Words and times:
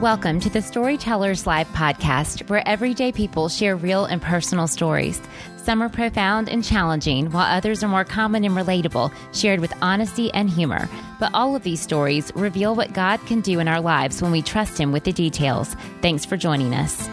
Welcome 0.00 0.38
to 0.40 0.48
the 0.48 0.62
Storytellers 0.62 1.44
Live 1.44 1.66
podcast, 1.72 2.48
where 2.48 2.62
everyday 2.68 3.10
people 3.10 3.48
share 3.48 3.74
real 3.74 4.04
and 4.04 4.22
personal 4.22 4.68
stories. 4.68 5.20
Some 5.56 5.82
are 5.82 5.88
profound 5.88 6.48
and 6.48 6.62
challenging, 6.62 7.32
while 7.32 7.52
others 7.52 7.82
are 7.82 7.88
more 7.88 8.04
common 8.04 8.44
and 8.44 8.54
relatable, 8.54 9.12
shared 9.34 9.58
with 9.58 9.74
honesty 9.82 10.32
and 10.34 10.48
humor. 10.48 10.88
But 11.18 11.32
all 11.34 11.56
of 11.56 11.64
these 11.64 11.80
stories 11.80 12.30
reveal 12.36 12.76
what 12.76 12.92
God 12.92 13.18
can 13.26 13.40
do 13.40 13.58
in 13.58 13.66
our 13.66 13.80
lives 13.80 14.22
when 14.22 14.30
we 14.30 14.40
trust 14.40 14.78
Him 14.78 14.92
with 14.92 15.02
the 15.02 15.12
details. 15.12 15.74
Thanks 16.00 16.24
for 16.24 16.36
joining 16.36 16.76
us. 16.76 17.08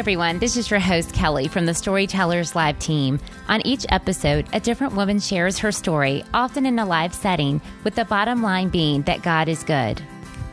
Everyone. 0.00 0.38
This 0.38 0.56
is 0.56 0.70
your 0.70 0.80
host, 0.80 1.12
Kelly, 1.12 1.46
from 1.46 1.66
the 1.66 1.74
Storytellers 1.74 2.56
Live 2.56 2.78
team. 2.78 3.20
On 3.48 3.60
each 3.66 3.84
episode, 3.90 4.46
a 4.54 4.58
different 4.58 4.94
woman 4.94 5.20
shares 5.20 5.58
her 5.58 5.70
story, 5.70 6.24
often 6.32 6.64
in 6.64 6.78
a 6.78 6.86
live 6.86 7.12
setting, 7.12 7.60
with 7.84 7.96
the 7.96 8.06
bottom 8.06 8.42
line 8.42 8.70
being 8.70 9.02
that 9.02 9.20
God 9.20 9.46
is 9.46 9.62
good. 9.62 10.00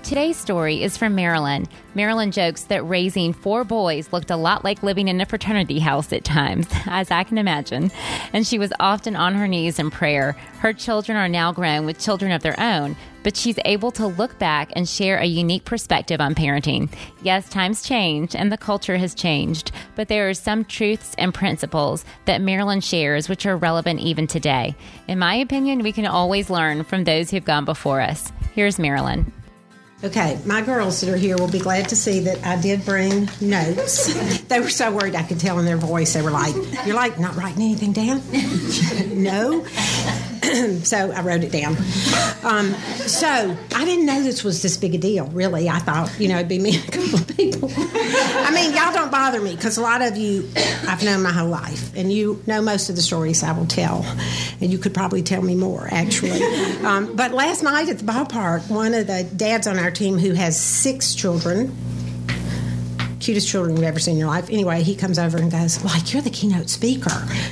Today's 0.04 0.36
story 0.36 0.84
is 0.84 0.98
from 0.98 1.16
Marilyn. 1.16 1.66
Marilyn 1.96 2.32
jokes 2.32 2.64
that 2.64 2.88
raising 2.90 3.32
four 3.32 3.64
boys 3.64 4.12
looked 4.12 4.32
a 4.32 4.36
lot 4.36 4.66
like 4.66 4.84
living 4.84 5.08
in 5.08 5.22
a 5.22 5.26
fraternity 5.26 5.80
house 5.80 6.12
at 6.12 6.26
times, 6.26 6.68
as 6.86 7.10
I 7.10 7.24
can 7.24 7.38
imagine, 7.38 7.90
and 8.34 8.46
she 8.46 8.60
was 8.60 8.74
often 8.82 9.16
on 9.16 9.34
her 9.36 9.48
knees 9.48 9.80
in 9.80 9.92
prayer. 9.92 10.34
Her 10.60 10.74
children 10.74 11.18
are 11.18 11.30
now 11.30 11.54
grown 11.54 11.86
with 11.86 12.00
children 12.00 12.34
of 12.34 12.42
their 12.44 12.60
own, 12.60 12.98
but 13.28 13.36
she's 13.36 13.60
able 13.66 13.92
to 13.92 14.08
look 14.08 14.40
back 14.40 14.72
and 14.78 14.88
share 14.88 15.18
a 15.18 15.26
unique 15.26 15.66
perspective 15.66 16.22
on 16.22 16.34
parenting. 16.34 16.90
Yes, 17.24 17.50
times 17.50 17.84
change 17.84 18.34
and 18.34 18.50
the 18.50 18.58
culture 18.58 18.96
has 18.96 19.14
changed, 19.14 19.74
but 19.98 20.08
there 20.08 20.30
are 20.30 20.34
some 20.34 20.64
truths 20.64 21.14
and 21.18 21.34
principles 21.34 22.06
that 22.24 22.40
Marilyn 22.40 22.80
shares 22.80 23.28
which 23.28 23.46
are 23.46 23.58
relevant 23.58 24.00
even 24.00 24.28
today. 24.28 24.78
In 25.10 25.20
my 25.20 25.36
opinion, 25.36 25.80
we 25.80 25.92
can 25.92 26.06
always 26.06 26.50
learn 26.50 26.86
from 26.86 27.04
those 27.04 27.30
who've 27.30 27.44
gone 27.44 27.66
before 27.66 28.00
us. 28.00 28.32
Here's 28.56 28.80
Marilyn. 28.80 29.30
Okay, 30.04 30.40
my 30.46 30.62
girls 30.62 31.02
that 31.02 31.12
are 31.12 31.18
here 31.18 31.38
will 31.38 31.50
be 31.50 31.58
glad 31.58 31.90
to 31.90 31.96
see 31.96 32.20
that 32.20 32.46
I 32.46 32.62
did 32.62 32.86
bring 32.86 33.28
notes. 33.42 34.14
they 34.48 34.60
were 34.60 34.70
so 34.70 34.96
worried 34.96 35.16
I 35.16 35.24
could 35.24 35.40
tell 35.40 35.58
in 35.58 35.66
their 35.66 35.78
voice. 35.78 36.14
They 36.14 36.22
were 36.22 36.30
like, 36.30 36.54
You're 36.86 36.96
like, 36.96 37.20
not 37.20 37.36
writing 37.36 37.64
anything 37.64 37.94
down? 37.94 38.22
no. 39.24 39.66
so 40.84 41.12
I 41.12 41.22
wrote 41.22 41.44
it 41.44 41.52
down. 41.52 41.76
Um, 42.44 42.74
so 43.08 43.58
I 43.76 43.86
didn't 43.86 44.06
know 44.06 44.22
this 44.22 44.44
was 44.44 44.62
this 44.62 44.78
big 44.78 44.96
a 44.96 44.98
deal, 44.98 45.26
really. 45.28 45.68
I 45.68 45.80
thought, 45.80 46.14
you 46.20 46.28
know, 46.28 46.36
it'd 46.36 46.48
be 46.48 46.60
me 46.60 46.78
and 46.78 46.88
a 46.88 46.92
couple 46.92 47.16
of 47.20 47.28
people. 47.36 47.72
I 47.76 48.52
mean, 48.54 48.74
y'all 48.74 48.94
don't 48.94 49.12
bother 49.12 49.42
me 49.42 49.56
because 49.56 49.78
a 49.78 49.82
lot 49.82 50.02
of 50.02 50.16
you 50.16 50.48
I've 50.88 51.04
known 51.04 51.22
my 51.24 51.32
whole 51.32 51.50
life, 51.50 51.96
and 51.96 52.12
you 52.12 52.42
know 52.48 52.62
most 52.62 52.90
of 52.90 52.96
the 52.96 53.02
stories 53.02 53.44
I 53.44 53.52
will 53.52 53.66
tell. 53.66 54.06
And 54.62 54.72
you 54.72 54.78
could 54.78 54.94
probably 54.94 55.22
tell 55.22 55.42
me 55.42 55.56
more, 55.56 55.88
actually. 55.92 56.42
Um, 56.88 57.16
but 57.16 57.32
last 57.34 57.64
night 57.64 57.90
at 57.90 57.98
the 57.98 58.06
ballpark, 58.06 58.70
one 58.70 58.94
of 58.94 59.08
the 59.08 59.24
dads 59.36 59.68
on 59.68 59.78
our 59.78 59.87
our 59.88 59.92
team 59.92 60.18
who 60.18 60.34
has 60.34 60.60
six 60.60 61.16
children 61.16 61.74
cutest 63.22 63.48
children 63.50 63.76
you've 63.76 63.84
ever 63.84 64.00
seen 64.00 64.14
in 64.14 64.20
your 64.20 64.30
life. 64.30 64.50
Anyway, 64.50 64.84
he 64.84 64.96
comes 64.96 65.20
over 65.20 65.38
and 65.38 65.52
goes, 65.52 65.84
like, 65.84 66.14
you're 66.14 66.22
the 66.22 66.30
keynote 66.30 66.70
speaker. 66.70 67.12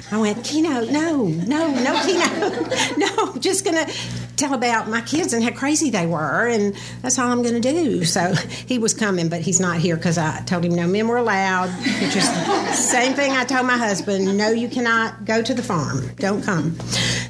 I 0.09 0.17
went, 0.17 0.41
keynote? 0.43 0.89
No, 0.89 1.25
no, 1.25 1.69
no 1.69 2.01
keynote. 2.05 2.97
no, 2.97 3.35
just 3.39 3.65
going 3.65 3.85
to 3.85 3.93
tell 4.37 4.53
about 4.53 4.87
my 4.87 5.01
kids 5.01 5.33
and 5.33 5.43
how 5.43 5.51
crazy 5.51 5.89
they 5.89 6.05
were, 6.05 6.47
and 6.47 6.75
that's 7.01 7.19
all 7.19 7.29
I'm 7.29 7.41
going 7.41 7.59
to 7.61 7.73
do. 7.73 8.05
So 8.05 8.33
he 8.67 8.77
was 8.77 8.93
coming, 8.93 9.27
but 9.27 9.41
he's 9.41 9.59
not 9.59 9.77
here 9.77 9.97
because 9.97 10.17
I 10.17 10.41
told 10.43 10.63
him 10.63 10.75
no 10.75 10.87
men 10.87 11.07
were 11.07 11.17
allowed, 11.17 11.71
which 12.01 12.15
is 12.15 12.29
same 12.77 13.13
thing 13.13 13.31
I 13.31 13.43
told 13.43 13.65
my 13.65 13.77
husband 13.77 14.37
no, 14.37 14.51
you 14.51 14.69
cannot 14.69 15.25
go 15.25 15.41
to 15.41 15.53
the 15.53 15.63
farm. 15.63 16.09
Don't 16.17 16.43
come. 16.43 16.79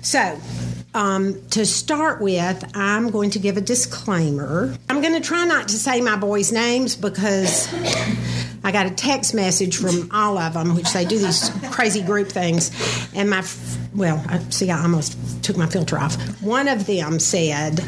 So 0.04 0.40
um, 0.96 1.42
to 1.50 1.66
start 1.66 2.22
with, 2.22 2.64
I'm 2.74 3.12
going 3.12 3.30
to 3.32 3.40
give 3.40 3.58
a 3.58 3.62
disclaimer. 3.62 4.74
I'm 4.90 5.02
going 5.02 5.14
to 5.14 5.20
try 5.20 5.46
not 5.46 5.68
to 5.68 5.76
say 5.76 6.00
my 6.00 6.16
boys' 6.16 6.54
names 6.54 6.96
because 6.96 7.68
I 8.64 8.72
got 8.72 8.86
a 8.88 8.92
text 8.92 9.36
message 9.36 9.78
from 9.78 10.10
all 10.12 10.38
of 10.38 10.54
them, 10.54 10.74
which 10.74 10.92
they 10.94 11.04
do 11.04 11.20
these 11.20 11.52
crazy 11.70 12.02
group 12.02 12.30
things. 12.30 12.72
And 13.14 13.30
my, 13.30 13.46
well, 13.94 14.24
I, 14.28 14.40
see, 14.50 14.72
I 14.72 14.82
almost 14.82 15.44
took 15.44 15.58
my 15.58 15.68
filter 15.68 16.00
off. 16.00 16.16
One 16.42 16.70
of 16.70 16.88
them 16.88 17.20
said, 17.20 17.84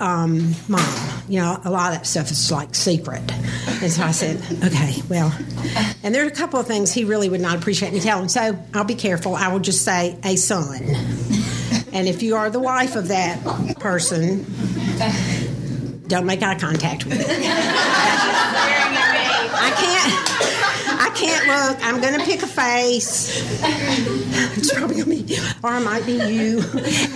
um, 0.00 0.54
Mom, 0.66 0.80
you 1.28 1.40
know, 1.40 1.60
a 1.62 1.70
lot 1.70 1.92
of 1.92 1.98
that 1.98 2.06
stuff 2.06 2.30
is 2.30 2.50
like 2.50 2.74
secret. 2.74 3.22
And 3.82 3.92
so 3.92 4.02
I 4.02 4.12
said, 4.12 4.42
okay, 4.64 5.02
well, 5.10 5.30
and 6.02 6.14
there 6.14 6.24
are 6.24 6.28
a 6.28 6.30
couple 6.30 6.58
of 6.58 6.66
things 6.66 6.90
he 6.90 7.04
really 7.04 7.28
would 7.28 7.42
not 7.42 7.58
appreciate 7.58 7.92
me 7.92 8.00
telling. 8.00 8.28
So 8.28 8.58
I'll 8.72 8.84
be 8.84 8.94
careful. 8.94 9.36
I 9.36 9.48
will 9.48 9.60
just 9.60 9.84
say, 9.84 10.18
a 10.24 10.36
son. 10.36 10.80
And 11.96 12.06
if 12.08 12.22
you 12.22 12.36
are 12.36 12.50
the 12.50 12.60
wife 12.60 12.94
of 12.94 13.08
that 13.08 13.42
person, 13.78 14.44
don't 16.08 16.26
make 16.26 16.42
eye 16.42 16.54
contact 16.54 17.06
with 17.06 17.18
it. 17.18 17.26
I 19.56 19.70
can't. 19.74 21.00
I 21.00 21.10
can't 21.14 21.46
look. 21.46 21.82
I'm 21.82 22.02
going 22.02 22.20
to 22.20 22.26
pick 22.26 22.42
a 22.42 22.46
face. 22.46 23.42
It's 24.58 24.74
probably 24.74 25.04
be, 25.04 25.38
or 25.64 25.74
it 25.74 25.80
might 25.80 26.04
be 26.04 26.12
you. 26.12 26.62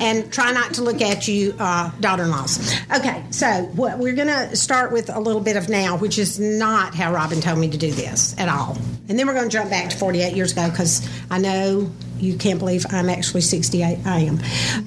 And 0.00 0.32
try 0.32 0.50
not 0.50 0.72
to 0.74 0.82
look 0.82 1.02
at 1.02 1.28
you, 1.28 1.54
uh, 1.58 1.90
daughter-in-laws. 2.00 2.74
Okay, 2.96 3.22
so 3.28 3.64
what 3.74 3.98
we're 3.98 4.14
going 4.14 4.28
to 4.28 4.56
start 4.56 4.92
with 4.92 5.10
a 5.14 5.20
little 5.20 5.42
bit 5.42 5.58
of 5.58 5.69
now, 5.69 5.98
which 5.98 6.19
is 6.19 6.40
not 6.40 6.94
how 6.94 7.12
Robin 7.12 7.42
told 7.42 7.58
me 7.58 7.69
to 7.69 7.76
do 7.76 7.90
this 7.92 8.34
at 8.38 8.48
all. 8.48 8.78
And 9.10 9.19
then 9.19 9.26
we're 9.26 9.34
going 9.34 9.50
to 9.50 9.52
jump 9.52 9.69
back 9.69 9.90
to 9.90 9.96
48 9.98 10.34
years 10.34 10.52
ago 10.52 10.70
because 10.70 11.06
I 11.30 11.38
know 11.38 11.90
you 12.20 12.36
can't 12.36 12.58
believe 12.58 12.86
I'm 12.91 13.08
actually 13.08 13.41
68. 13.41 13.98
I 14.04 14.19
am. 14.20 14.38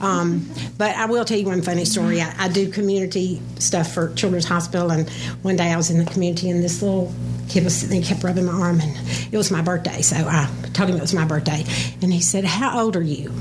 Um, 0.01 0.49
but 0.77 0.95
I 0.95 1.05
will 1.05 1.25
tell 1.25 1.37
you 1.37 1.45
one 1.45 1.61
funny 1.61 1.85
story. 1.85 2.21
I, 2.21 2.33
I, 2.37 2.49
do 2.49 2.69
community 2.69 3.41
stuff 3.59 3.91
for 3.93 4.13
Children's 4.13 4.45
Hospital, 4.45 4.91
and 4.91 5.09
one 5.41 5.55
day 5.55 5.71
I 5.71 5.77
was 5.77 5.89
in 5.89 6.03
the 6.03 6.09
community, 6.11 6.49
and 6.49 6.63
this 6.63 6.81
little 6.81 7.13
kid 7.49 7.63
was 7.63 7.75
sitting 7.75 7.99
there, 7.99 8.07
kept 8.07 8.23
rubbing 8.23 8.45
my 8.45 8.53
arm, 8.53 8.79
and 8.79 8.97
it 9.31 9.37
was 9.37 9.51
my 9.51 9.61
birthday. 9.61 10.01
So 10.01 10.15
I 10.15 10.49
told 10.73 10.89
him 10.89 10.97
it 10.97 11.01
was 11.01 11.13
my 11.13 11.25
birthday. 11.25 11.63
And 12.01 12.13
he 12.13 12.21
said, 12.21 12.45
How 12.45 12.79
old 12.79 12.95
are 12.95 13.01
you? 13.01 13.31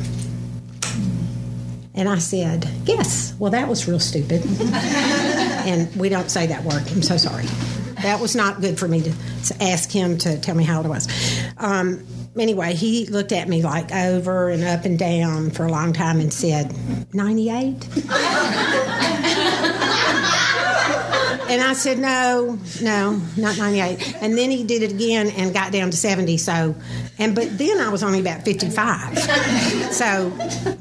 And 1.94 2.08
I 2.08 2.18
said, 2.18 2.68
Yes. 2.84 3.34
Well, 3.38 3.50
that 3.50 3.68
was 3.68 3.86
real 3.86 4.00
stupid. 4.00 4.42
and 4.62 5.94
we 5.96 6.08
don't 6.08 6.30
say 6.30 6.46
that 6.46 6.64
word. 6.64 6.82
I'm 6.90 7.02
so 7.02 7.16
sorry. 7.16 7.44
That 8.02 8.20
was 8.20 8.34
not 8.34 8.60
good 8.60 8.78
for 8.78 8.88
me 8.88 9.02
to, 9.02 9.12
to 9.46 9.62
ask 9.62 9.90
him 9.90 10.18
to 10.18 10.40
tell 10.40 10.56
me 10.56 10.64
how 10.64 10.78
old 10.78 10.86
I 10.86 10.88
was. 10.88 11.42
Um, 11.58 12.04
anyway, 12.38 12.74
he 12.74 13.06
looked 13.06 13.32
at 13.32 13.48
me 13.48 13.62
like 13.62 13.92
over 13.92 14.48
and 14.48 14.64
up 14.64 14.84
and 14.84 14.98
down 14.98 15.50
for 15.50 15.66
a 15.66 15.70
long 15.70 15.92
time 15.92 16.20
and 16.20 16.32
said, 16.32 16.72
98? 17.14 17.88
and 21.48 21.62
I 21.62 21.74
said, 21.74 21.98
no, 21.98 22.58
no, 22.80 23.20
not 23.36 23.58
98. 23.58 24.16
And 24.22 24.38
then 24.38 24.50
he 24.50 24.64
did 24.64 24.82
it 24.82 24.92
again 24.92 25.28
and 25.30 25.52
got 25.52 25.72
down 25.72 25.90
to 25.90 25.96
70. 25.96 26.38
So, 26.38 26.74
and 27.18 27.34
but 27.34 27.58
then 27.58 27.78
I 27.78 27.90
was 27.90 28.02
only 28.02 28.20
about 28.20 28.44
55. 28.44 29.18
So, 29.92 30.30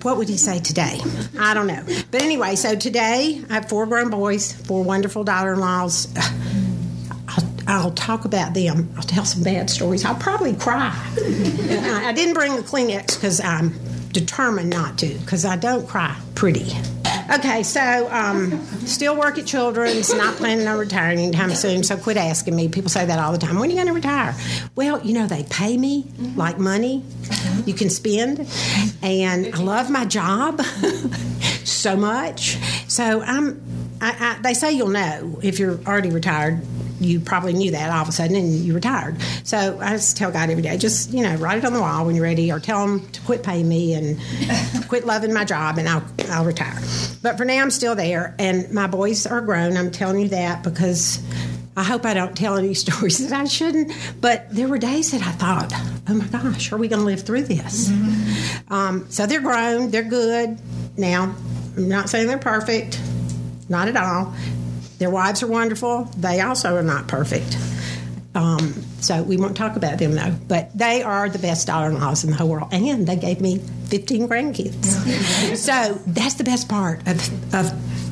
what 0.04 0.18
would 0.18 0.30
he 0.30 0.38
say 0.38 0.60
today? 0.60 1.00
I 1.38 1.54
don't 1.54 1.68
know. 1.68 1.84
But 2.12 2.22
anyway, 2.22 2.56
so 2.56 2.76
today 2.76 3.44
I 3.50 3.56
have 3.56 3.68
four 3.68 3.86
grown 3.86 4.10
boys, 4.10 4.54
four 4.54 4.84
wonderful 4.84 5.26
daughter 5.26 5.54
in 5.54 5.60
laws 5.60 6.08
I'll 7.72 7.92
talk 7.92 8.26
about 8.26 8.54
them. 8.54 8.90
I'll 8.98 9.04
tell 9.04 9.24
some 9.24 9.44
bad 9.44 9.70
stories. 9.70 10.04
I'll 10.04 10.16
probably 10.16 10.54
cry. 10.54 10.92
I 10.94 12.12
didn't 12.14 12.34
bring 12.34 12.58
the 12.58 12.64
Kleenex 12.64 13.16
because 13.16 13.40
I'm 13.40 13.74
determined 14.12 14.70
not 14.70 14.98
to, 15.00 15.08
because 15.08 15.46
I 15.46 15.56
don't 15.56 15.88
cry 15.88 16.18
pretty. 16.36 16.70
Okay, 17.34 17.64
so 17.64 18.10
um, 18.12 18.62
still 18.86 19.18
work 19.18 19.38
at 19.38 19.46
Children's, 19.46 20.14
not 20.14 20.36
planning 20.36 20.68
on 20.68 20.78
retiring 20.78 21.20
anytime 21.20 21.56
soon, 21.56 21.82
so 21.82 21.96
quit 21.96 22.18
asking 22.18 22.58
me. 22.58 22.68
People 22.68 22.90
say 22.90 23.06
that 23.06 23.20
all 23.20 23.32
the 23.32 23.38
time. 23.38 23.58
When 23.58 23.70
are 23.70 23.72
you 23.72 23.78
going 23.78 23.88
to 23.88 23.94
retire? 23.94 24.36
Well, 24.76 25.02
you 25.06 25.14
know, 25.14 25.28
they 25.28 25.44
pay 25.44 25.78
me 25.78 26.12
like 26.36 26.60
money 26.60 27.06
you 27.66 27.74
can 27.74 27.90
spend, 27.90 28.46
and 29.02 29.56
I 29.56 29.60
love 29.60 29.90
my 29.90 30.04
job 30.04 30.62
so 31.64 31.96
much. 31.96 32.58
So 32.90 33.22
I'm, 33.22 33.62
I, 34.02 34.36
I, 34.38 34.42
they 34.42 34.54
say 34.54 34.74
you'll 34.74 34.90
know 34.90 35.40
if 35.42 35.58
you're 35.58 35.80
already 35.86 36.10
retired 36.12 36.62
you 37.02 37.20
probably 37.20 37.54
knew 37.54 37.72
that 37.72 37.92
all 37.92 38.04
of 38.04 38.08
a 38.08 38.12
sudden 38.12 38.36
and 38.36 38.54
you 38.54 38.74
retired. 38.74 39.20
So 39.44 39.80
I 39.82 39.92
just 39.92 40.18
tell 40.18 40.32
God 40.32 40.50
every 40.50 40.62
day, 40.62 40.78
just, 40.78 41.12
you 41.12 41.24
know, 41.24 41.36
write 41.36 41.58
it 41.58 41.66
on 41.66 41.74
the 41.74 41.82
wall 41.82 42.06
when 42.06 42.16
you're 42.16 42.24
ready 42.24 42.52
or 42.52 42.60
tell 42.60 42.84
him 42.84 43.08
to 43.10 43.22
quit 43.22 43.44
paying 43.44 43.68
me 43.68 43.94
and 43.94 44.20
quit 44.88 45.06
loving 45.06 45.34
my 45.34 45.44
job 45.44 45.80
and 45.80 45.90
I'll, 45.90 46.04
I'll 46.30 46.46
retire. 46.46 46.80
But 47.24 47.38
for 47.38 47.46
now, 47.46 47.62
I'm 47.62 47.72
still 47.72 47.96
there 47.96 48.36
and 48.38 48.72
my 48.72 48.88
boys 48.88 49.26
are 49.26 49.42
grown. 49.42 49.78
I'm 49.78 49.90
telling 49.92 50.20
you 50.20 50.28
that 50.30 50.64
because 50.64 51.22
I 51.76 51.84
hope 51.84 52.06
I 52.06 52.14
don't 52.14 52.38
tell 52.38 52.58
any 52.58 52.74
stories 52.76 53.18
that 53.28 53.38
I 53.38 53.46
shouldn't. 53.46 53.92
But 54.22 54.48
there 54.52 54.68
were 54.68 54.78
days 54.78 55.12
that 55.12 55.24
I 55.24 55.32
thought, 55.32 55.74
oh 56.08 56.14
my 56.14 56.28
gosh, 56.28 56.72
are 56.72 56.78
we 56.78 56.88
going 56.88 57.00
to 57.00 57.06
live 57.06 57.22
through 57.22 57.44
this? 57.44 57.90
Mm-hmm. 57.90 58.74
Um, 58.74 59.10
so 59.10 59.26
they're 59.26 59.42
grown, 59.42 59.90
they're 59.90 60.04
good. 60.04 60.60
Now, 60.98 61.36
I'm 61.76 61.90
not 61.90 62.10
saying 62.10 62.28
they're 62.28 62.38
perfect, 62.38 63.00
not 63.70 63.88
at 63.88 63.98
all. 63.98 64.34
Their 65.02 65.10
wives 65.10 65.42
are 65.42 65.48
wonderful. 65.48 66.04
They 66.16 66.42
also 66.42 66.76
are 66.76 66.84
not 66.84 67.08
perfect. 67.08 67.58
Um, 68.36 68.72
so 69.00 69.24
we 69.24 69.36
won't 69.36 69.58
talk 69.58 69.76
about 69.76 69.98
them 69.98 70.12
though. 70.12 70.36
But 70.48 70.78
they 70.78 71.02
are 71.02 71.28
the 71.28 71.40
best 71.40 71.66
daughter-in-laws 71.66 72.24
in 72.24 72.30
the 72.30 72.36
whole 72.36 72.50
world, 72.50 72.70
and 72.72 73.08
they 73.08 73.16
gave 73.16 73.42
me 73.42 73.58
15 73.86 74.30
grandkids. 74.30 75.56
so 75.58 76.00
that's 76.06 76.36
the 76.36 76.44
best 76.44 76.70
part 76.70 77.00
of, 77.08 77.18
of 77.56 78.11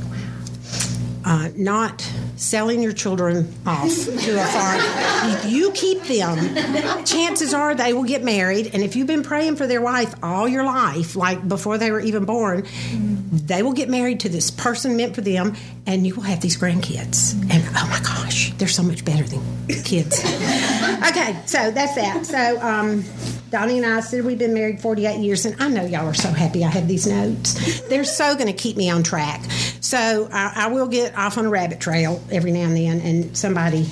uh, 1.26 1.50
not 1.56 2.02
selling 2.36 2.82
your 2.82 2.94
children 2.94 3.54
off 3.66 3.94
to 4.06 4.42
a 4.42 4.46
farm. 4.46 5.50
you 5.50 5.72
keep 5.72 6.02
them. 6.04 7.06
Chances 7.06 7.54
are 7.54 7.76
they 7.76 7.94
will 7.94 8.04
get 8.04 8.24
married, 8.24 8.72
and 8.74 8.84
if 8.84 8.96
you've 8.96 9.08
been 9.08 9.24
praying 9.24 9.56
for 9.56 9.68
their 9.68 9.82
wife 9.82 10.14
all 10.24 10.48
your 10.48 10.64
life, 10.64 11.16
like 11.16 11.48
before 11.48 11.78
they 11.78 11.92
were 11.92 12.00
even 12.00 12.26
born, 12.26 12.66
they 13.32 13.64
will 13.64 13.74
get 13.74 13.90
married 13.90 14.22
to 14.22 14.30
this 14.30 14.50
person 14.52 14.96
meant 14.96 15.16
for 15.16 15.22
them, 15.22 15.56
and 15.86 16.08
you 16.08 16.16
will 16.16 16.24
have 16.24 16.42
these 16.42 16.58
grandkids. 16.58 17.34
And 17.52 17.64
oh 17.76 17.88
my 17.90 18.00
gosh, 18.00 18.54
they're 18.54 18.68
so 18.68 18.84
much 18.84 19.04
better 19.04 19.24
than 19.24 19.42
kids. 19.84 20.20
okay, 20.20 21.40
so 21.46 21.72
that's 21.72 21.96
that. 21.96 22.26
So 22.26 22.62
um, 22.62 23.04
Donnie 23.50 23.78
and 23.78 23.86
I 23.86 24.00
said 24.02 24.26
we've 24.26 24.38
been 24.38 24.54
married 24.54 24.80
48 24.80 25.20
years, 25.20 25.46
and 25.46 25.62
I 25.62 25.70
know 25.70 25.84
y'all 25.84 26.08
are 26.08 26.14
so 26.14 26.30
happy 26.30 26.64
I 26.64 26.70
have 26.70 26.88
these 26.88 27.08
notes. 27.08 27.82
They're 27.82 28.04
so 28.04 28.36
going 28.36 28.48
to 28.48 28.54
keep 28.54 28.78
me 28.78 28.90
on 28.90 29.04
track. 29.04 29.42
So 29.82 30.30
I, 30.32 30.54
I 30.56 30.68
will 30.68 30.88
get 30.88 31.18
off 31.18 31.38
on 31.38 31.46
a 31.46 31.50
rabbit 31.50 31.80
trail 31.80 32.22
every 32.32 32.52
now 32.52 32.62
and 32.62 32.76
then, 32.76 33.02
and 33.02 33.38
somebody 33.38 33.88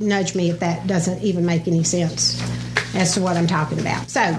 nudge 0.00 0.34
me 0.34 0.50
if 0.50 0.60
that 0.60 0.86
doesn't 0.86 1.22
even 1.22 1.44
make 1.44 1.66
any 1.66 1.84
sense 1.84 2.40
as 2.94 3.14
to 3.14 3.20
what 3.20 3.36
I'm 3.36 3.46
talking 3.46 3.78
about. 3.78 4.08
So, 4.10 4.36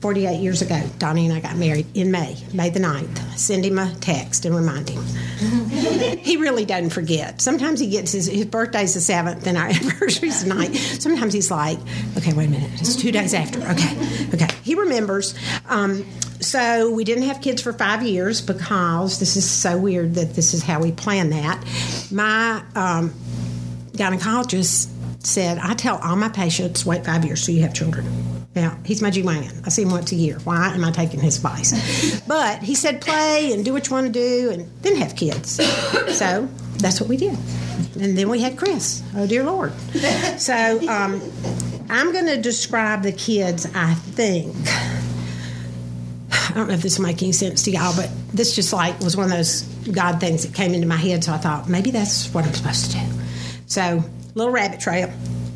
48 0.00 0.38
years 0.38 0.62
ago, 0.62 0.80
Donnie 0.98 1.26
and 1.26 1.34
I 1.34 1.40
got 1.40 1.56
married 1.56 1.86
in 1.94 2.12
May, 2.12 2.36
May 2.54 2.70
the 2.70 2.78
9th. 2.78 3.18
Send 3.36 3.64
him 3.64 3.78
a 3.78 3.92
text 3.96 4.44
and 4.44 4.54
remind 4.54 4.88
him. 4.88 5.02
he 6.18 6.36
really 6.36 6.64
doesn't 6.64 6.90
forget. 6.90 7.40
Sometimes 7.40 7.80
he 7.80 7.88
gets 7.90 8.12
his, 8.12 8.26
his 8.26 8.46
birthday's 8.46 8.94
the 8.94 9.00
7th 9.00 9.46
and 9.46 9.58
our 9.58 9.66
anniversary's 9.68 10.44
the 10.44 10.50
9th. 10.50 11.00
Sometimes 11.00 11.32
he's 11.32 11.50
like, 11.50 11.78
okay, 12.16 12.32
wait 12.32 12.46
a 12.46 12.50
minute, 12.50 12.70
it's 12.80 12.94
two 12.94 13.10
days 13.10 13.34
after. 13.34 13.60
Okay, 13.60 14.28
okay. 14.34 14.48
He 14.62 14.76
remembers. 14.76 15.34
Um, 15.68 16.06
so 16.40 16.90
we 16.90 17.04
didn't 17.04 17.24
have 17.24 17.40
kids 17.40 17.62
for 17.62 17.72
five 17.72 18.02
years 18.02 18.40
because 18.40 19.18
this 19.18 19.36
is 19.36 19.48
so 19.48 19.76
weird 19.78 20.14
that 20.14 20.34
this 20.34 20.54
is 20.54 20.62
how 20.62 20.80
we 20.80 20.92
plan 20.92 21.30
that. 21.30 21.62
My 22.10 22.62
um, 22.74 23.10
gynecologist 23.92 24.88
said, 25.24 25.58
I 25.58 25.74
tell 25.74 25.98
all 25.98 26.16
my 26.16 26.28
patients, 26.28 26.86
wait 26.86 27.04
five 27.04 27.24
years 27.24 27.44
so 27.44 27.52
you 27.52 27.62
have 27.62 27.74
children. 27.74 28.06
Now, 28.54 28.76
he's 28.84 29.02
my 29.02 29.10
GYN. 29.10 29.66
I 29.66 29.68
see 29.68 29.82
him 29.82 29.90
once 29.90 30.10
a 30.12 30.16
year. 30.16 30.38
Why 30.44 30.68
am 30.74 30.84
I 30.84 30.90
taking 30.90 31.20
his 31.20 31.36
advice? 31.36 32.20
But 32.26 32.62
he 32.62 32.74
said, 32.74 33.00
play 33.00 33.52
and 33.52 33.64
do 33.64 33.72
what 33.72 33.88
you 33.88 33.94
want 33.94 34.06
to 34.06 34.12
do 34.12 34.50
and 34.50 34.68
then 34.82 34.96
have 34.96 35.14
kids. 35.16 35.62
So 36.16 36.48
that's 36.78 37.00
what 37.00 37.08
we 37.08 37.16
did. 37.16 37.38
And 38.00 38.16
then 38.16 38.28
we 38.28 38.40
had 38.40 38.56
Chris. 38.56 39.02
Oh, 39.14 39.26
dear 39.26 39.44
Lord. 39.44 39.72
So 40.38 40.54
um, 40.88 41.20
I'm 41.90 42.12
going 42.12 42.26
to 42.26 42.40
describe 42.40 43.02
the 43.02 43.12
kids, 43.12 43.66
I 43.74 43.94
think. 43.94 44.56
I 46.30 46.52
don't 46.54 46.68
know 46.68 46.74
if 46.74 46.82
this 46.82 46.98
make 46.98 47.22
any 47.22 47.32
sense 47.32 47.62
to 47.64 47.70
y'all, 47.70 47.94
but 47.96 48.10
this 48.32 48.54
just 48.54 48.72
like 48.72 48.98
was 49.00 49.16
one 49.16 49.26
of 49.26 49.32
those 49.32 49.62
God 49.92 50.20
things 50.20 50.44
that 50.44 50.54
came 50.54 50.74
into 50.74 50.86
my 50.86 50.96
head. 50.96 51.24
So 51.24 51.32
I 51.32 51.38
thought 51.38 51.68
maybe 51.68 51.90
that's 51.90 52.32
what 52.34 52.44
I'm 52.44 52.54
supposed 52.54 52.90
to 52.90 52.98
do. 52.98 53.04
So, 53.66 54.02
little 54.34 54.52
rabbit 54.52 54.80
trail, 54.80 55.12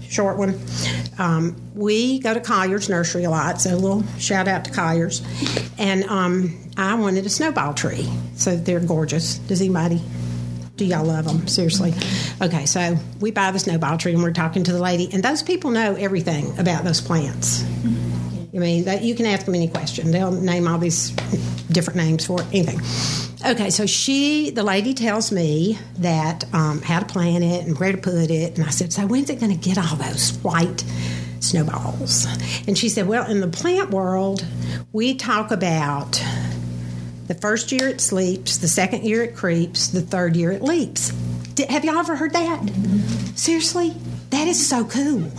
short 0.09 0.37
one. 0.37 0.61
Um, 1.19 1.57
we 1.75 2.19
go 2.19 2.35
to 2.35 2.41
Collier's 2.41 2.89
Nursery 2.89 3.25
a 3.25 3.31
lot, 3.31 3.61
so 3.61 3.75
a 3.75 3.77
little 3.77 4.05
shout 4.19 4.49
out 4.49 4.65
to 4.67 4.71
Collier's. 4.71 5.23
And 5.79 6.05
um, 6.05 6.59
I 6.77 6.95
wanted 6.95 7.25
a 7.27 7.31
snowball 7.31 7.75
tree, 7.75 8.09
so 8.37 8.57
they're 8.57 8.81
gorgeous. 8.81 9.39
Does 9.39 9.61
anybody? 9.61 10.03
Do 10.77 10.85
y'all 10.87 11.05
love 11.05 11.27
them? 11.27 11.47
Seriously. 11.49 11.95
Okay, 12.41 12.67
so 12.67 12.97
we 13.21 13.31
buy 13.31 13.51
the 13.51 13.59
snowball 13.59 13.99
tree 13.99 14.15
and 14.15 14.23
we're 14.23 14.33
talking 14.33 14.65
to 14.65 14.73
the 14.73 14.81
lady, 14.81 15.09
and 15.13 15.23
those 15.23 15.43
people 15.43 15.71
know 15.71 15.95
everything 15.95 16.59
about 16.59 16.85
those 16.85 17.01
plants. 17.01 17.65
I 18.55 18.59
mean, 18.59 18.85
that 18.85 19.03
you 19.03 19.15
can 19.15 19.25
ask 19.25 19.47
them 19.47 19.55
any 19.55 19.69
question. 19.69 20.11
They'll 20.11 20.31
name 20.31 20.69
all 20.69 20.79
these 20.79 21.11
different 21.71 21.97
names 21.97 22.27
for 22.27 22.43
it, 22.43 22.47
anything. 22.53 22.81
Okay, 23.51 23.71
so 23.71 23.87
she, 23.87 24.51
the 24.51 24.63
lady 24.63 24.93
tells 24.93 25.33
me 25.33 25.79
that 25.99 26.45
um, 26.55 26.83
how 26.83 27.01
to 27.01 27.07
plant 27.07 27.43
it 27.43 27.67
and 27.67 27.79
where 27.79 27.93
to 27.93 27.99
put 27.99 28.31
it. 28.31 28.59
And 28.59 28.67
I 28.67 28.71
said, 28.71 28.93
So 28.93 29.07
when's 29.07 29.31
it 29.31 29.41
going 29.41 29.59
to 29.59 29.59
get 29.59 29.79
all 29.79 29.97
those 29.97 30.37
white 30.43 30.85
snowballs? 31.41 32.27
And 32.69 32.77
she 32.77 32.91
said, 32.91 33.09
Well, 33.09 33.29
in 33.29 33.41
the 33.41 33.49
plant 33.49 33.91
world, 33.91 34.45
we 34.93 35.15
talk 35.15 35.51
about 35.51 36.23
the 37.27 37.35
first 37.35 37.73
year 37.73 37.89
it 37.89 38.03
sleeps, 38.03 38.59
the 38.59 38.69
second 38.69 39.05
year 39.05 39.23
it 39.23 39.35
creeps, 39.35 39.89
the 39.89 40.03
third 40.03 40.37
year 40.37 40.53
it 40.53 40.63
leaps. 40.63 41.11
Did, 41.55 41.71
have 41.71 41.85
y'all 41.85 41.97
ever 41.97 42.17
heard 42.17 42.35
that? 42.35 42.71
Seriously? 43.35 43.95
That 44.33 44.49
is 44.49 44.67
so 44.67 44.87
cool. 44.87 45.31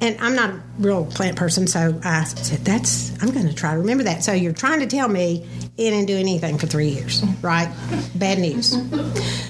And 0.00 0.18
I'm 0.18 0.34
not 0.34 0.50
a 0.50 0.60
real 0.80 1.06
plant 1.06 1.36
person, 1.36 1.68
so 1.68 2.00
I 2.02 2.24
said, 2.24 2.58
That's, 2.64 3.12
I'm 3.22 3.30
going 3.30 3.46
to 3.46 3.54
try 3.54 3.70
to 3.70 3.78
remember 3.78 4.02
that. 4.02 4.24
So 4.24 4.32
you're 4.32 4.52
trying 4.52 4.80
to 4.80 4.86
tell 4.86 5.08
me 5.08 5.46
it 5.76 5.90
didn't 5.90 6.06
do 6.06 6.16
anything 6.16 6.58
for 6.58 6.66
three 6.66 6.88
years, 6.88 7.22
right? 7.40 7.72
Bad 8.16 8.40
news. 8.40 8.76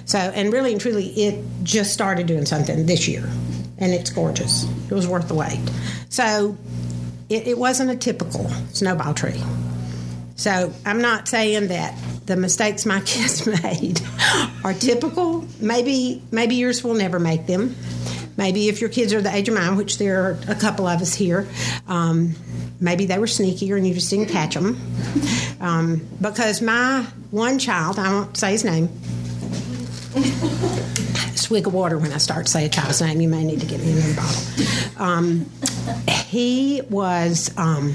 So, 0.05 0.19
and 0.19 0.53
really 0.53 0.73
and 0.73 0.81
truly, 0.81 1.07
it 1.07 1.43
just 1.63 1.95
started 1.95 2.27
doing 2.27 2.45
something 2.45 2.85
this 2.85 3.09
year, 3.09 3.25
and 3.79 3.95
it's 3.95 4.11
gorgeous. 4.11 4.65
It 4.91 4.95
was 4.95 5.09
worth 5.09 5.27
the 5.27 5.35
wait. 5.35 5.61
So, 6.11 6.59
it, 7.31 7.47
it 7.47 7.59
wasn't 7.59 7.91
a 7.91 7.97
typical 7.97 8.47
snowball 8.75 9.15
tree. 9.15 9.43
So, 10.37 10.71
I'm 10.85 11.01
not 11.01 11.29
saying 11.29 11.69
that 11.69 11.99
the 12.27 12.37
mistakes 12.37 12.85
my 12.85 13.01
kids 13.07 13.47
made 13.47 14.03
are 14.63 14.75
typical. 14.75 15.47
Maybe, 15.61 16.23
maybe 16.31 16.57
yours 16.57 16.85
will 16.85 16.95
never 16.95 17.19
make 17.19 17.47
them. 17.47 17.75
Maybe 18.37 18.69
if 18.69 18.81
your 18.81 18.91
kids 18.91 19.13
are 19.13 19.21
the 19.21 19.35
age 19.35 19.49
of 19.49 19.55
mine, 19.55 19.77
which 19.77 19.99
there 19.99 20.25
are 20.25 20.39
a 20.49 20.55
couple 20.55 20.87
of 20.87 21.01
us 21.03 21.15
here, 21.15 21.47
um, 21.87 22.35
maybe 22.81 23.07
they 23.07 23.19
were 23.19 23.27
sneakier 23.27 23.77
and 23.77 23.87
you 23.87 23.95
just 23.95 24.11
didn't 24.11 24.29
catch 24.29 24.55
them. 24.55 24.81
Um, 25.61 26.07
because 26.21 26.61
my 26.63 27.07
one 27.31 27.59
child, 27.59 27.99
I 27.99 28.13
won't 28.13 28.37
say 28.37 28.53
his 28.53 28.65
name, 28.65 28.89
swig 31.37 31.67
of 31.67 31.75
water 31.75 31.99
when 31.99 32.13
I 32.13 32.19
start 32.19 32.47
to 32.47 32.53
say 32.53 32.65
a 32.65 32.69
child's 32.69 33.01
name. 33.01 33.21
You 33.21 33.29
may 33.29 33.45
need 33.45 33.61
to 33.61 33.67
get 33.67 33.81
me 33.81 33.93
another 33.93 34.15
bottle. 34.15 35.03
Um, 35.03 35.51
he 36.09 36.83
was 36.91 37.57
um, 37.57 37.95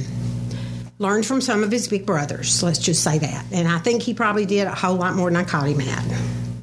learned 1.00 1.26
from 1.26 1.42
some 1.42 1.64
of 1.64 1.72
his 1.72 1.88
big 1.88 2.06
brothers. 2.06 2.64
Let's 2.64 2.80
just 2.80 3.04
say 3.04 3.18
that, 3.18 3.46
and 3.52 3.68
I 3.68 3.80
think 3.80 4.04
he 4.04 4.14
probably 4.14 4.46
did 4.46 4.68
a 4.68 4.76
whole 4.76 4.96
lot 4.96 5.16
more 5.16 5.30
than 5.30 5.38
I 5.38 5.44
caught 5.44 5.68
him 5.68 5.82
at. 5.82 6.06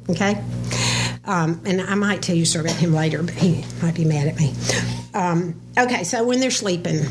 Okay. 0.09 0.43
Um, 1.25 1.61
and 1.65 1.81
I 1.81 1.95
might 1.95 2.21
tell 2.21 2.35
you 2.35 2.43
a 2.43 2.45
story 2.45 2.65
about 2.65 2.77
him 2.77 2.93
later, 2.93 3.23
but 3.23 3.33
he 3.33 3.65
might 3.81 3.95
be 3.95 4.05
mad 4.05 4.27
at 4.27 4.37
me. 4.37 4.53
Um, 5.13 5.59
okay, 5.77 6.03
so 6.03 6.23
when 6.23 6.39
they're 6.39 6.51
sleeping, 6.51 7.01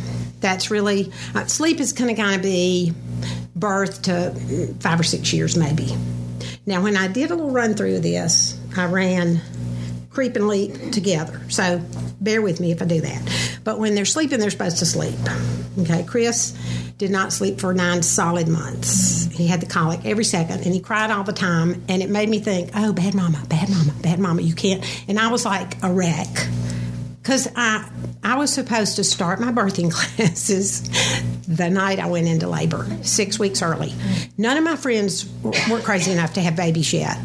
that's 0.40 0.70
really 0.70 1.12
uh, 1.34 1.46
sleep 1.46 1.80
is 1.80 1.92
going 1.92 2.14
to 2.14 2.20
kind 2.20 2.36
of 2.36 2.42
be 2.42 2.92
birth 3.56 4.02
to 4.02 4.32
five 4.80 5.00
or 5.00 5.04
six 5.04 5.32
years, 5.32 5.56
maybe. 5.56 5.96
Now, 6.66 6.82
when 6.82 6.96
I 6.96 7.08
did 7.08 7.30
a 7.30 7.34
little 7.34 7.50
run 7.50 7.74
through 7.74 8.00
this, 8.00 8.58
I 8.76 8.86
ran 8.86 9.40
creep 10.10 10.36
and 10.36 10.48
leap 10.48 10.92
together. 10.92 11.40
So 11.48 11.82
bear 12.20 12.40
with 12.40 12.60
me 12.60 12.70
if 12.70 12.80
I 12.80 12.84
do 12.84 13.00
that. 13.00 13.58
But 13.64 13.78
when 13.78 13.94
they're 13.94 14.04
sleeping, 14.04 14.38
they're 14.38 14.50
supposed 14.50 14.78
to 14.78 14.86
sleep. 14.86 15.18
Okay, 15.80 16.04
Chris 16.04 16.56
did 16.98 17.10
not 17.10 17.32
sleep 17.32 17.60
for 17.60 17.74
nine 17.74 18.02
solid 18.02 18.48
months. 18.48 19.26
He 19.26 19.46
had 19.46 19.60
the 19.60 19.66
colic 19.66 20.00
every 20.04 20.24
second 20.24 20.64
and 20.64 20.72
he 20.72 20.80
cried 20.80 21.10
all 21.10 21.24
the 21.24 21.32
time. 21.32 21.82
And 21.88 22.02
it 22.02 22.10
made 22.10 22.28
me 22.28 22.38
think, 22.38 22.70
oh, 22.74 22.92
bad 22.92 23.14
mama, 23.14 23.42
bad 23.48 23.68
mama, 23.68 23.92
bad 24.00 24.18
mama, 24.18 24.42
you 24.42 24.54
can't. 24.54 24.84
And 25.08 25.18
I 25.18 25.28
was 25.28 25.44
like 25.44 25.82
a 25.82 25.92
wreck. 25.92 26.28
Because 27.20 27.48
I, 27.56 27.88
I 28.22 28.36
was 28.36 28.52
supposed 28.52 28.96
to 28.96 29.04
start 29.04 29.40
my 29.40 29.50
birthing 29.50 29.90
classes 30.16 30.82
the 31.48 31.70
night 31.70 31.98
I 31.98 32.06
went 32.06 32.28
into 32.28 32.48
labor, 32.48 32.86
six 33.02 33.38
weeks 33.38 33.62
early. 33.62 33.92
None 34.38 34.56
of 34.56 34.64
my 34.64 34.76
friends 34.76 35.28
were 35.42 35.80
crazy 35.80 36.12
enough 36.12 36.34
to 36.34 36.40
have 36.40 36.54
babies 36.54 36.92
yet. 36.92 37.18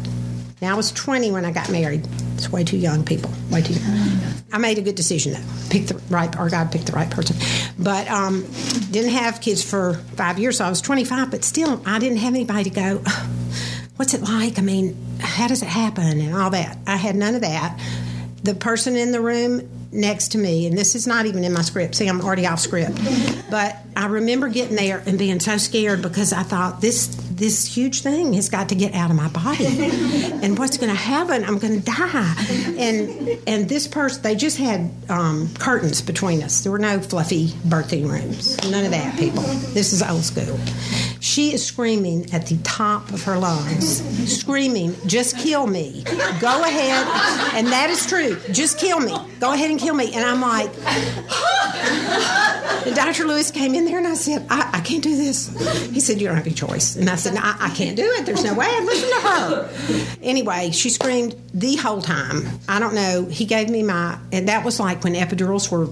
Now 0.60 0.74
I 0.74 0.76
was 0.76 0.92
20 0.92 1.32
when 1.32 1.44
I 1.44 1.52
got 1.52 1.70
married. 1.70 2.06
It's 2.34 2.50
way 2.50 2.64
too 2.64 2.76
young, 2.76 3.04
people. 3.04 3.30
Way 3.50 3.62
too 3.62 3.74
young. 3.74 4.20
I 4.52 4.58
made 4.58 4.78
a 4.78 4.82
good 4.82 4.94
decision 4.94 5.32
though. 5.32 5.44
Picked 5.70 5.88
the 5.88 5.94
right, 6.10 6.34
or 6.38 6.50
God 6.50 6.70
picked 6.70 6.86
the 6.86 6.92
right 6.92 7.10
person. 7.10 7.36
But 7.78 8.10
um, 8.10 8.46
didn't 8.90 9.12
have 9.12 9.40
kids 9.40 9.62
for 9.62 9.94
five 10.16 10.38
years, 10.38 10.58
so 10.58 10.66
I 10.66 10.68
was 10.68 10.80
25. 10.82 11.30
But 11.30 11.44
still, 11.44 11.82
I 11.86 11.98
didn't 11.98 12.18
have 12.18 12.34
anybody 12.34 12.64
to 12.64 12.70
go. 12.70 13.02
What's 13.96 14.14
it 14.14 14.22
like? 14.22 14.58
I 14.58 14.62
mean, 14.62 14.96
how 15.18 15.46
does 15.46 15.62
it 15.62 15.68
happen 15.68 16.20
and 16.20 16.34
all 16.34 16.50
that? 16.50 16.78
I 16.86 16.96
had 16.96 17.16
none 17.16 17.34
of 17.34 17.42
that. 17.42 17.78
The 18.42 18.54
person 18.54 18.96
in 18.96 19.12
the 19.12 19.20
room 19.20 19.68
next 19.92 20.28
to 20.28 20.38
me, 20.38 20.66
and 20.66 20.76
this 20.76 20.94
is 20.94 21.06
not 21.06 21.26
even 21.26 21.44
in 21.44 21.52
my 21.52 21.62
script. 21.62 21.96
See, 21.96 22.06
I'm 22.06 22.20
already 22.20 22.46
off 22.46 22.60
script. 22.60 22.98
But 23.50 23.76
I 23.96 24.06
remember 24.06 24.48
getting 24.48 24.76
there 24.76 25.02
and 25.04 25.18
being 25.18 25.40
so 25.40 25.56
scared 25.58 26.00
because 26.02 26.32
I 26.32 26.42
thought 26.42 26.80
this 26.80 27.08
this 27.40 27.66
huge 27.74 28.02
thing 28.02 28.34
has 28.34 28.50
got 28.50 28.68
to 28.68 28.74
get 28.74 28.94
out 28.94 29.10
of 29.10 29.16
my 29.16 29.28
body. 29.28 29.66
and 30.42 30.58
what's 30.58 30.76
going 30.76 30.90
to 30.90 30.98
happen? 30.98 31.42
I'm 31.42 31.58
going 31.58 31.80
to 31.80 31.84
die. 31.84 32.34
And 32.78 33.40
and 33.48 33.68
this 33.68 33.88
person, 33.88 34.22
they 34.22 34.34
just 34.36 34.58
had 34.58 34.90
um, 35.08 35.48
curtains 35.54 36.02
between 36.02 36.42
us. 36.42 36.60
There 36.60 36.70
were 36.70 36.78
no 36.78 37.00
fluffy 37.00 37.48
birthing 37.66 38.08
rooms. 38.10 38.62
None 38.70 38.84
of 38.84 38.90
that, 38.90 39.18
people. 39.18 39.42
This 39.72 39.94
is 39.94 40.02
old 40.02 40.22
school. 40.22 40.58
She 41.20 41.54
is 41.54 41.66
screaming 41.66 42.32
at 42.32 42.46
the 42.46 42.58
top 42.58 43.10
of 43.10 43.24
her 43.24 43.38
lungs, 43.38 44.02
screaming, 44.30 44.94
"Just 45.06 45.38
kill 45.38 45.66
me! 45.66 46.04
Go 46.40 46.62
ahead!" 46.62 47.06
And 47.56 47.68
that 47.68 47.88
is 47.88 48.06
true. 48.06 48.38
Just 48.52 48.78
kill 48.78 49.00
me. 49.00 49.16
Go 49.40 49.52
ahead 49.54 49.70
and 49.70 49.80
kill 49.80 49.94
me. 49.94 50.12
And 50.14 50.24
I'm 50.24 50.42
like. 50.42 50.70
And 52.86 52.94
Dr. 52.94 53.26
Lewis 53.26 53.50
came 53.50 53.74
in 53.74 53.84
there 53.84 53.98
and 53.98 54.06
I 54.06 54.14
said, 54.14 54.46
I, 54.50 54.70
I, 54.74 54.80
can't 54.80 55.02
do 55.02 55.16
this. 55.16 55.48
He 55.90 56.00
said, 56.00 56.20
You 56.20 56.28
don't 56.28 56.36
have 56.36 56.46
any 56.46 56.54
choice. 56.54 56.96
And 56.96 57.10
I 57.10 57.16
said, 57.16 57.34
no, 57.34 57.40
I, 57.42 57.56
I 57.60 57.70
can't 57.70 57.96
do 57.96 58.04
it. 58.04 58.26
There's 58.26 58.44
no 58.44 58.54
way. 58.54 58.66
I'd 58.66 58.84
listen 58.84 59.08
to 59.10 59.28
her. 59.28 60.16
Anyway, 60.22 60.70
she 60.70 60.90
screamed 60.90 61.34
the 61.52 61.76
whole 61.76 62.00
time. 62.02 62.42
I 62.68 62.78
don't 62.78 62.94
know. 62.94 63.26
He 63.26 63.44
gave 63.44 63.68
me 63.68 63.82
my, 63.82 64.18
and 64.32 64.48
that 64.48 64.64
was 64.64 64.80
like 64.80 65.04
when 65.04 65.14
epidurals 65.14 65.70
were 65.70 65.88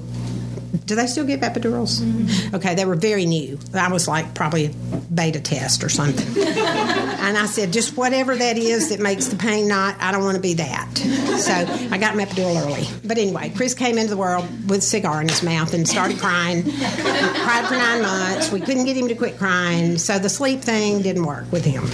do 0.85 0.95
they 0.95 1.07
still 1.07 1.25
give 1.25 1.41
epidurals? 1.41 2.01
Mm-hmm. 2.01 2.57
Okay, 2.57 2.75
they 2.75 2.85
were 2.85 2.95
very 2.95 3.27
new. 3.27 3.59
I 3.75 3.91
was 3.91 4.09
like 4.09 4.35
probably 4.35 4.67
a 4.67 4.69
beta 5.13 5.41
test 5.41 5.85
or 5.85 5.89
something. 5.89 6.43
and 6.47 7.37
I 7.37 7.47
said, 7.47 7.73
just 7.73 7.97
whatever 7.97 8.35
that 8.37 8.59
is 8.59 8.91
that 8.91 9.01
makes 9.01 9.27
the 9.27 9.37
pain 9.37 9.69
not, 9.69 9.97
I 10.01 10.13
don't 10.13 10.25
want 10.25 10.37
to 10.37 10.43
be 10.43 10.55
that. 10.55 10.97
So 10.97 11.53
I 11.53 11.99
got 11.99 12.17
my 12.17 12.25
epidural 12.25 12.61
early. 12.65 12.87
But 13.05 13.19
anyway, 13.19 13.53
Chris 13.55 13.75
came 13.75 13.99
into 13.99 14.11
the 14.11 14.17
world 14.17 14.47
with 14.69 14.79
a 14.79 14.83
cigar 14.83 15.21
in 15.21 15.29
his 15.29 15.43
mouth 15.43 15.73
and 15.75 15.89
started 15.89 16.19
crying. 16.19 16.63
cried 16.63 17.67
for 17.67 17.75
nine 17.75 18.03
months. 18.03 18.51
We 18.51 18.61
couldn't 18.61 18.85
get 18.85 18.97
him 18.97 19.09
to 19.09 19.15
quit 19.15 19.39
crying. 19.39 19.99
So 19.99 20.19
the 20.19 20.29
sleep 20.29 20.61
thing 20.61 21.03
didn't 21.03 21.25
work 21.25 21.51
with 21.53 21.65
him. 21.65 21.85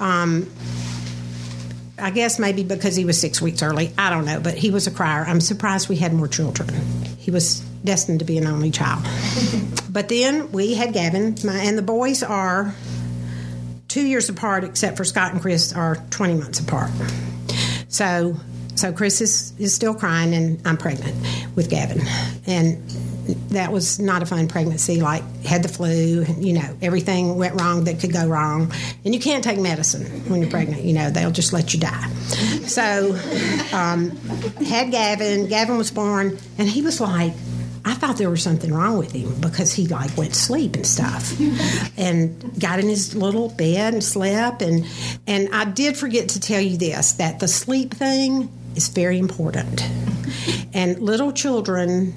Um, 0.00 0.50
I 2.02 2.10
guess 2.10 2.38
maybe 2.38 2.64
because 2.64 2.96
he 2.96 3.04
was 3.04 3.20
six 3.20 3.40
weeks 3.40 3.62
early. 3.62 3.92
I 3.96 4.10
don't 4.10 4.24
know, 4.24 4.40
but 4.40 4.54
he 4.54 4.70
was 4.70 4.88
a 4.88 4.90
crier. 4.90 5.24
I'm 5.24 5.40
surprised 5.40 5.88
we 5.88 5.96
had 5.96 6.12
more 6.12 6.26
children. 6.26 6.68
He 7.16 7.30
was 7.30 7.60
destined 7.84 8.18
to 8.18 8.24
be 8.24 8.38
an 8.38 8.46
only 8.46 8.72
child. 8.72 9.06
but 9.88 10.08
then 10.08 10.50
we 10.50 10.74
had 10.74 10.92
Gavin, 10.92 11.36
my, 11.44 11.58
and 11.58 11.78
the 11.78 11.82
boys 11.82 12.24
are 12.24 12.74
two 13.86 14.04
years 14.04 14.28
apart, 14.28 14.64
except 14.64 14.96
for 14.96 15.04
Scott 15.04 15.32
and 15.32 15.40
Chris 15.40 15.72
are 15.72 15.96
20 16.10 16.34
months 16.34 16.58
apart. 16.58 16.90
So, 17.88 18.36
so 18.74 18.92
Chris 18.92 19.20
is, 19.20 19.52
is 19.58 19.72
still 19.72 19.94
crying, 19.94 20.34
and 20.34 20.60
I'm 20.66 20.76
pregnant 20.76 21.14
with 21.54 21.70
Gavin, 21.70 22.00
and 22.46 22.82
that 23.50 23.72
was 23.72 23.98
not 23.98 24.22
a 24.22 24.26
fun 24.26 24.48
pregnancy. 24.48 25.00
Like 25.00 25.22
had 25.44 25.62
the 25.62 25.68
flu, 25.68 26.24
you 26.38 26.52
know, 26.54 26.76
everything 26.82 27.36
went 27.36 27.60
wrong 27.60 27.84
that 27.84 28.00
could 28.00 28.12
go 28.12 28.26
wrong, 28.26 28.72
and 29.04 29.14
you 29.14 29.20
can't 29.20 29.44
take 29.44 29.58
medicine 29.58 30.04
when 30.28 30.40
you're 30.40 30.50
pregnant. 30.50 30.82
You 30.82 30.94
know, 30.94 31.10
they'll 31.10 31.30
just 31.30 31.52
let 31.52 31.72
you 31.74 31.80
die. 31.80 32.08
So, 32.66 33.12
um, 33.72 34.10
had 34.66 34.90
Gavin. 34.90 35.48
Gavin 35.48 35.76
was 35.76 35.90
born, 35.90 36.38
and 36.58 36.68
he 36.68 36.82
was 36.82 37.00
like. 37.00 37.32
I 37.84 37.94
thought 37.94 38.16
there 38.16 38.30
was 38.30 38.44
something 38.44 38.72
wrong 38.72 38.96
with 38.96 39.10
him 39.10 39.34
because 39.40 39.72
he 39.72 39.88
like 39.88 40.16
went 40.16 40.34
to 40.34 40.38
sleep 40.38 40.76
and 40.76 40.86
stuff, 40.86 41.36
and 41.98 42.60
got 42.60 42.78
in 42.78 42.88
his 42.88 43.16
little 43.16 43.48
bed 43.48 43.92
and 43.92 44.04
slept. 44.04 44.62
and 44.62 44.86
And 45.26 45.48
I 45.52 45.64
did 45.64 45.96
forget 45.96 46.28
to 46.28 46.40
tell 46.40 46.60
you 46.60 46.76
this 46.76 47.14
that 47.14 47.40
the 47.40 47.48
sleep 47.48 47.92
thing 47.92 48.48
is 48.76 48.86
very 48.86 49.18
important, 49.18 49.84
and 50.72 51.00
little 51.00 51.32
children 51.32 52.14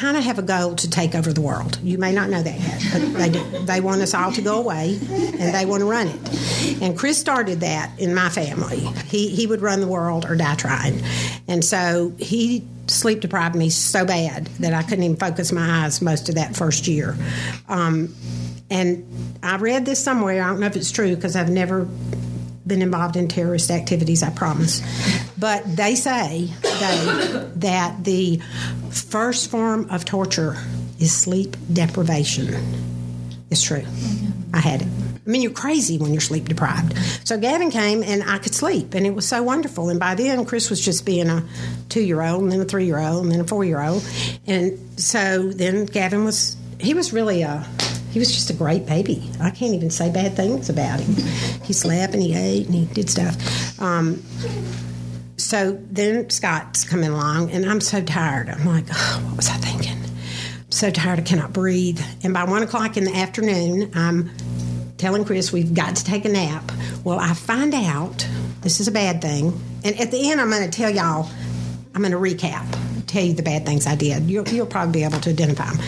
kind 0.00 0.16
of 0.16 0.24
have 0.24 0.38
a 0.38 0.42
goal 0.42 0.74
to 0.74 0.88
take 0.88 1.14
over 1.14 1.30
the 1.30 1.42
world. 1.42 1.78
You 1.82 1.98
may 1.98 2.12
not 2.12 2.30
know 2.30 2.42
that 2.42 2.58
yet, 2.58 2.82
but 2.92 3.18
they 3.18 3.28
do. 3.28 3.66
They 3.66 3.80
want 3.82 4.00
us 4.00 4.14
all 4.14 4.32
to 4.32 4.40
go 4.40 4.58
away, 4.58 4.98
and 5.10 5.54
they 5.54 5.66
want 5.66 5.80
to 5.80 5.86
run 5.86 6.08
it. 6.08 6.82
And 6.82 6.96
Chris 6.96 7.18
started 7.18 7.60
that 7.60 7.92
in 7.98 8.14
my 8.14 8.30
family. 8.30 8.78
He 9.06 9.28
he 9.28 9.46
would 9.46 9.60
run 9.60 9.80
the 9.80 9.86
world 9.86 10.24
or 10.24 10.36
die 10.36 10.54
trying, 10.54 11.02
and 11.46 11.62
so 11.62 12.14
he 12.18 12.66
sleep 12.86 13.20
deprived 13.20 13.54
me 13.54 13.68
so 13.68 14.04
bad 14.04 14.46
that 14.58 14.72
I 14.72 14.82
couldn't 14.82 15.04
even 15.04 15.16
focus 15.16 15.52
my 15.52 15.84
eyes 15.84 16.00
most 16.00 16.28
of 16.28 16.34
that 16.36 16.56
first 16.56 16.88
year. 16.88 17.16
Um, 17.68 18.14
and 18.70 19.04
I 19.42 19.56
read 19.56 19.84
this 19.84 20.02
somewhere. 20.02 20.42
I 20.42 20.48
don't 20.48 20.60
know 20.60 20.66
if 20.66 20.76
it's 20.76 20.90
true 20.90 21.14
because 21.14 21.36
I've 21.36 21.50
never 21.50 21.86
been 22.70 22.80
involved 22.80 23.16
in 23.16 23.28
terrorist 23.28 23.70
activities, 23.70 24.22
I 24.22 24.30
promise. 24.30 24.80
But 25.36 25.64
they 25.76 25.94
say 25.94 26.48
they, 26.62 27.50
that 27.56 28.02
the 28.04 28.40
first 28.90 29.50
form 29.50 29.90
of 29.90 30.06
torture 30.06 30.56
is 30.98 31.12
sleep 31.12 31.56
deprivation. 31.70 32.54
It's 33.50 33.62
true. 33.62 33.84
I 34.54 34.60
had 34.60 34.82
it. 34.82 34.88
I 35.26 35.30
mean, 35.30 35.42
you're 35.42 35.52
crazy 35.52 35.98
when 35.98 36.12
you're 36.12 36.20
sleep 36.20 36.48
deprived. 36.48 36.96
So 37.24 37.36
Gavin 37.38 37.70
came 37.70 38.02
and 38.02 38.22
I 38.22 38.38
could 38.38 38.54
sleep, 38.54 38.94
and 38.94 39.06
it 39.06 39.14
was 39.14 39.28
so 39.28 39.42
wonderful. 39.42 39.90
And 39.90 40.00
by 40.00 40.14
then, 40.14 40.44
Chris 40.44 40.70
was 40.70 40.80
just 40.80 41.04
being 41.04 41.28
a 41.28 41.44
two 41.88 42.00
year 42.00 42.22
old, 42.22 42.42
and 42.42 42.50
then 42.50 42.60
a 42.60 42.64
three 42.64 42.86
year 42.86 42.98
old, 42.98 43.24
and 43.24 43.32
then 43.32 43.40
a 43.40 43.44
four 43.44 43.64
year 43.64 43.82
old. 43.82 44.08
And 44.46 44.78
so 44.98 45.50
then 45.50 45.86
Gavin 45.86 46.24
was, 46.24 46.56
he 46.78 46.94
was 46.94 47.12
really 47.12 47.42
a, 47.42 47.66
he 48.10 48.18
was 48.18 48.32
just 48.32 48.50
a 48.50 48.52
great 48.52 48.86
baby. 48.86 49.30
I 49.40 49.50
can't 49.50 49.74
even 49.74 49.90
say 49.90 50.10
bad 50.10 50.34
things 50.34 50.68
about 50.68 51.00
him. 51.00 51.14
He 51.64 51.72
slept 51.72 52.12
and 52.14 52.22
he 52.22 52.34
ate 52.34 52.66
and 52.66 52.74
he 52.74 52.86
did 52.86 53.08
stuff. 53.08 53.80
Um, 53.80 54.22
so 55.36 55.80
then 55.90 56.28
Scott's 56.28 56.84
coming 56.84 57.10
along, 57.10 57.50
and 57.50 57.68
I'm 57.68 57.80
so 57.80 58.02
tired. 58.02 58.48
I'm 58.48 58.66
like, 58.66 58.84
oh, 58.92 59.22
what 59.26 59.36
was 59.36 59.48
I 59.48 59.54
thinking? 59.54 59.98
I'm 60.02 60.70
so 60.70 60.90
tired 60.90 61.18
I 61.18 61.22
cannot 61.22 61.52
breathe. 61.52 62.00
And 62.22 62.34
by 62.34 62.44
one 62.44 62.62
o'clock 62.62 62.96
in 62.96 63.04
the 63.04 63.16
afternoon, 63.16 63.90
I'm 63.94 64.30
telling 64.98 65.24
Chris 65.24 65.52
we've 65.52 65.72
got 65.72 65.96
to 65.96 66.04
take 66.04 66.24
a 66.24 66.28
nap. 66.28 66.70
Well, 67.04 67.18
I 67.18 67.32
find 67.32 67.74
out 67.74 68.28
this 68.60 68.80
is 68.80 68.88
a 68.88 68.92
bad 68.92 69.22
thing, 69.22 69.58
and 69.82 69.98
at 69.98 70.10
the 70.10 70.30
end, 70.30 70.40
I'm 70.40 70.50
going 70.50 70.68
to 70.68 70.76
tell 70.76 70.90
y'all. 70.90 71.30
I'm 71.92 72.02
going 72.02 72.12
to 72.12 72.18
recap 72.18 72.64
tell 73.10 73.24
you 73.24 73.34
the 73.34 73.42
bad 73.42 73.66
things 73.66 73.86
I 73.86 73.96
did. 73.96 74.30
You'll, 74.30 74.48
you'll 74.48 74.66
probably 74.66 75.00
be 75.00 75.04
able 75.04 75.20
to 75.20 75.30
identify 75.30 75.70
them. 75.70 75.84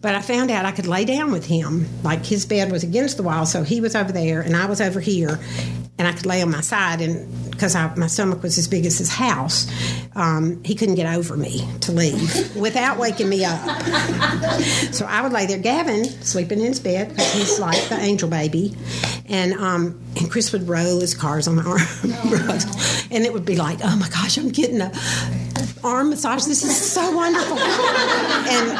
But 0.00 0.14
I 0.14 0.22
found 0.22 0.50
out 0.50 0.64
I 0.64 0.72
could 0.72 0.86
lay 0.86 1.04
down 1.04 1.32
with 1.32 1.46
him. 1.46 1.86
Like 2.02 2.24
his 2.24 2.46
bed 2.46 2.70
was 2.70 2.84
against 2.84 3.16
the 3.16 3.22
wall, 3.22 3.46
so 3.46 3.62
he 3.62 3.80
was 3.80 3.94
over 3.94 4.12
there 4.12 4.40
and 4.40 4.56
I 4.56 4.66
was 4.66 4.80
over 4.80 5.00
here, 5.00 5.38
and 5.98 6.06
I 6.06 6.12
could 6.12 6.26
lay 6.26 6.42
on 6.42 6.50
my 6.50 6.60
side. 6.60 7.00
And 7.00 7.50
because 7.50 7.74
my 7.96 8.06
stomach 8.06 8.42
was 8.42 8.58
as 8.58 8.68
big 8.68 8.84
as 8.86 8.98
his 8.98 9.10
house, 9.10 9.66
um, 10.14 10.62
he 10.64 10.74
couldn't 10.74 10.96
get 10.96 11.12
over 11.12 11.36
me 11.36 11.66
to 11.80 11.92
leave 11.92 12.54
without 12.56 12.98
waking 12.98 13.28
me 13.28 13.44
up. 13.44 13.60
so 14.92 15.06
I 15.06 15.22
would 15.22 15.32
lay 15.32 15.46
there. 15.46 15.58
Gavin 15.58 16.04
sleeping 16.22 16.60
in 16.60 16.66
his 16.66 16.80
bed 16.80 17.08
because 17.08 17.32
he's 17.32 17.58
like 17.58 17.82
the 17.88 17.96
angel 17.96 18.28
baby, 18.28 18.76
and 19.26 19.54
um, 19.54 20.00
and 20.16 20.30
Chris 20.30 20.52
would 20.52 20.68
roll 20.68 21.00
his 21.00 21.14
cars 21.14 21.48
on 21.48 21.56
my 21.56 21.64
arm, 21.64 21.80
and 23.10 23.24
it 23.24 23.32
would 23.32 23.44
be 23.44 23.56
like, 23.56 23.78
oh 23.82 23.96
my 23.96 24.08
gosh, 24.08 24.36
I'm 24.36 24.50
getting 24.50 24.80
a 24.80 24.92
arm 25.82 26.10
massage. 26.10 26.44
This 26.44 26.62
is 26.62 26.76
so 26.76 27.14
wonderful. 27.14 27.58
and 27.58 28.70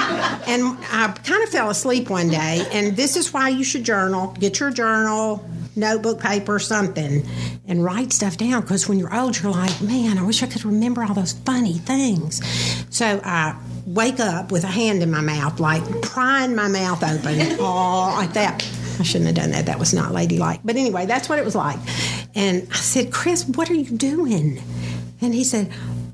and 0.48 0.78
I 0.92 1.16
kind 1.24 1.42
of 1.42 1.48
fell 1.48 1.70
asleep 1.70 2.10
one 2.10 2.28
day, 2.28 2.66
and 2.72 2.96
this 2.96 3.16
is 3.16 3.32
why 3.32 3.48
you 3.48 3.64
should 3.64 3.84
journal. 3.84 4.34
Get 4.38 4.60
your 4.60 4.70
journal, 4.70 5.48
notebook, 5.76 6.20
paper, 6.20 6.58
something, 6.58 7.26
and 7.66 7.84
write 7.84 8.12
stuff 8.12 8.36
down. 8.36 8.62
Because 8.62 8.88
when 8.88 8.98
you're 8.98 9.14
old, 9.14 9.40
you're 9.40 9.52
like, 9.52 9.80
man, 9.80 10.18
I 10.18 10.22
wish 10.22 10.42
I 10.42 10.46
could 10.46 10.64
remember 10.64 11.02
all 11.02 11.14
those 11.14 11.32
funny 11.32 11.74
things. 11.74 12.42
So 12.90 13.20
I 13.24 13.56
wake 13.86 14.20
up 14.20 14.50
with 14.50 14.64
a 14.64 14.68
hand 14.68 15.02
in 15.02 15.10
my 15.10 15.20
mouth, 15.20 15.60
like 15.60 15.82
prying 16.02 16.54
my 16.54 16.68
mouth 16.68 17.02
open, 17.02 17.60
all 17.60 18.12
like 18.12 18.32
that. 18.32 18.66
I 18.98 19.02
shouldn't 19.02 19.26
have 19.26 19.36
done 19.36 19.50
that. 19.50 19.66
That 19.66 19.78
was 19.78 19.92
not 19.92 20.12
ladylike. 20.12 20.60
But 20.64 20.76
anyway, 20.76 21.06
that's 21.06 21.28
what 21.28 21.38
it 21.38 21.44
was 21.44 21.54
like. 21.54 21.78
And 22.34 22.66
I 22.70 22.76
said, 22.76 23.12
Chris, 23.12 23.44
what 23.46 23.70
are 23.70 23.74
you 23.74 23.96
doing? 23.96 24.62
And 25.20 25.34
he 25.34 25.44
said, 25.44 25.70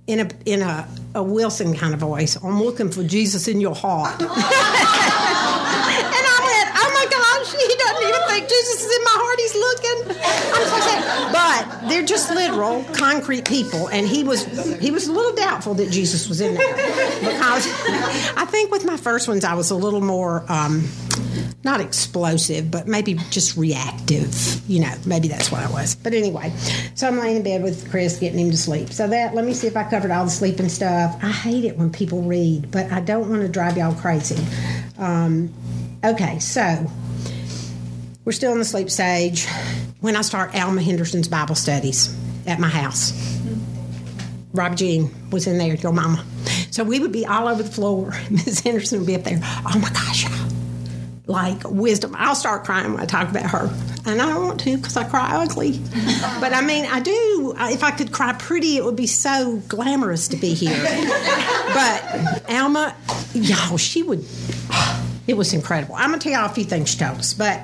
in 0.07 0.21
a 0.21 0.29
in 0.45 0.63
a, 0.63 0.89
a 1.15 1.23
Wilson 1.23 1.75
kind 1.75 1.95
of 1.95 2.01
voice. 2.01 2.37
I'm 2.43 2.63
looking 2.63 2.91
for 2.91 3.05
Jesus 3.05 3.49
in 3.49 3.61
your 3.61 3.75
heart. 3.75 4.21
and 4.21 4.29
I 4.31 4.39
went, 6.43 6.69
oh 6.77 6.91
my 6.93 7.07
gosh, 7.11 7.53
he 7.55 7.77
doesn't 7.79 8.09
even 8.09 8.23
think 8.29 8.42
Jesus 8.53 8.85
is 8.85 8.97
in 8.97 9.05
my 9.05 9.17
heart. 9.17 9.41
He's 9.41 9.55
looking. 9.55 9.99
I'm 10.53 10.67
so 10.69 10.81
sad. 10.81 11.33
But 11.33 11.89
they're 11.89 12.05
just 12.05 12.31
literal, 12.31 12.85
concrete 12.95 13.47
people, 13.47 13.89
and 13.89 14.07
he 14.07 14.25
was 14.25 14.45
he 14.79 14.91
was 14.91 15.07
a 15.07 15.13
little 15.13 15.35
doubtful 15.35 15.75
that 15.75 15.91
Jesus 15.91 16.29
was 16.29 16.41
in 16.41 16.55
there 16.55 16.75
because 17.21 17.67
I 18.37 18.47
think 18.49 18.71
with 18.71 18.85
my 18.85 18.97
first 18.97 19.29
ones 19.29 19.45
I 19.45 19.55
was 19.55 19.71
a 19.71 19.77
little 19.77 20.01
more. 20.01 20.45
Um, 20.49 20.89
not 21.65 21.81
explosive, 21.81 22.73
but 22.73 22.89
maybe 22.89 23.15
just 23.31 23.57
reactive. 23.57 24.61
You 24.69 24.81
know, 24.81 24.93
maybe 25.07 25.29
that's 25.29 25.53
what 25.53 25.63
I 25.63 25.71
was. 25.71 25.95
But 25.95 26.13
anyway, 26.13 26.53
so 26.97 27.07
I'm 27.07 27.19
laying 27.19 27.37
in 27.37 27.43
bed 27.45 27.63
with 27.63 27.89
Chris, 27.89 28.19
getting 28.19 28.41
him 28.41 28.51
to 28.51 28.57
sleep. 28.57 28.89
So 28.89 29.07
that, 29.07 29.35
let 29.37 29.45
me 29.45 29.55
see 29.55 29.69
if 29.69 29.77
I 29.77 29.89
covered 29.89 30.11
all 30.11 30.25
the 30.25 30.31
sleeping 30.31 30.69
stuff. 30.69 31.17
I 31.23 31.31
hate 31.31 31.65
it 31.65 31.79
when 31.79 31.93
people 31.93 32.23
read, 32.23 32.73
but 32.73 32.91
I 32.91 33.01
don't 33.01 33.31
want 33.31 33.43
to 33.43 33.49
drive 33.49 33.77
y'all 33.77 33.95
crazy. 33.95 34.45
Um, 34.99 35.55
okay, 36.05 36.41
so 36.41 36.91
we're 38.25 38.33
still 38.33 38.53
in 38.53 38.59
the 38.59 38.65
sleep 38.65 38.91
stage. 38.91 39.47
When 40.01 40.17
I 40.17 40.23
start 40.23 40.55
Alma 40.55 40.83
Henderson's 40.83 41.29
Bible 41.29 41.55
studies 41.55 42.15
at 42.47 42.59
my 42.59 42.69
house, 42.69 43.13
Rob 44.53 44.77
Jean 44.77 45.11
was 45.31 45.47
in 45.47 45.59
there, 45.59 45.75
your 45.75 45.93
mama. 45.93 46.25
So 46.71 46.85
we 46.85 47.01
would 47.01 47.13
be 47.13 47.27
all 47.27 47.49
over 47.49 47.63
the 47.63 47.71
floor. 47.71 48.13
Miss 48.31 48.61
Henderson 48.61 48.99
would 48.99 49.07
be 49.07 49.15
up 49.15 49.25
there. 49.25 49.41
Oh 49.43 49.79
my 49.81 49.91
gosh, 49.91 50.27
like 51.27 51.63
wisdom. 51.69 52.15
I'll 52.17 52.35
start 52.35 52.65
crying 52.65 52.93
when 52.93 53.03
I 53.03 53.07
talk 53.07 53.29
about 53.29 53.47
her, 53.47 53.71
and 54.07 54.21
I 54.21 54.27
don't 54.27 54.47
want 54.47 54.61
to 54.61 54.77
because 54.77 54.97
I 54.97 55.05
cry 55.05 55.43
ugly. 55.43 55.73
but 56.41 56.53
I 56.53 56.63
mean, 56.63 56.87
I 56.87 57.01
do. 57.01 57.55
If 57.59 57.83
I 57.83 57.91
could 57.91 58.13
cry 58.13 58.35
pretty, 58.35 58.77
it 58.77 58.85
would 58.85 58.97
be 58.97 59.07
so 59.07 59.63
glamorous 59.69 60.29
to 60.29 60.37
be 60.37 60.55
here. 60.55 60.77
but 61.75 62.51
Alma, 62.51 62.95
y'all, 63.35 63.77
she 63.79 64.03
would. 64.03 64.25
It 65.27 65.37
was 65.37 65.53
incredible. 65.53 65.95
I'm 65.95 66.11
gonna 66.11 66.21
tell 66.21 66.33
y'all 66.33 66.47
a 66.47 66.55
few 66.55 66.65
things 66.65 66.91
she 66.91 66.99
told 66.99 67.19
us, 67.19 67.35
but 67.35 67.61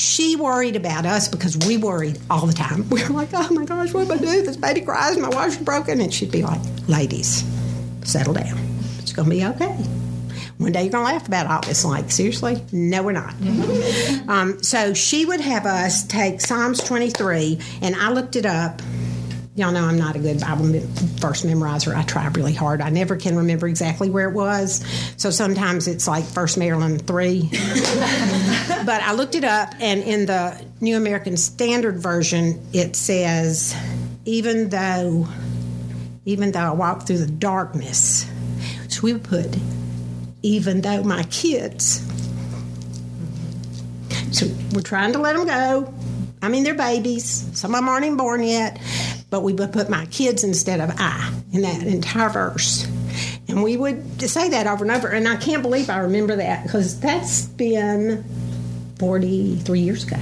she 0.00 0.34
worried 0.34 0.76
about 0.76 1.04
us 1.04 1.28
because 1.28 1.58
we 1.58 1.76
worried 1.76 2.18
all 2.30 2.46
the 2.46 2.54
time. 2.54 2.88
We 2.90 3.02
were 3.02 3.10
like, 3.10 3.28
oh 3.34 3.48
my 3.50 3.66
gosh, 3.66 3.92
what 3.92 4.10
am 4.10 4.12
I 4.12 4.16
do? 4.16 4.42
This 4.42 4.56
baby 4.56 4.80
cries, 4.80 5.18
my 5.18 5.28
washer's 5.28 5.62
broken. 5.62 6.00
And 6.00 6.12
she'd 6.12 6.32
be 6.32 6.42
like, 6.42 6.60
ladies, 6.88 7.44
settle 8.02 8.32
down. 8.32 8.58
It's 8.98 9.12
going 9.12 9.28
to 9.28 9.34
be 9.34 9.44
okay. 9.44 9.76
One 10.56 10.72
day 10.72 10.82
you're 10.82 10.92
going 10.92 11.06
to 11.06 11.12
laugh 11.12 11.28
about 11.28 11.46
all 11.46 11.60
this. 11.60 11.84
Like, 11.84 12.10
seriously? 12.10 12.64
No, 12.72 13.02
we're 13.02 13.12
not. 13.12 13.34
Um, 14.28 14.62
so 14.62 14.94
she 14.94 15.24
would 15.24 15.40
have 15.40 15.66
us 15.66 16.06
take 16.06 16.40
Psalms 16.40 16.78
23, 16.84 17.58
and 17.82 17.96
I 17.96 18.12
looked 18.12 18.36
it 18.36 18.46
up. 18.46 18.80
Y'all 19.56 19.72
know 19.72 19.84
I'm 19.84 19.98
not 19.98 20.14
a 20.14 20.20
good 20.20 20.40
Bible 20.40 20.64
verse 20.64 21.42
memorizer. 21.42 21.94
I 21.94 22.02
try 22.04 22.28
really 22.28 22.54
hard. 22.54 22.80
I 22.80 22.88
never 22.88 23.16
can 23.16 23.36
remember 23.36 23.66
exactly 23.66 24.08
where 24.08 24.28
it 24.28 24.32
was. 24.32 24.84
So 25.16 25.30
sometimes 25.30 25.88
it's 25.88 26.06
like 26.06 26.24
First 26.24 26.56
Marilyn 26.56 27.00
3. 27.00 27.48
but 28.86 29.02
I 29.02 29.12
looked 29.12 29.34
it 29.34 29.42
up, 29.42 29.74
and 29.80 30.04
in 30.04 30.26
the 30.26 30.64
New 30.80 30.96
American 30.96 31.36
Standard 31.36 31.98
Version, 31.98 32.64
it 32.72 32.94
says, 32.94 33.74
even 34.24 34.68
though, 34.68 35.26
even 36.24 36.52
though 36.52 36.60
I 36.60 36.70
walk 36.70 37.08
through 37.08 37.18
the 37.18 37.30
darkness, 37.30 38.30
so 38.88 39.00
we 39.02 39.18
put, 39.18 39.56
even 40.42 40.80
though 40.80 41.02
my 41.02 41.24
kids, 41.24 42.06
so 44.30 44.46
we're 44.72 44.82
trying 44.82 45.12
to 45.14 45.18
let 45.18 45.34
them 45.34 45.44
go. 45.44 45.92
I 46.40 46.48
mean, 46.48 46.62
they're 46.62 46.74
babies. 46.74 47.46
Some 47.52 47.74
of 47.74 47.80
them 47.80 47.88
aren't 47.88 48.06
even 48.06 48.16
born 48.16 48.44
yet 48.44 48.80
but 49.30 49.42
we 49.42 49.52
would 49.54 49.72
put 49.72 49.88
my 49.88 50.06
kids 50.06 50.44
instead 50.44 50.80
of 50.80 50.90
I 50.98 51.32
in 51.52 51.62
that 51.62 51.82
entire 51.84 52.28
verse. 52.28 52.86
And 53.48 53.62
we 53.62 53.76
would 53.76 54.20
say 54.20 54.48
that 54.50 54.66
over 54.66 54.84
and 54.84 54.92
over. 54.92 55.08
And 55.08 55.26
I 55.26 55.36
can't 55.36 55.62
believe 55.62 55.88
I 55.88 55.98
remember 55.98 56.36
that 56.36 56.64
because 56.64 57.00
that's 57.00 57.46
been 57.46 58.24
43 58.98 59.80
years 59.80 60.04
ago. 60.04 60.18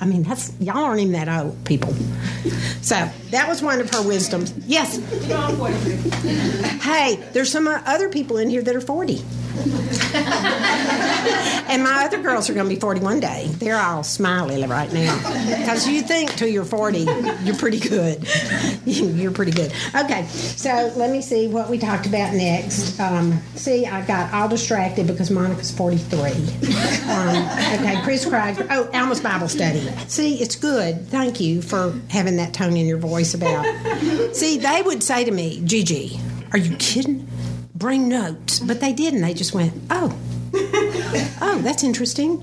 I 0.00 0.06
mean, 0.06 0.22
that's 0.22 0.52
y'all 0.60 0.84
aren't 0.84 1.00
even 1.00 1.12
that 1.14 1.28
old, 1.28 1.64
people. 1.64 1.94
So 2.82 3.08
that 3.30 3.48
was 3.48 3.62
one 3.62 3.80
of 3.80 3.90
her 3.90 4.02
wisdoms. 4.02 4.54
Yes. 4.66 4.98
Hey, 6.82 7.16
there's 7.32 7.50
some 7.50 7.68
other 7.68 8.08
people 8.08 8.38
in 8.38 8.48
here 8.48 8.62
that 8.62 8.74
are 8.74 8.80
40. 8.80 9.22
and 11.68 11.82
my 11.82 12.04
other 12.04 12.22
girls 12.22 12.48
are 12.48 12.54
going 12.54 12.68
to 12.68 12.74
be 12.74 12.80
41 12.80 13.18
day. 13.20 13.48
They're 13.54 13.76
all 13.76 14.04
smiley 14.04 14.64
right 14.66 14.92
now. 14.92 15.16
Because 15.58 15.88
you 15.88 16.00
think 16.02 16.30
till 16.36 16.46
you're 16.48 16.64
40, 16.64 17.00
you're 17.42 17.56
pretty 17.56 17.80
good. 17.80 18.24
you're 18.84 19.32
pretty 19.32 19.50
good. 19.50 19.72
Okay, 19.96 20.26
so 20.28 20.92
let 20.96 21.10
me 21.10 21.20
see 21.20 21.48
what 21.48 21.68
we 21.68 21.78
talked 21.78 22.06
about 22.06 22.34
next. 22.34 23.00
Um, 23.00 23.40
see, 23.56 23.84
I 23.84 24.06
got 24.06 24.32
all 24.32 24.48
distracted 24.48 25.08
because 25.08 25.30
Monica's 25.30 25.72
43. 25.72 26.20
Um, 26.20 26.34
okay, 27.80 28.00
Chris 28.04 28.24
Craig. 28.24 28.64
Oh, 28.70 28.88
Alma's 28.94 29.20
Bible 29.20 29.48
study. 29.48 29.80
See, 30.06 30.40
it's 30.40 30.54
good. 30.54 31.08
Thank 31.08 31.40
you 31.40 31.62
for 31.62 31.98
having 32.10 32.36
that 32.36 32.54
tone 32.54 32.76
in 32.76 32.86
your 32.86 32.98
voice 32.98 33.17
about. 33.34 33.64
See, 34.34 34.58
they 34.58 34.82
would 34.82 35.02
say 35.02 35.24
to 35.24 35.30
me, 35.30 35.60
Gigi, 35.64 36.18
are 36.52 36.58
you 36.58 36.76
kidding? 36.76 37.28
bring 37.78 38.08
notes, 38.08 38.58
but 38.58 38.80
they 38.80 38.92
didn't. 38.92 39.20
They 39.20 39.34
just 39.34 39.54
went, 39.54 39.72
oh, 39.90 40.16
oh, 41.40 41.60
that's 41.62 41.84
interesting. 41.84 42.40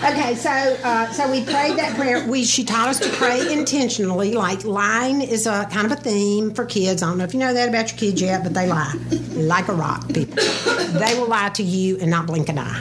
Okay, 0.00 0.36
so 0.36 0.50
uh, 0.50 1.10
so 1.10 1.28
we 1.28 1.44
prayed 1.44 1.76
that 1.76 1.96
prayer. 1.96 2.24
We 2.24 2.44
she 2.44 2.62
taught 2.62 2.88
us 2.88 3.00
to 3.00 3.08
pray 3.16 3.52
intentionally. 3.52 4.34
Like 4.34 4.64
lying 4.64 5.22
is 5.22 5.44
a 5.44 5.66
kind 5.72 5.86
of 5.86 5.92
a 5.92 5.96
theme 5.96 6.54
for 6.54 6.64
kids. 6.64 7.02
I 7.02 7.08
don't 7.08 7.18
know 7.18 7.24
if 7.24 7.34
you 7.34 7.40
know 7.40 7.52
that 7.52 7.68
about 7.68 7.90
your 7.90 7.98
kids 7.98 8.22
yet, 8.22 8.44
but 8.44 8.54
they 8.54 8.68
lie 8.68 8.94
like 9.32 9.66
a 9.66 9.74
rock. 9.74 10.06
People, 10.06 10.36
they 11.00 11.18
will 11.18 11.26
lie 11.26 11.48
to 11.48 11.64
you 11.64 11.98
and 11.98 12.12
not 12.12 12.28
blink 12.28 12.48
an 12.48 12.60
eye 12.60 12.80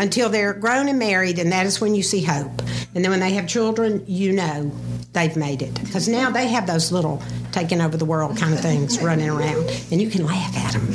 until 0.00 0.28
they're 0.28 0.52
grown 0.52 0.88
and 0.88 0.98
married, 0.98 1.38
and 1.38 1.52
that 1.52 1.64
is 1.64 1.80
when 1.80 1.94
you 1.94 2.02
see 2.02 2.22
hope. 2.22 2.60
And 2.92 3.04
then 3.04 3.12
when 3.12 3.20
they 3.20 3.34
have 3.34 3.46
children, 3.46 4.02
you 4.08 4.32
know 4.32 4.72
they've 5.12 5.36
made 5.36 5.62
it 5.62 5.74
because 5.84 6.08
now 6.08 6.28
they 6.28 6.48
have 6.48 6.66
those 6.66 6.90
little 6.90 7.22
taking 7.58 7.80
over 7.80 7.96
the 7.96 8.04
world 8.04 8.36
kind 8.36 8.54
of 8.54 8.60
things 8.60 9.02
running 9.02 9.28
around, 9.28 9.68
and 9.90 10.00
you 10.00 10.08
can 10.08 10.24
laugh 10.24 10.56
at 10.56 10.74
them, 10.74 10.88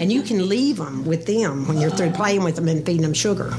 and 0.00 0.12
you 0.12 0.22
can 0.22 0.46
leave 0.46 0.76
them 0.76 1.06
with 1.06 1.24
them 1.24 1.66
when 1.66 1.78
you're 1.78 1.90
through 1.90 2.10
playing 2.10 2.44
with 2.44 2.54
them 2.54 2.68
and 2.68 2.84
feeding 2.84 3.02
them 3.02 3.14
sugar. 3.14 3.50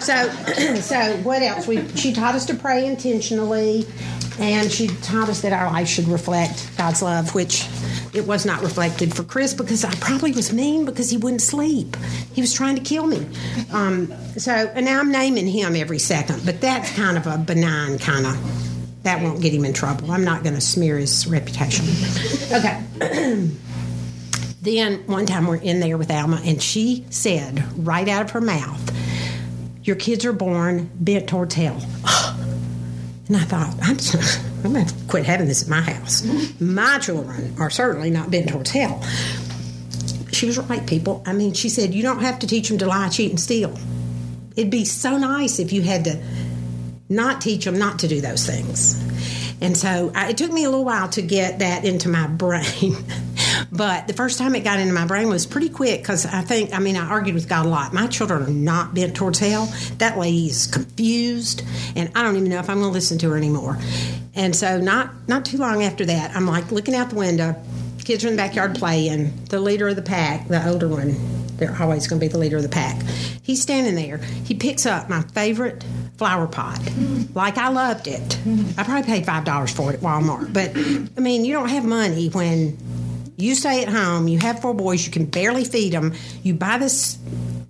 So, 0.00 0.28
so 0.80 1.16
what 1.18 1.42
else? 1.42 1.68
We 1.68 1.86
she 1.94 2.12
taught 2.12 2.34
us 2.34 2.44
to 2.46 2.54
pray 2.54 2.86
intentionally, 2.86 3.86
and 4.40 4.70
she 4.70 4.88
taught 4.88 5.28
us 5.28 5.42
that 5.42 5.52
our 5.52 5.70
life 5.70 5.86
should 5.86 6.08
reflect 6.08 6.76
God's 6.76 7.02
love, 7.02 7.36
which 7.36 7.68
it 8.12 8.26
was 8.26 8.44
not 8.44 8.62
reflected 8.62 9.14
for 9.14 9.22
Chris 9.22 9.54
because 9.54 9.84
I 9.84 9.94
probably 9.96 10.32
was 10.32 10.52
mean 10.52 10.84
because 10.84 11.08
he 11.08 11.16
wouldn't 11.16 11.40
sleep. 11.40 11.96
He 12.34 12.40
was 12.40 12.52
trying 12.52 12.74
to 12.74 12.82
kill 12.82 13.06
me. 13.06 13.24
Um, 13.72 14.12
so, 14.36 14.52
and 14.52 14.84
now 14.84 14.98
I'm 14.98 15.12
naming 15.12 15.46
him 15.46 15.76
every 15.76 16.00
second, 16.00 16.44
but 16.44 16.60
that's 16.60 16.92
kind 16.94 17.16
of 17.16 17.28
a 17.28 17.38
benign 17.38 17.98
kind 17.98 18.26
of 18.26 18.71
that 19.02 19.20
won't 19.22 19.40
get 19.40 19.52
him 19.52 19.64
in 19.64 19.72
trouble. 19.72 20.10
I'm 20.10 20.24
not 20.24 20.42
going 20.42 20.54
to 20.54 20.60
smear 20.60 20.98
his 20.98 21.26
reputation. 21.26 21.84
Okay. 22.52 22.82
then 24.62 25.06
one 25.06 25.26
time 25.26 25.46
we're 25.46 25.56
in 25.56 25.80
there 25.80 25.98
with 25.98 26.10
Alma, 26.10 26.40
and 26.44 26.62
she 26.62 27.04
said 27.10 27.64
right 27.76 28.08
out 28.08 28.22
of 28.22 28.30
her 28.32 28.40
mouth, 28.40 28.80
Your 29.82 29.96
kids 29.96 30.24
are 30.24 30.32
born 30.32 30.90
bent 30.94 31.28
towards 31.28 31.54
hell. 31.54 31.80
And 33.28 33.36
I 33.36 33.44
thought, 33.44 33.74
I'm, 33.80 33.96
I'm 34.64 34.72
going 34.72 34.84
to 34.84 34.94
quit 35.08 35.24
having 35.24 35.46
this 35.46 35.62
at 35.62 35.68
my 35.68 35.80
house. 35.80 36.22
My 36.60 36.98
children 36.98 37.54
are 37.58 37.70
certainly 37.70 38.10
not 38.10 38.30
bent 38.30 38.48
towards 38.48 38.70
hell. 38.70 39.00
She 40.32 40.46
was 40.46 40.58
right, 40.58 40.84
people. 40.86 41.22
I 41.24 41.32
mean, 41.32 41.52
she 41.52 41.68
said, 41.68 41.94
You 41.94 42.02
don't 42.02 42.20
have 42.20 42.40
to 42.40 42.46
teach 42.46 42.68
them 42.68 42.78
to 42.78 42.86
lie, 42.86 43.08
cheat, 43.08 43.30
and 43.30 43.40
steal. 43.40 43.78
It'd 44.56 44.72
be 44.72 44.84
so 44.84 45.16
nice 45.16 45.60
if 45.60 45.72
you 45.72 45.82
had 45.82 46.04
to 46.04 46.22
not 47.14 47.40
teach 47.40 47.64
them 47.64 47.78
not 47.78 48.00
to 48.00 48.08
do 48.08 48.20
those 48.20 48.46
things. 48.46 49.00
And 49.62 49.76
so 49.76 50.10
I, 50.14 50.30
it 50.30 50.36
took 50.36 50.50
me 50.50 50.64
a 50.64 50.70
little 50.70 50.84
while 50.84 51.08
to 51.10 51.22
get 51.22 51.60
that 51.60 51.84
into 51.84 52.08
my 52.08 52.26
brain. 52.42 52.96
but 53.70 54.08
the 54.08 54.12
first 54.12 54.38
time 54.38 54.54
it 54.54 54.64
got 54.64 54.80
into 54.80 54.92
my 54.92 55.06
brain 55.06 55.28
was 55.28 55.46
pretty 55.46 55.68
quick 55.68 56.00
because 56.00 56.26
I 56.26 56.42
think, 56.42 56.74
I 56.74 56.80
mean, 56.80 56.96
I 56.96 57.08
argued 57.08 57.34
with 57.34 57.48
God 57.48 57.66
a 57.66 57.68
lot. 57.68 57.92
My 57.92 58.08
children 58.08 58.42
are 58.42 58.50
not 58.50 58.94
bent 58.94 59.14
towards 59.14 59.38
hell. 59.38 59.72
That 59.98 60.18
lady's 60.18 60.66
confused, 60.66 61.62
and 61.94 62.10
I 62.14 62.22
don't 62.24 62.36
even 62.36 62.50
know 62.50 62.58
if 62.58 62.68
I'm 62.68 62.80
going 62.80 62.90
to 62.90 62.92
listen 62.92 63.18
to 63.18 63.30
her 63.30 63.36
anymore. 63.36 63.78
And 64.34 64.56
so, 64.56 64.80
not 64.80 65.10
not 65.28 65.44
too 65.44 65.58
long 65.58 65.82
after 65.82 66.06
that, 66.06 66.34
I'm 66.34 66.46
like 66.46 66.72
looking 66.72 66.94
out 66.94 67.10
the 67.10 67.16
window. 67.16 67.54
Kids 68.04 68.24
are 68.24 68.28
in 68.28 68.34
the 68.34 68.42
backyard 68.42 68.74
playing. 68.74 69.32
The 69.46 69.60
leader 69.60 69.88
of 69.88 69.96
the 69.96 70.02
pack, 70.02 70.48
the 70.48 70.66
older 70.68 70.88
one, 70.88 71.14
they're 71.62 71.82
always 71.82 72.06
going 72.06 72.20
to 72.20 72.24
be 72.26 72.28
the 72.28 72.38
leader 72.38 72.56
of 72.56 72.62
the 72.62 72.68
pack. 72.68 73.00
He's 73.42 73.62
standing 73.62 73.94
there. 73.94 74.18
He 74.18 74.54
picks 74.54 74.86
up 74.86 75.08
my 75.08 75.22
favorite 75.22 75.84
flower 76.16 76.46
pot. 76.46 76.80
Like 77.34 77.58
I 77.58 77.68
loved 77.68 78.06
it. 78.08 78.38
I 78.76 78.84
probably 78.84 79.04
paid 79.04 79.24
five 79.24 79.44
dollars 79.44 79.72
for 79.72 79.90
it 79.92 79.96
at 79.96 80.00
Walmart. 80.00 80.52
But 80.52 80.72
I 81.16 81.20
mean, 81.20 81.44
you 81.44 81.52
don't 81.52 81.68
have 81.68 81.84
money 81.84 82.28
when 82.28 82.76
you 83.36 83.54
stay 83.54 83.82
at 83.82 83.88
home. 83.88 84.28
You 84.28 84.38
have 84.40 84.60
four 84.60 84.74
boys. 84.74 85.06
You 85.06 85.12
can 85.12 85.24
barely 85.26 85.64
feed 85.64 85.92
them. 85.92 86.14
You 86.42 86.54
buy 86.54 86.78
this. 86.78 87.18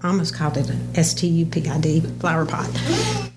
I 0.02 0.08
almost 0.08 0.34
called 0.34 0.56
it 0.56 0.68
an 0.68 0.80
S 0.96 1.14
T 1.14 1.28
U 1.28 1.46
P 1.46 1.68
I 1.68 1.78
D 1.80 2.00
flower 2.00 2.44
pot, 2.44 2.68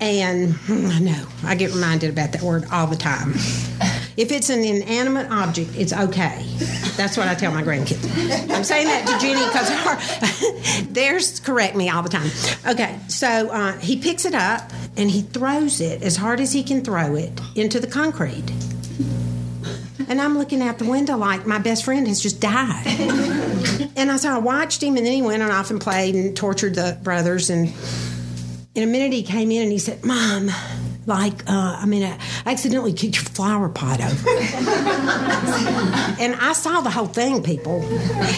and 0.01 0.51
hmm, 0.51 0.87
I 0.87 0.99
know 0.99 1.27
I 1.43 1.53
get 1.53 1.71
reminded 1.71 2.09
about 2.09 2.31
that 2.31 2.41
word 2.41 2.65
all 2.71 2.87
the 2.87 2.95
time. 2.95 3.35
If 4.17 4.31
it's 4.31 4.49
an 4.49 4.63
inanimate 4.63 5.29
object, 5.29 5.71
it's 5.75 5.91
okay. 5.91 6.45
That's 6.95 7.17
what 7.17 7.27
I 7.27 7.35
tell 7.35 7.51
my 7.51 7.63
grandkids. 7.63 8.05
I'm 8.49 8.63
saying 8.63 8.87
that 8.87 9.05
to 9.07 9.19
Jenny 9.19 9.45
because 9.45 10.87
theirs 10.93 11.41
correct 11.41 11.75
me 11.75 11.89
all 11.89 12.01
the 12.01 12.09
time. 12.09 12.29
Okay, 12.65 12.97
so 13.09 13.49
uh, 13.49 13.73
he 13.79 13.97
picks 13.97 14.23
it 14.23 14.33
up 14.33 14.71
and 14.95 15.11
he 15.11 15.21
throws 15.21 15.81
it 15.81 16.01
as 16.01 16.15
hard 16.15 16.39
as 16.39 16.53
he 16.53 16.63
can 16.63 16.81
throw 16.83 17.15
it 17.15 17.41
into 17.55 17.79
the 17.81 17.87
concrete. 17.87 18.49
And 20.07 20.21
I'm 20.21 20.37
looking 20.37 20.61
out 20.61 20.77
the 20.77 20.85
window 20.85 21.17
like 21.17 21.45
my 21.45 21.57
best 21.57 21.83
friend 21.83 22.07
has 22.07 22.21
just 22.21 22.39
died. 22.39 22.85
and 23.95 24.11
I 24.11 24.17
so 24.17 24.29
I 24.29 24.37
watched 24.37 24.81
him, 24.81 24.97
and 24.97 25.05
then 25.05 25.13
he 25.13 25.21
went 25.21 25.41
on 25.41 25.51
off 25.51 25.71
and 25.71 25.81
played 25.81 26.15
and 26.15 26.37
tortured 26.37 26.75
the 26.75 26.97
brothers. 27.03 27.49
And 27.49 27.73
in 28.75 28.83
a 28.83 28.85
minute, 28.85 29.11
he 29.11 29.23
came 29.23 29.51
in 29.51 29.63
and 29.63 29.71
he 29.71 29.79
said, 29.79 30.05
"Mom." 30.05 30.51
Like 31.05 31.47
uh, 31.47 31.77
I 31.79 31.85
mean, 31.85 32.03
I 32.03 32.17
accidentally 32.45 32.93
kicked 32.93 33.15
your 33.15 33.25
flower 33.25 33.69
pot 33.69 34.01
over, 34.01 34.29
and 36.19 36.35
I 36.35 36.53
saw 36.53 36.81
the 36.81 36.89
whole 36.89 37.07
thing, 37.07 37.43
people. 37.43 37.83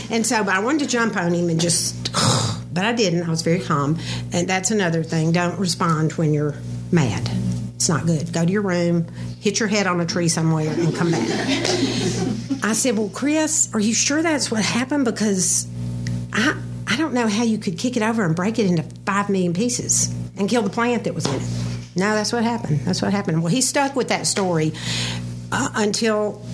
And 0.09 0.25
so, 0.25 0.43
but 0.43 0.53
I 0.53 0.59
wanted 0.59 0.79
to 0.79 0.87
jump 0.87 1.15
on 1.15 1.33
him 1.33 1.49
and 1.49 1.59
just, 1.59 2.11
but 2.73 2.85
I 2.85 2.93
didn't. 2.93 3.23
I 3.23 3.29
was 3.29 3.41
very 3.41 3.59
calm, 3.59 3.97
and 4.33 4.47
that's 4.47 4.71
another 4.71 5.03
thing. 5.03 5.31
Don't 5.31 5.57
respond 5.59 6.13
when 6.13 6.33
you're 6.33 6.55
mad. 6.91 7.29
It's 7.75 7.89
not 7.89 8.05
good. 8.05 8.33
Go 8.33 8.43
to 8.43 8.51
your 8.51 8.63
room, 8.63 9.07
hit 9.39 9.59
your 9.59 9.69
head 9.69 9.87
on 9.87 10.01
a 10.01 10.05
tree 10.05 10.27
somewhere, 10.27 10.69
and 10.69 10.95
come 10.95 11.11
back. 11.11 11.29
I 12.63 12.73
said, 12.73 12.97
Well, 12.97 13.09
Chris, 13.09 13.69
are 13.73 13.79
you 13.79 13.93
sure 13.93 14.21
that's 14.21 14.49
what 14.51 14.63
happened? 14.63 15.05
Because 15.05 15.67
I, 16.33 16.49
I 16.49 16.63
I 16.89 16.95
don't 16.95 17.13
know 17.13 17.27
how 17.27 17.43
you 17.43 17.57
could 17.57 17.77
kick 17.77 17.97
it 17.97 18.01
over 18.01 18.25
and 18.25 18.35
break 18.35 18.57
it 18.59 18.65
into 18.65 18.81
five 19.05 19.29
million 19.29 19.53
pieces 19.53 20.11
and 20.37 20.49
kill 20.49 20.61
the 20.61 20.69
plant 20.69 21.03
that 21.03 21.13
was 21.13 21.25
in 21.25 21.35
it. 21.35 21.76
No, 21.97 22.13
that's 22.13 22.31
what 22.31 22.43
happened. 22.43 22.81
That's 22.81 23.01
what 23.01 23.11
happened. 23.11 23.41
Well, 23.41 23.51
he 23.51 23.61
stuck 23.61 23.95
with 23.95 24.09
that 24.09 24.27
story 24.27 24.71
uh, 25.51 25.69
until 25.73 26.45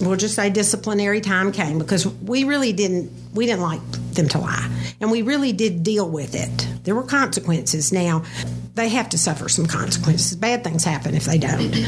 we'll 0.00 0.16
just 0.16 0.34
say 0.34 0.50
disciplinary 0.50 1.20
time 1.20 1.52
came 1.52 1.78
because 1.78 2.06
we 2.06 2.42
really 2.44 2.72
didn't 2.72 3.12
we 3.34 3.46
didn't 3.46 3.62
like 3.62 3.80
them 4.16 4.28
to 4.28 4.38
lie. 4.38 4.70
And 5.00 5.10
we 5.10 5.22
really 5.22 5.52
did 5.52 5.82
deal 5.82 6.08
with 6.08 6.34
it. 6.34 6.68
There 6.84 6.94
were 6.94 7.02
consequences. 7.02 7.92
Now 7.92 8.24
they 8.74 8.88
have 8.90 9.08
to 9.10 9.18
suffer 9.18 9.48
some 9.48 9.66
consequences. 9.66 10.36
Bad 10.36 10.64
things 10.64 10.84
happen 10.84 11.14
if 11.14 11.24
they 11.24 11.38
don't. 11.38 11.86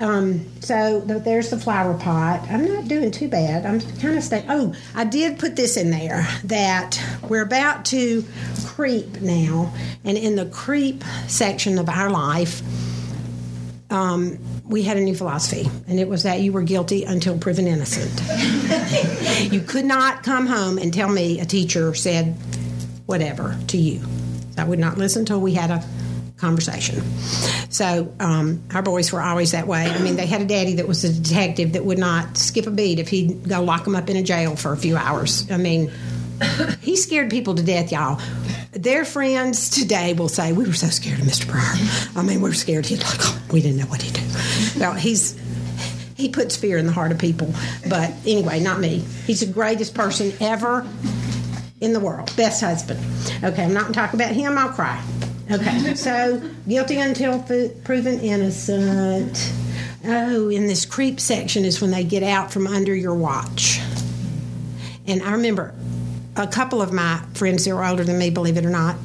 Um, 0.00 0.46
so 0.60 1.00
there's 1.00 1.50
the 1.50 1.58
flower 1.58 1.98
pot. 1.98 2.48
I'm 2.48 2.64
not 2.64 2.86
doing 2.86 3.10
too 3.10 3.28
bad. 3.28 3.66
I'm 3.66 3.80
kind 3.98 4.16
of 4.16 4.22
staying 4.22 4.44
oh 4.48 4.74
i 4.94 5.04
did 5.04 5.38
put 5.38 5.56
this 5.56 5.76
in 5.76 5.90
there 5.90 6.26
that 6.44 7.02
we're 7.28 7.42
about 7.42 7.84
to 7.86 8.24
creep 8.66 9.20
now. 9.20 9.72
And 10.04 10.16
in 10.16 10.36
the 10.36 10.46
creep 10.46 11.02
section 11.26 11.78
of 11.78 11.88
our 11.88 12.10
life 12.10 12.62
um, 13.90 14.38
we 14.66 14.82
had 14.82 14.96
a 14.96 15.00
new 15.00 15.14
philosophy, 15.14 15.68
and 15.88 15.98
it 15.98 16.08
was 16.08 16.24
that 16.24 16.40
you 16.40 16.52
were 16.52 16.62
guilty 16.62 17.04
until 17.04 17.38
proven 17.38 17.66
innocent. 17.66 18.10
you 19.52 19.60
could 19.60 19.84
not 19.84 20.22
come 20.22 20.46
home 20.46 20.78
and 20.78 20.92
tell 20.92 21.08
me 21.08 21.40
a 21.40 21.46
teacher 21.46 21.94
said 21.94 22.36
whatever 23.06 23.58
to 23.68 23.78
you. 23.78 24.02
I 24.58 24.64
would 24.64 24.78
not 24.78 24.98
listen 24.98 25.20
until 25.20 25.40
we 25.40 25.54
had 25.54 25.70
a 25.70 25.82
conversation. 26.36 27.02
So 27.70 28.12
um, 28.20 28.62
our 28.74 28.82
boys 28.82 29.12
were 29.12 29.20
always 29.20 29.52
that 29.52 29.66
way. 29.66 29.86
I 29.86 29.98
mean, 29.98 30.16
they 30.16 30.26
had 30.26 30.40
a 30.42 30.46
daddy 30.46 30.74
that 30.74 30.86
was 30.86 31.04
a 31.04 31.12
detective 31.12 31.72
that 31.72 31.84
would 31.84 31.98
not 31.98 32.36
skip 32.36 32.66
a 32.66 32.70
beat 32.70 32.98
if 32.98 33.08
he'd 33.08 33.48
go 33.48 33.62
lock 33.62 33.84
them 33.84 33.96
up 33.96 34.08
in 34.10 34.16
a 34.16 34.22
jail 34.22 34.56
for 34.56 34.72
a 34.72 34.76
few 34.76 34.96
hours. 34.96 35.50
I 35.50 35.56
mean, 35.56 35.90
he 36.80 36.96
scared 36.96 37.30
people 37.30 37.54
to 37.54 37.62
death, 37.62 37.90
y'all. 37.90 38.20
Their 38.72 39.04
friends 39.04 39.70
today 39.70 40.12
will 40.12 40.28
say, 40.28 40.52
We 40.52 40.66
were 40.66 40.74
so 40.74 40.88
scared 40.88 41.20
of 41.20 41.26
Mr. 41.26 41.48
Pryor. 41.48 41.74
I 42.16 42.22
mean, 42.22 42.40
we 42.40 42.50
were 42.50 42.54
scared. 42.54 42.86
He'd 42.86 43.02
like, 43.02 43.16
oh, 43.20 43.42
we 43.50 43.62
didn't 43.62 43.78
know 43.78 43.86
what 43.86 44.02
he'd 44.02 44.14
do. 44.14 44.22
Well, 44.78 44.94
he's 44.94 45.38
he 46.16 46.28
puts 46.28 46.56
fear 46.56 46.76
in 46.78 46.86
the 46.86 46.92
heart 46.92 47.12
of 47.12 47.18
people. 47.18 47.54
But 47.88 48.12
anyway, 48.26 48.60
not 48.60 48.80
me. 48.80 49.04
He's 49.24 49.40
the 49.40 49.52
greatest 49.52 49.94
person 49.94 50.32
ever 50.40 50.86
in 51.80 51.92
the 51.92 52.00
world. 52.00 52.34
Best 52.36 52.60
husband. 52.60 52.98
Okay, 53.42 53.64
I'm 53.64 53.72
not 53.72 53.82
going 53.82 53.94
to 53.94 54.00
talk 54.00 54.14
about 54.14 54.32
him. 54.32 54.58
I'll 54.58 54.70
cry. 54.70 55.02
Okay, 55.50 55.94
so 55.94 56.42
guilty 56.66 56.98
until 56.98 57.40
proven 57.84 58.20
innocent. 58.20 59.52
Oh, 60.04 60.48
in 60.48 60.66
this 60.66 60.84
creep 60.84 61.20
section 61.20 61.64
is 61.64 61.80
when 61.80 61.90
they 61.92 62.04
get 62.04 62.22
out 62.22 62.52
from 62.52 62.66
under 62.66 62.94
your 62.94 63.14
watch. 63.14 63.80
And 65.06 65.22
I 65.22 65.32
remember 65.32 65.72
a 66.38 66.46
couple 66.46 66.80
of 66.80 66.92
my 66.92 67.22
friends 67.34 67.64
who 67.64 67.76
are 67.76 67.84
older 67.84 68.04
than 68.04 68.18
me, 68.18 68.30
believe 68.30 68.56
it 68.56 68.64
or 68.64 68.70
not, 68.70 68.96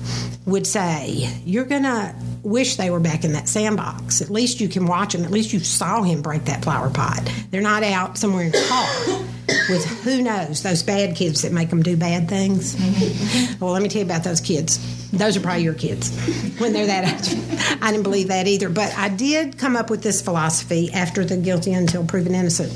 would 0.45 0.67
say, 0.67 1.29
You're 1.45 1.65
going 1.65 1.83
to 1.83 2.15
wish 2.43 2.75
they 2.75 2.89
were 2.89 2.99
back 2.99 3.23
in 3.23 3.33
that 3.33 3.47
sandbox. 3.47 4.21
At 4.21 4.29
least 4.29 4.59
you 4.59 4.67
can 4.67 4.85
watch 4.85 5.13
them. 5.13 5.23
At 5.23 5.31
least 5.31 5.53
you 5.53 5.59
saw 5.59 6.03
him 6.03 6.21
break 6.21 6.45
that 6.45 6.63
flower 6.63 6.89
pot. 6.89 7.29
They're 7.51 7.61
not 7.61 7.83
out 7.83 8.17
somewhere 8.17 8.47
in 8.47 8.55
a 8.55 8.67
car 8.67 9.25
with 9.69 9.85
who 10.03 10.21
knows, 10.21 10.63
those 10.63 10.83
bad 10.83 11.15
kids 11.15 11.41
that 11.41 11.51
make 11.51 11.69
them 11.69 11.83
do 11.83 11.95
bad 11.95 12.29
things. 12.29 12.75
Mm-hmm. 12.75 13.63
Well, 13.63 13.73
let 13.73 13.81
me 13.81 13.89
tell 13.89 13.99
you 13.99 14.05
about 14.05 14.23
those 14.23 14.41
kids. 14.41 14.79
Those 15.11 15.37
are 15.37 15.39
probably 15.39 15.63
your 15.63 15.73
kids 15.73 16.11
when 16.59 16.73
they're 16.73 16.87
that 16.87 17.27
age. 17.27 17.77
I 17.81 17.91
didn't 17.91 18.03
believe 18.03 18.29
that 18.29 18.47
either. 18.47 18.69
But 18.69 18.93
I 18.97 19.09
did 19.09 19.57
come 19.57 19.75
up 19.75 19.89
with 19.89 20.01
this 20.01 20.21
philosophy 20.21 20.91
after 20.91 21.23
the 21.23 21.37
guilty 21.37 21.73
until 21.73 22.05
proven 22.05 22.33
innocent 22.33 22.73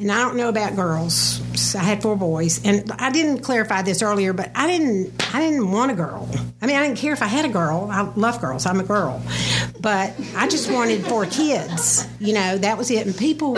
and 0.00 0.10
I 0.10 0.18
don't 0.20 0.36
know 0.36 0.48
about 0.48 0.74
girls. 0.76 1.42
So 1.54 1.78
I 1.78 1.82
had 1.82 2.02
four 2.02 2.16
boys, 2.16 2.64
and 2.64 2.90
I 2.92 3.10
didn't 3.10 3.40
clarify 3.40 3.82
this 3.82 4.02
earlier, 4.02 4.32
but 4.32 4.50
I 4.54 4.66
didn't. 4.66 5.12
I 5.34 5.40
didn't 5.40 5.70
want 5.70 5.92
a 5.92 5.94
girl. 5.94 6.28
I 6.60 6.66
mean, 6.66 6.76
I 6.76 6.86
didn't 6.86 6.98
care 6.98 7.12
if 7.12 7.22
I 7.22 7.26
had 7.26 7.44
a 7.44 7.48
girl. 7.48 7.88
I 7.90 8.02
love 8.16 8.40
girls. 8.40 8.66
I'm 8.66 8.80
a 8.80 8.84
girl, 8.84 9.22
but 9.80 10.14
I 10.36 10.48
just 10.48 10.70
wanted 10.70 11.04
four 11.06 11.26
kids. 11.26 12.06
You 12.18 12.34
know, 12.34 12.58
that 12.58 12.78
was 12.78 12.90
it. 12.90 13.06
And 13.06 13.16
people, 13.16 13.54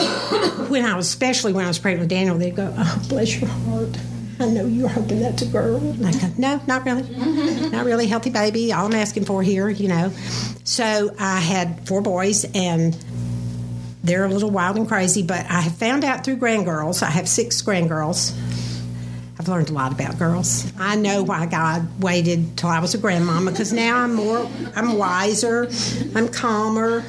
when 0.68 0.85
I 0.85 0.96
was, 0.96 1.09
especially 1.09 1.52
when 1.52 1.64
I 1.64 1.68
was 1.68 1.78
pregnant 1.78 2.02
with 2.02 2.11
Daniel, 2.11 2.37
they'd 2.37 2.57
go, 2.57 2.74
"Oh, 2.76 3.07
bless 3.09 3.40
your 3.40 3.48
heart." 3.48 3.96
I 4.40 4.46
know 4.46 4.66
you're 4.66 4.88
hoping 4.88 5.20
that's 5.20 5.42
a 5.42 5.46
girl. 5.46 5.76
And 5.76 6.05
I 6.07 6.12
go, 6.12 6.28
no, 6.37 6.61
not 6.66 6.85
really. 6.85 7.02
not 7.70 7.85
really. 7.85 8.09
Healthy 8.09 8.31
baby. 8.31 8.72
All 8.72 8.87
I'm 8.87 8.94
asking 8.94 9.24
for 9.24 9.40
here, 9.40 9.68
you 9.68 9.87
know. 9.87 10.11
So 10.64 11.14
I 11.18 11.38
had 11.38 11.87
four 11.87 12.02
boys, 12.02 12.44
and 12.52 12.96
they're 14.04 14.24
a 14.24 14.28
little 14.28 14.50
wild 14.50 14.76
and 14.76 14.88
crazy, 14.88 15.22
but 15.22 15.40
I 15.48 15.60
have 15.60 15.76
found 15.76 16.04
out 16.04 16.24
through 16.24 16.36
grandgirls. 16.36 17.02
I 17.02 17.10
have 17.10 17.28
six 17.28 17.62
grandgirls. 17.62 18.36
I've 19.38 19.48
learned 19.48 19.70
a 19.70 19.72
lot 19.72 19.92
about 19.92 20.18
girls. 20.18 20.70
I 20.78 20.96
know 20.96 21.22
why 21.22 21.46
God 21.46 22.00
waited 22.00 22.56
till 22.56 22.68
I 22.68 22.78
was 22.80 22.94
a 22.94 22.98
grandmama 22.98 23.50
because 23.50 23.72
now 23.72 23.98
I'm 23.98 24.14
more, 24.14 24.48
I'm 24.76 24.98
wiser, 24.98 25.68
I'm 26.14 26.28
calmer, 26.28 27.04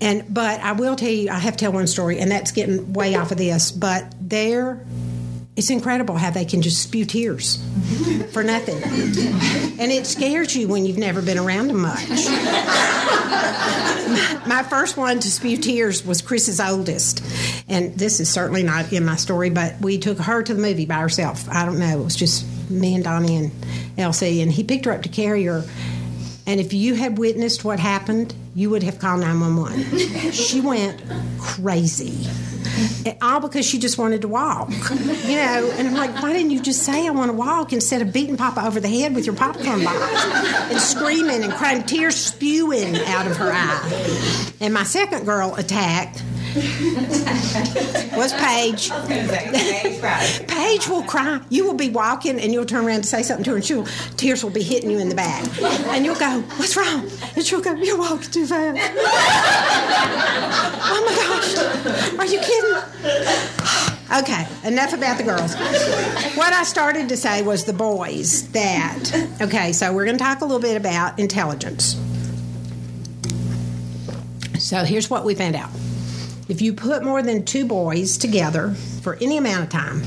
and 0.00 0.24
but 0.32 0.60
I 0.60 0.72
will 0.72 0.94
tell 0.94 1.08
you, 1.08 1.30
I 1.30 1.38
have 1.38 1.56
to 1.56 1.64
tell 1.64 1.72
one 1.72 1.86
story, 1.86 2.18
and 2.20 2.30
that's 2.30 2.52
getting 2.52 2.92
way 2.92 3.14
off 3.16 3.32
of 3.32 3.38
this. 3.38 3.70
But 3.72 4.12
they're 4.20 4.84
it's 5.58 5.70
incredible 5.70 6.14
how 6.14 6.30
they 6.30 6.44
can 6.44 6.62
just 6.62 6.80
spew 6.80 7.04
tears 7.04 7.56
for 8.32 8.44
nothing. 8.44 8.80
And 9.80 9.90
it 9.90 10.06
scares 10.06 10.56
you 10.56 10.68
when 10.68 10.86
you've 10.86 10.98
never 10.98 11.20
been 11.20 11.36
around 11.36 11.66
them 11.66 11.80
much. 11.80 12.08
my 14.46 14.64
first 14.70 14.96
one 14.96 15.18
to 15.18 15.28
spew 15.28 15.56
tears 15.56 16.06
was 16.06 16.22
Chris's 16.22 16.60
oldest. 16.60 17.24
And 17.68 17.92
this 17.98 18.20
is 18.20 18.30
certainly 18.30 18.62
not 18.62 18.92
in 18.92 19.04
my 19.04 19.16
story, 19.16 19.50
but 19.50 19.80
we 19.80 19.98
took 19.98 20.18
her 20.18 20.44
to 20.44 20.54
the 20.54 20.62
movie 20.62 20.86
by 20.86 21.00
herself. 21.00 21.48
I 21.48 21.66
don't 21.66 21.80
know. 21.80 22.02
It 22.02 22.04
was 22.04 22.14
just 22.14 22.46
me 22.70 22.94
and 22.94 23.02
Donnie 23.02 23.34
and 23.34 23.50
Elsie. 23.98 24.42
And 24.42 24.52
he 24.52 24.62
picked 24.62 24.84
her 24.84 24.92
up 24.92 25.02
to 25.02 25.08
carry 25.08 25.42
her. 25.46 25.64
And 26.48 26.58
if 26.58 26.72
you 26.72 26.94
had 26.94 27.18
witnessed 27.18 27.62
what 27.62 27.78
happened, 27.78 28.34
you 28.54 28.70
would 28.70 28.82
have 28.82 28.98
called 28.98 29.20
911. 29.20 30.32
she 30.32 30.60
went 30.60 31.00
crazy 31.38 32.26
all 33.20 33.40
because 33.40 33.66
she 33.66 33.78
just 33.78 33.98
wanted 33.98 34.22
to 34.22 34.28
walk. 34.28 34.70
You 34.70 35.36
know, 35.36 35.72
and 35.76 35.88
I'm 35.88 35.94
like, 35.94 36.22
why 36.22 36.32
didn't 36.32 36.50
you 36.50 36.60
just 36.60 36.82
say 36.82 37.06
I 37.06 37.10
want 37.10 37.30
to 37.30 37.36
walk 37.36 37.72
instead 37.72 38.02
of 38.02 38.12
beating 38.12 38.36
Papa 38.36 38.64
over 38.64 38.80
the 38.80 38.88
head 38.88 39.14
with 39.14 39.26
your 39.26 39.34
popcorn 39.34 39.84
box 39.84 40.24
and 40.70 40.80
screaming 40.80 41.42
and 41.42 41.52
crying, 41.52 41.82
tears 41.82 42.16
spewing 42.16 42.96
out 43.06 43.26
of 43.26 43.36
her 43.36 43.50
eye? 43.52 44.52
And 44.60 44.72
my 44.72 44.84
second 44.84 45.24
girl 45.24 45.54
attacked 45.56 46.22
was 48.16 48.32
Paige. 48.34 48.90
Paige 50.48 50.88
will 50.88 51.02
cry. 51.02 51.40
You 51.50 51.66
will 51.66 51.74
be 51.74 51.90
walking 51.90 52.40
and 52.40 52.52
you'll 52.52 52.64
turn 52.64 52.86
around 52.86 53.02
to 53.02 53.06
say 53.06 53.22
something 53.22 53.44
to 53.44 53.50
her 53.50 53.56
and 53.56 53.64
she'll 53.64 53.86
tears 54.16 54.42
will 54.42 54.50
be 54.50 54.62
hitting 54.62 54.90
you 54.90 54.98
in 54.98 55.08
the 55.08 55.14
back. 55.14 55.46
And 55.88 56.04
you'll 56.04 56.16
go, 56.16 56.40
What's 56.56 56.76
wrong? 56.76 57.08
And 57.36 57.44
she'll 57.44 57.60
go, 57.60 57.74
You're 57.74 57.98
walking 57.98 58.30
too 58.30 58.46
fast. 58.46 58.78
oh 60.84 61.04
my 61.06 61.14
gosh. 61.14 62.18
Are 62.18 62.26
you 62.26 62.40
kidding? 62.40 62.76
Okay, 64.10 64.46
enough 64.64 64.94
about 64.94 65.18
the 65.18 65.24
girls. 65.24 65.54
What 66.34 66.54
I 66.54 66.64
started 66.64 67.10
to 67.10 67.16
say 67.16 67.42
was 67.42 67.64
the 67.64 67.74
boys 67.74 68.48
that, 68.52 69.38
okay, 69.42 69.72
so 69.74 69.92
we're 69.92 70.06
going 70.06 70.16
to 70.16 70.24
talk 70.24 70.40
a 70.40 70.46
little 70.46 70.62
bit 70.62 70.78
about 70.78 71.18
intelligence. 71.18 72.00
So 74.58 74.84
here's 74.84 75.10
what 75.10 75.26
we 75.26 75.34
found 75.34 75.54
out 75.54 75.70
if 76.48 76.62
you 76.62 76.72
put 76.72 77.04
more 77.04 77.22
than 77.22 77.44
two 77.44 77.66
boys 77.66 78.16
together 78.16 78.70
for 79.02 79.16
any 79.16 79.36
amount 79.36 79.64
of 79.64 79.70
time, 79.70 80.00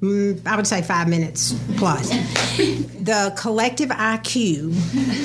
mm, 0.00 0.46
I 0.46 0.56
would 0.56 0.66
say 0.66 0.82
five 0.82 1.08
minutes 1.08 1.54
plus. 1.76 2.10
the 2.58 3.34
collective 3.36 3.88
IQ 3.88 4.70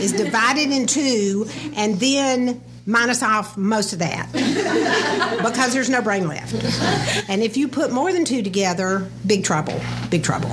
is 0.01 0.13
divided 0.13 0.71
in 0.71 0.87
two, 0.87 1.47
and 1.75 1.99
then 1.99 2.61
minus 2.89 3.21
off 3.21 3.55
most 3.55 3.93
of 3.93 3.99
that 3.99 4.27
because 5.43 5.73
there's 5.73 5.89
no 5.89 6.01
brain 6.01 6.27
left. 6.27 6.53
And 7.29 7.43
if 7.43 7.55
you 7.55 7.67
put 7.67 7.91
more 7.91 8.11
than 8.11 8.25
two 8.25 8.41
together, 8.41 9.07
big 9.25 9.43
trouble, 9.43 9.79
big 10.09 10.23
trouble. 10.23 10.51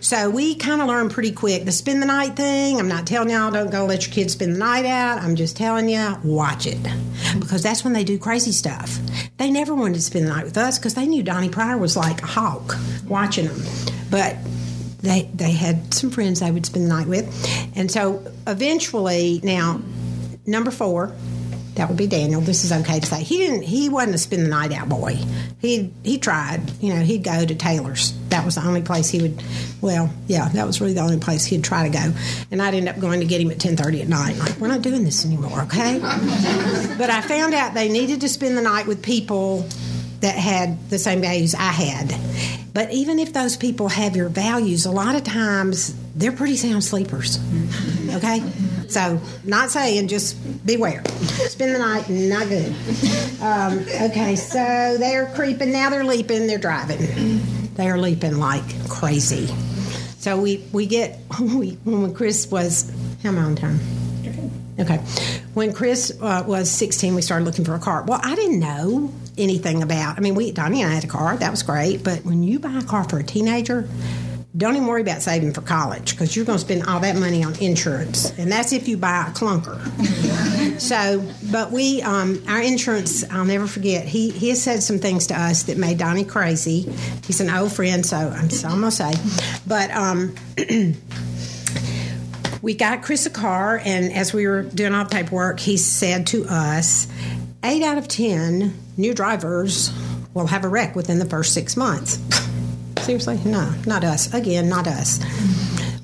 So 0.00 0.28
we 0.28 0.56
kind 0.56 0.82
of 0.82 0.88
learned 0.88 1.12
pretty 1.12 1.30
quick 1.30 1.64
the 1.64 1.72
spend 1.72 2.02
the 2.02 2.06
night 2.06 2.34
thing. 2.34 2.80
I'm 2.80 2.88
not 2.88 3.06
telling 3.06 3.30
y'all 3.30 3.52
don't 3.52 3.70
go 3.70 3.86
let 3.86 4.04
your 4.04 4.12
kids 4.12 4.32
spend 4.32 4.56
the 4.56 4.58
night 4.58 4.84
out. 4.84 5.22
I'm 5.22 5.36
just 5.36 5.56
telling 5.56 5.88
you 5.88 6.16
watch 6.24 6.66
it 6.66 6.78
because 7.38 7.62
that's 7.62 7.84
when 7.84 7.92
they 7.92 8.02
do 8.02 8.18
crazy 8.18 8.52
stuff. 8.52 8.98
They 9.38 9.50
never 9.50 9.72
wanted 9.74 9.94
to 9.94 10.02
spend 10.02 10.26
the 10.26 10.30
night 10.30 10.44
with 10.44 10.58
us 10.58 10.78
because 10.78 10.94
they 10.94 11.06
knew 11.06 11.22
Donnie 11.22 11.48
Pryor 11.48 11.78
was 11.78 11.96
like 11.96 12.22
a 12.22 12.26
hawk 12.26 12.76
watching 13.06 13.46
them, 13.46 13.62
but. 14.10 14.36
They, 15.02 15.28
they 15.34 15.50
had 15.50 15.92
some 15.92 16.12
friends 16.12 16.38
they 16.38 16.52
would 16.52 16.64
spend 16.64 16.84
the 16.84 16.88
night 16.88 17.08
with. 17.08 17.26
And 17.76 17.90
so 17.90 18.24
eventually, 18.46 19.40
now, 19.42 19.80
number 20.46 20.70
four, 20.70 21.12
that 21.74 21.88
would 21.88 21.96
be 21.96 22.06
Daniel. 22.06 22.40
This 22.40 22.64
is 22.64 22.72
okay 22.72 23.00
to 23.00 23.06
say. 23.06 23.22
He 23.22 23.38
didn't. 23.38 23.62
He 23.62 23.88
wasn't 23.88 24.14
a 24.14 24.18
spend 24.18 24.44
the 24.44 24.48
night 24.48 24.72
out 24.72 24.88
boy. 24.88 25.18
He 25.58 25.90
he 26.04 26.18
tried. 26.18 26.70
You 26.82 26.94
know, 26.94 27.00
he'd 27.00 27.24
go 27.24 27.44
to 27.44 27.54
Taylor's. 27.54 28.12
That 28.28 28.44
was 28.44 28.56
the 28.56 28.66
only 28.66 28.82
place 28.82 29.08
he 29.08 29.22
would. 29.22 29.42
Well, 29.80 30.12
yeah, 30.26 30.48
that 30.50 30.66
was 30.66 30.80
really 30.80 30.92
the 30.92 31.00
only 31.00 31.18
place 31.18 31.44
he'd 31.46 31.64
try 31.64 31.88
to 31.88 31.92
go. 31.92 32.12
And 32.50 32.60
I'd 32.60 32.74
end 32.74 32.88
up 32.88 32.98
going 33.00 33.20
to 33.20 33.26
get 33.26 33.40
him 33.40 33.50
at 33.50 33.58
ten 33.58 33.76
thirty 33.76 34.02
at 34.02 34.08
night. 34.08 34.36
Like, 34.36 34.58
we're 34.58 34.68
not 34.68 34.82
doing 34.82 35.04
this 35.04 35.24
anymore, 35.24 35.62
okay? 35.62 35.98
but 36.98 37.08
I 37.08 37.22
found 37.22 37.54
out 37.54 37.72
they 37.72 37.88
needed 37.88 38.20
to 38.20 38.28
spend 38.28 38.56
the 38.58 38.62
night 38.62 38.86
with 38.86 39.02
people 39.02 39.66
that 40.20 40.34
had 40.34 40.90
the 40.90 40.98
same 40.98 41.20
values 41.20 41.54
I 41.54 41.72
had. 41.72 42.14
But 42.74 42.90
even 42.92 43.18
if 43.18 43.32
those 43.32 43.56
people 43.56 43.88
have 43.88 44.14
your 44.14 44.28
values, 44.28 44.86
a 44.86 44.90
lot 44.90 45.14
of 45.14 45.24
times 45.24 45.94
they're 46.14 46.32
pretty 46.32 46.56
sound 46.56 46.84
sleepers. 46.84 47.38
Okay? 48.10 48.42
So, 48.88 49.20
not 49.44 49.70
saying, 49.70 50.08
just 50.08 50.36
beware. 50.66 51.02
Spend 51.06 51.74
the 51.74 51.78
night, 51.78 52.08
not 52.10 52.48
good. 52.48 52.74
Um, 53.40 53.78
okay, 54.10 54.36
so 54.36 54.96
they're 54.98 55.26
creeping, 55.34 55.72
now 55.72 55.90
they're 55.90 56.04
leaping, 56.04 56.46
they're 56.46 56.58
driving. 56.58 57.40
They're 57.74 57.98
leaping 57.98 58.38
like 58.38 58.64
crazy. 58.88 59.46
So 60.18 60.40
we, 60.40 60.64
we 60.72 60.86
get, 60.86 61.18
we, 61.40 61.70
when 61.84 62.14
Chris 62.14 62.50
was, 62.50 62.92
how 63.22 63.30
am 63.30 63.38
I 63.38 63.42
on 63.42 63.56
time? 63.56 63.80
Okay. 64.78 64.96
When 65.54 65.72
Chris 65.72 66.16
uh, 66.20 66.44
was 66.46 66.70
16, 66.70 67.14
we 67.14 67.22
started 67.22 67.44
looking 67.44 67.64
for 67.64 67.74
a 67.74 67.78
car. 67.78 68.04
Well, 68.04 68.20
I 68.22 68.34
didn't 68.34 68.58
know 68.58 69.12
anything 69.36 69.82
about. 69.82 70.16
I 70.16 70.20
mean, 70.20 70.34
we 70.34 70.50
Donnie 70.52 70.82
and 70.82 70.90
I 70.90 70.94
had 70.94 71.04
a 71.04 71.08
car. 71.08 71.36
That 71.36 71.50
was 71.50 71.62
great. 71.62 72.02
But 72.02 72.24
when 72.24 72.42
you 72.42 72.58
buy 72.58 72.78
a 72.78 72.82
car 72.82 73.04
for 73.04 73.18
a 73.18 73.22
teenager, 73.22 73.88
don't 74.54 74.76
even 74.76 74.86
worry 74.86 75.00
about 75.00 75.22
saving 75.22 75.54
for 75.54 75.62
college 75.62 76.10
because 76.10 76.36
you're 76.36 76.44
going 76.44 76.58
to 76.58 76.64
spend 76.64 76.84
all 76.84 77.00
that 77.00 77.16
money 77.16 77.42
on 77.42 77.54
insurance, 77.58 78.36
and 78.38 78.52
that's 78.52 78.72
if 78.72 78.86
you 78.86 78.98
buy 78.98 79.26
a 79.28 79.30
clunker. 79.30 79.80
so, 80.80 81.26
but 81.50 81.70
we, 81.70 82.02
um, 82.02 82.42
our 82.46 82.60
insurance, 82.60 83.24
I'll 83.30 83.46
never 83.46 83.66
forget. 83.66 84.04
He 84.06 84.30
he 84.30 84.50
has 84.50 84.62
said 84.62 84.82
some 84.82 84.98
things 84.98 85.28
to 85.28 85.40
us 85.40 85.62
that 85.64 85.78
made 85.78 85.96
Donnie 85.98 86.24
crazy. 86.24 86.82
He's 87.26 87.40
an 87.40 87.48
old 87.48 87.72
friend, 87.72 88.04
so 88.04 88.16
I'm, 88.16 88.50
so 88.50 88.68
I'm 88.68 88.80
gonna 88.80 88.90
say, 88.90 89.12
but. 89.66 89.90
Um, 89.90 90.34
we 92.62 92.74
got 92.74 93.02
Chris 93.02 93.26
a 93.26 93.30
car, 93.30 93.80
and 93.82 94.12
as 94.12 94.32
we 94.32 94.46
were 94.46 94.62
doing 94.62 94.94
all 94.94 95.04
the 95.04 95.10
paperwork, 95.10 95.58
he 95.58 95.76
said 95.76 96.28
to 96.28 96.44
us, 96.44 97.08
eight 97.64 97.82
out 97.82 97.98
of 97.98 98.06
ten 98.06 98.74
new 98.96 99.14
drivers 99.14 99.90
will 100.34 100.46
have 100.46 100.64
a 100.64 100.68
wreck 100.68 100.94
within 100.94 101.18
the 101.18 101.26
first 101.26 101.54
six 101.54 101.76
months. 101.76 102.18
Seriously? 103.02 103.40
No, 103.44 103.72
not 103.86 104.04
us. 104.04 104.32
Again, 104.32 104.68
not 104.68 104.86
us. 104.86 105.20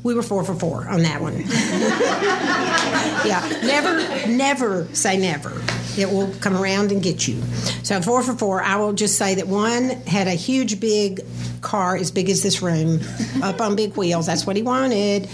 We 0.03 0.15
were 0.15 0.23
four 0.23 0.45
for 0.45 0.55
four 0.55 0.89
on 0.89 1.03
that 1.03 1.21
one. 1.21 1.41
yeah, 3.27 3.41
never, 3.65 4.29
never 4.29 4.89
say 4.95 5.17
never. 5.17 5.51
It 5.99 6.11
will 6.11 6.33
come 6.41 6.57
around 6.57 6.93
and 6.93 7.03
get 7.03 7.27
you. 7.27 7.43
So 7.83 8.01
four 8.01 8.23
for 8.23 8.35
four. 8.35 8.63
I 8.63 8.77
will 8.77 8.93
just 8.93 9.19
say 9.19 9.35
that 9.35 9.49
one 9.49 9.91
had 10.07 10.29
a 10.29 10.35
huge, 10.35 10.79
big 10.79 11.21
car 11.61 11.97
as 11.97 12.11
big 12.13 12.31
as 12.31 12.43
this 12.43 12.63
room 12.63 13.01
up 13.43 13.61
on 13.61 13.75
big 13.75 13.97
wheels. 13.97 14.27
That's 14.27 14.47
what 14.47 14.55
he 14.55 14.63
wanted. 14.63 15.29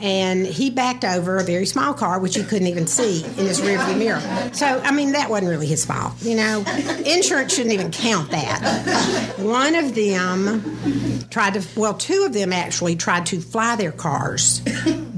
And 0.00 0.46
he 0.46 0.70
backed 0.70 1.04
over 1.04 1.36
a 1.36 1.44
very 1.44 1.66
small 1.66 1.92
car, 1.92 2.20
which 2.20 2.36
he 2.36 2.42
couldn't 2.42 2.68
even 2.68 2.86
see 2.86 3.24
in 3.24 3.46
his 3.46 3.60
rearview 3.60 3.98
mirror. 3.98 4.20
So, 4.54 4.66
I 4.66 4.92
mean, 4.92 5.12
that 5.12 5.28
wasn't 5.28 5.50
really 5.50 5.66
his 5.66 5.84
fault. 5.84 6.14
You 6.22 6.36
know, 6.36 6.64
insurance 7.04 7.54
shouldn't 7.54 7.74
even 7.74 7.90
count 7.90 8.30
that. 8.30 9.34
One 9.38 9.74
of 9.74 9.94
them 9.94 11.28
tried 11.30 11.54
to, 11.54 11.66
well, 11.78 11.94
two 11.94 12.24
of 12.24 12.32
them 12.32 12.52
actually 12.52 12.96
tried 12.96 13.26
to 13.26 13.40
fly 13.40 13.76
their 13.76 13.92
cars 13.92 14.62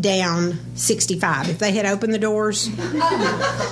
down 0.00 0.58
65. 0.76 1.48
If 1.48 1.58
they 1.58 1.72
had 1.72 1.86
opened 1.86 2.14
the 2.14 2.18
doors, 2.18 2.68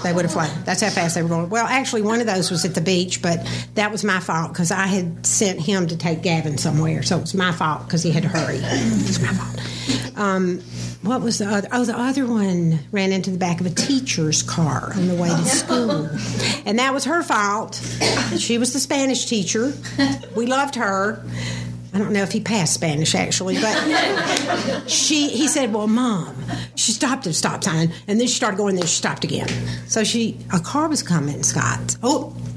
they 0.02 0.12
would 0.12 0.24
have 0.24 0.32
flown. 0.32 0.50
That's 0.64 0.80
how 0.82 0.90
fast 0.90 1.14
they 1.14 1.22
were 1.22 1.28
going. 1.28 1.48
Well, 1.48 1.66
actually, 1.66 2.02
one 2.02 2.20
of 2.20 2.26
those 2.26 2.50
was 2.50 2.64
at 2.64 2.74
the 2.74 2.80
beach, 2.80 3.22
but 3.22 3.46
that 3.74 3.90
was 3.90 4.04
my 4.04 4.20
fault 4.20 4.52
because 4.52 4.70
I 4.70 4.86
had 4.86 5.26
sent 5.26 5.60
him 5.60 5.86
to 5.88 5.96
take 5.96 6.22
Gavin 6.22 6.58
somewhere, 6.58 7.02
so 7.02 7.18
it 7.18 7.22
was 7.22 7.34
my 7.34 7.52
fault 7.52 7.84
because 7.86 8.02
he 8.02 8.10
had 8.10 8.22
to 8.24 8.28
hurry. 8.28 8.58
It's 8.62 9.20
my 9.20 9.28
fault. 9.32 10.18
Um, 10.18 10.60
what 11.02 11.22
was 11.22 11.38
the 11.38 11.46
other? 11.46 11.68
Oh, 11.70 11.84
the 11.84 11.96
other 11.96 12.26
one 12.26 12.80
ran 12.90 13.12
into 13.12 13.30
the 13.30 13.38
back 13.38 13.60
of 13.60 13.66
a 13.66 13.70
teacher's 13.70 14.42
car 14.42 14.92
on 14.94 15.06
the 15.06 15.14
way 15.14 15.28
to 15.28 15.44
school, 15.44 16.10
and 16.66 16.78
that 16.80 16.92
was 16.92 17.04
her 17.04 17.22
fault. 17.22 17.76
She 18.36 18.58
was 18.58 18.72
the 18.72 18.80
Spanish 18.80 19.26
teacher. 19.26 19.72
We 20.36 20.46
loved 20.46 20.74
her. 20.74 21.24
I 21.92 21.98
don't 21.98 22.12
know 22.12 22.22
if 22.22 22.32
he 22.32 22.40
passed 22.40 22.74
Spanish 22.74 23.14
actually, 23.14 23.58
but 23.60 24.88
she 24.88 25.28
he 25.28 25.48
said, 25.48 25.72
"Well, 25.72 25.86
mom, 25.86 26.36
she 26.74 26.92
stopped 26.92 27.26
at 27.26 27.30
a 27.30 27.34
stop 27.34 27.64
sign, 27.64 27.92
and 28.06 28.20
then 28.20 28.26
she 28.26 28.34
started 28.34 28.56
going, 28.56 28.74
then 28.76 28.86
she 28.86 28.96
stopped 28.96 29.24
again. 29.24 29.48
So 29.86 30.04
she 30.04 30.38
a 30.52 30.60
car 30.60 30.88
was 30.88 31.02
coming, 31.02 31.42
Scott. 31.42 31.96
Oh." 32.02 32.36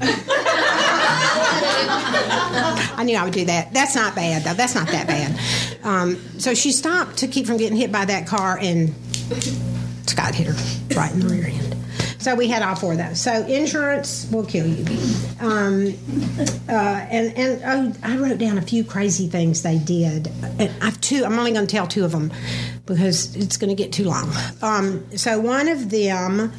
I 2.94 3.04
knew 3.04 3.16
I 3.16 3.24
would 3.24 3.32
do 3.32 3.44
that. 3.46 3.72
That's 3.72 3.94
not 3.94 4.14
bad, 4.14 4.44
though. 4.44 4.54
That's 4.54 4.74
not 4.74 4.86
that 4.88 5.06
bad. 5.06 5.38
Um, 5.82 6.16
so 6.38 6.54
she 6.54 6.70
stopped 6.72 7.18
to 7.18 7.26
keep 7.26 7.46
from 7.46 7.56
getting 7.56 7.76
hit 7.76 7.90
by 7.90 8.04
that 8.04 8.26
car, 8.26 8.58
and 8.60 8.94
Scott 10.06 10.34
hit 10.34 10.46
her 10.46 10.54
right 10.94 11.12
in 11.12 11.20
the 11.20 11.26
rear 11.26 11.46
end. 11.46 11.76
So 12.22 12.36
we 12.36 12.46
had 12.46 12.62
all 12.62 12.76
four 12.76 12.92
of 12.92 12.98
those. 12.98 13.20
So 13.20 13.44
insurance 13.46 14.28
will 14.30 14.46
kill 14.46 14.64
you. 14.64 14.84
Um, 15.40 15.92
uh, 16.68 16.72
and 17.10 17.36
and 17.36 17.62
oh, 17.64 17.92
I 18.04 18.16
wrote 18.16 18.38
down 18.38 18.58
a 18.58 18.62
few 18.62 18.84
crazy 18.84 19.26
things 19.26 19.62
they 19.62 19.78
did. 19.78 20.30
And 20.60 20.72
I've 20.80 21.00
two. 21.00 21.24
I'm 21.24 21.36
only 21.36 21.50
going 21.50 21.66
to 21.66 21.70
tell 21.70 21.88
two 21.88 22.04
of 22.04 22.12
them 22.12 22.32
because 22.86 23.34
it's 23.34 23.56
going 23.56 23.70
to 23.70 23.82
get 23.82 23.92
too 23.92 24.04
long. 24.04 24.30
Um, 24.62 25.04
so 25.16 25.40
one 25.40 25.66
of 25.66 25.90
them, 25.90 26.52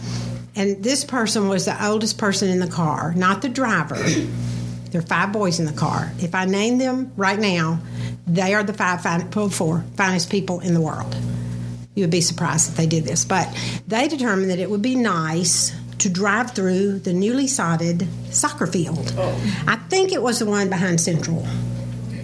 and 0.54 0.84
this 0.84 1.06
person 1.06 1.48
was 1.48 1.64
the 1.64 1.86
oldest 1.86 2.18
person 2.18 2.50
in 2.50 2.60
the 2.60 2.68
car, 2.68 3.14
not 3.16 3.42
the 3.42 3.48
driver. 3.48 3.96
There 3.96 5.00
are 5.00 5.06
five 5.06 5.32
boys 5.32 5.62
in 5.62 5.66
the 5.66 5.72
car. 5.72 6.12
If 6.20 6.36
I 6.36 6.44
name 6.44 6.78
them 6.78 7.14
right 7.16 7.40
now, 7.40 7.80
they 8.28 8.54
are 8.54 8.64
the 8.64 8.74
five, 8.74 9.02
five 9.02 9.34
four 9.54 9.86
finest 9.96 10.30
people 10.30 10.60
in 10.60 10.74
the 10.74 10.82
world. 10.82 11.16
You 11.96 12.04
would 12.04 12.12
be 12.12 12.22
surprised 12.22 12.70
if 12.70 12.78
they 12.78 12.88
did 12.88 13.06
this. 13.06 13.26
But 13.26 13.56
they 13.88 14.08
determined 14.08 14.50
that 14.50 14.60
it 14.60 14.70
would 14.70 14.82
be 14.82 14.96
nice 14.96 15.74
to 16.00 16.10
drive 16.10 16.52
through 16.52 17.00
the 17.00 17.14
newly 17.14 17.48
sodded 17.48 18.08
soccer 18.30 18.68
field. 18.68 19.14
Oh. 19.18 19.64
I 19.68 19.76
think 19.76 20.12
it 20.12 20.22
was 20.22 20.40
the 20.40 20.46
one 20.46 20.70
behind 20.70 21.00
Central. 21.00 21.46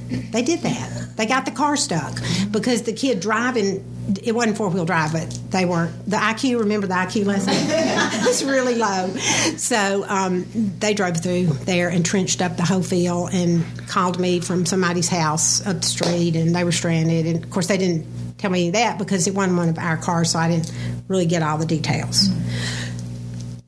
They 0.09 0.41
did 0.41 0.61
that. 0.61 1.17
They 1.17 1.25
got 1.25 1.45
the 1.45 1.51
car 1.51 1.75
stuck 1.77 2.19
because 2.51 2.83
the 2.83 2.93
kid 2.93 3.19
driving 3.19 3.83
it 4.23 4.33
wasn't 4.33 4.57
four 4.57 4.69
wheel 4.69 4.85
drive, 4.85 5.13
but 5.13 5.29
they 5.51 5.65
weren't. 5.65 5.91
The 6.09 6.17
IQ, 6.17 6.59
remember 6.59 6.87
the 6.87 6.95
IQ 6.95 7.25
lesson? 7.25 7.53
it's 8.27 8.43
really 8.43 8.75
low. 8.75 9.09
So 9.57 10.05
um, 10.07 10.45
they 10.79 10.93
drove 10.93 11.17
through 11.17 11.45
there 11.65 11.89
and 11.89 12.05
trenched 12.05 12.41
up 12.41 12.57
the 12.57 12.63
whole 12.63 12.81
field 12.81 13.29
and 13.33 13.63
called 13.87 14.19
me 14.19 14.39
from 14.39 14.65
somebody's 14.65 15.09
house 15.09 15.65
up 15.65 15.77
the 15.77 15.87
street, 15.87 16.35
and 16.35 16.55
they 16.55 16.63
were 16.63 16.71
stranded. 16.71 17.25
And 17.25 17.43
of 17.43 17.49
course, 17.49 17.67
they 17.67 17.77
didn't 17.77 18.07
tell 18.37 18.49
me 18.49 18.71
that 18.71 18.97
because 18.97 19.27
it 19.27 19.35
wasn't 19.35 19.57
one 19.57 19.69
of 19.69 19.77
our 19.77 19.97
cars, 19.97 20.31
so 20.31 20.39
I 20.39 20.49
didn't 20.49 20.71
really 21.07 21.25
get 21.25 21.43
all 21.43 21.57
the 21.57 21.65
details. 21.65 22.29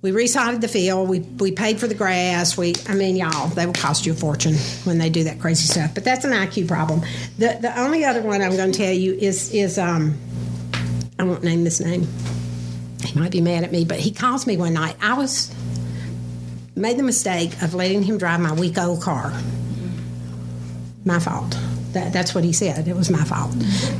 We 0.02 0.12
resodded 0.12 0.62
the 0.62 0.68
field. 0.68 1.10
We, 1.10 1.20
we 1.20 1.52
paid 1.52 1.80
for 1.80 1.86
the 1.86 1.94
grass. 1.94 2.58
We, 2.58 2.74
I 2.88 2.96
mean, 2.96 3.16
y'all, 3.16 3.50
they 3.50 3.68
will 3.68 3.74
cost 3.74 4.06
you 4.06 4.14
a 4.14 4.16
fortune 4.16 4.56
when 4.84 4.98
they 4.98 5.12
do 5.12 5.26
that 5.26 5.40
crazy 5.40 5.68
stuff. 5.68 5.94
But 5.94 6.04
that's 6.04 6.26
an 6.26 6.32
IQ 6.32 6.68
problem. 6.68 7.02
The 7.38 7.58
the 7.62 7.80
only 7.80 8.04
other 8.04 8.22
one 8.22 8.42
I'm 8.42 8.56
going 8.56 8.72
to 8.72 8.78
tell 8.78 8.94
you 8.94 9.14
is 9.14 9.54
is 9.54 9.78
um, 9.78 10.18
I 11.20 11.24
won't 11.24 11.44
name 11.44 11.64
this 11.64 11.80
name. 11.80 12.08
He 13.04 13.20
might 13.20 13.32
be 13.32 13.42
mad 13.42 13.64
at 13.64 13.72
me, 13.72 13.86
but 13.86 14.00
he 14.00 14.12
calls 14.12 14.48
me 14.48 14.58
one 14.58 14.74
night. 14.74 14.96
I 15.02 15.14
was 15.14 15.54
made 16.76 16.98
the 16.98 17.04
mistake 17.04 17.62
of 17.62 17.76
letting 17.76 18.02
him 18.02 18.18
drive 18.18 18.40
my 18.40 18.54
week 18.54 18.80
old 18.80 19.04
car. 19.04 19.32
My 21.06 21.20
fault. 21.20 21.56
That, 21.94 22.14
that's 22.14 22.34
what 22.34 22.44
he 22.44 22.54
said. 22.54 22.88
It 22.88 22.96
was 22.96 23.10
my 23.10 23.24
fault. 23.24 23.52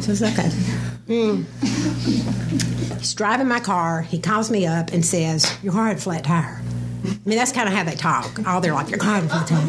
So 0.02 0.12
it's 0.12 0.22
okay. 0.22 0.50
Mm. 1.08 1.46
He's 3.00 3.14
driving 3.14 3.48
my 3.48 3.60
car. 3.60 4.02
He 4.04 4.20
calls 4.20 4.50
me 4.52 4.66
up 4.66 4.92
and 4.92 5.06
says, 5.06 5.52
Your 5.64 5.74
car 5.74 5.88
had 5.88 5.98
a 5.98 6.00
flat 6.02 6.24
tire. 6.24 6.62
I 7.04 7.30
mean, 7.30 7.38
that's 7.38 7.52
kind 7.52 7.68
of 7.68 7.74
how 7.74 7.84
they 7.84 7.96
talk. 7.96 8.48
All 8.48 8.62
they're 8.62 8.74
like, 8.74 8.90
Your 8.90 9.00
car 9.00 9.16
had 9.16 9.24
a 9.26 9.30
flat 9.30 9.48
tire. 9.48 9.68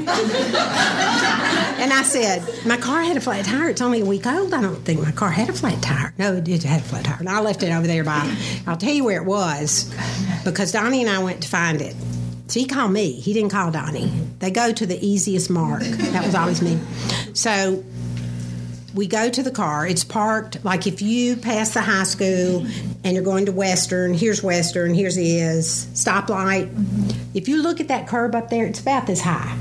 and 1.82 1.92
I 1.92 2.02
said, 2.02 2.46
My 2.66 2.76
car 2.76 3.02
had 3.02 3.16
a 3.16 3.20
flat 3.20 3.44
tire. 3.44 3.70
It's 3.70 3.80
only 3.80 4.02
a 4.02 4.04
week 4.04 4.26
old. 4.26 4.52
I 4.54 4.60
don't 4.60 4.84
think 4.84 5.00
my 5.02 5.12
car 5.12 5.30
had 5.30 5.48
a 5.48 5.52
flat 5.52 5.82
tire. 5.82 6.14
No, 6.18 6.34
it 6.34 6.44
did 6.44 6.62
have 6.62 6.82
a 6.82 6.84
flat 6.84 7.04
tire. 7.04 7.16
And 7.18 7.28
I 7.28 7.40
left 7.40 7.62
it 7.62 7.72
over 7.72 7.86
there 7.86 8.04
by, 8.04 8.36
I'll 8.66 8.76
tell 8.76 8.92
you 8.92 9.04
where 9.04 9.20
it 9.20 9.26
was 9.26 9.92
because 10.44 10.72
Donnie 10.72 11.00
and 11.00 11.10
I 11.10 11.22
went 11.22 11.42
to 11.42 11.48
find 11.48 11.80
it. 11.80 11.96
So 12.48 12.60
he 12.60 12.66
called 12.66 12.92
me. 12.92 13.12
He 13.12 13.32
didn't 13.32 13.50
call 13.50 13.70
Donnie. 13.70 14.08
They 14.40 14.50
go 14.50 14.72
to 14.72 14.84
the 14.84 14.98
easiest 15.04 15.48
mark. 15.48 15.82
That 15.82 16.26
was 16.26 16.34
always 16.34 16.60
me. 16.60 16.78
So 17.32 17.82
we 18.94 19.06
go 19.06 19.30
to 19.30 19.42
the 19.42 19.50
car. 19.50 19.86
It's 19.86 20.04
parked 20.04 20.64
like 20.64 20.86
if 20.86 21.00
you 21.02 21.36
pass 21.36 21.74
the 21.74 21.80
high 21.80 22.04
school 22.04 22.66
and 23.04 23.14
you're 23.14 23.24
going 23.24 23.46
to 23.46 23.52
Western, 23.52 24.14
here's 24.14 24.42
Western, 24.42 24.94
here's 24.94 25.16
is 25.16 25.86
stoplight. 25.94 26.70
If 27.34 27.48
you 27.48 27.62
look 27.62 27.80
at 27.80 27.88
that 27.88 28.06
curb 28.08 28.34
up 28.34 28.50
there, 28.50 28.66
it's 28.66 28.80
about 28.80 29.06
this 29.06 29.20
high. 29.20 29.56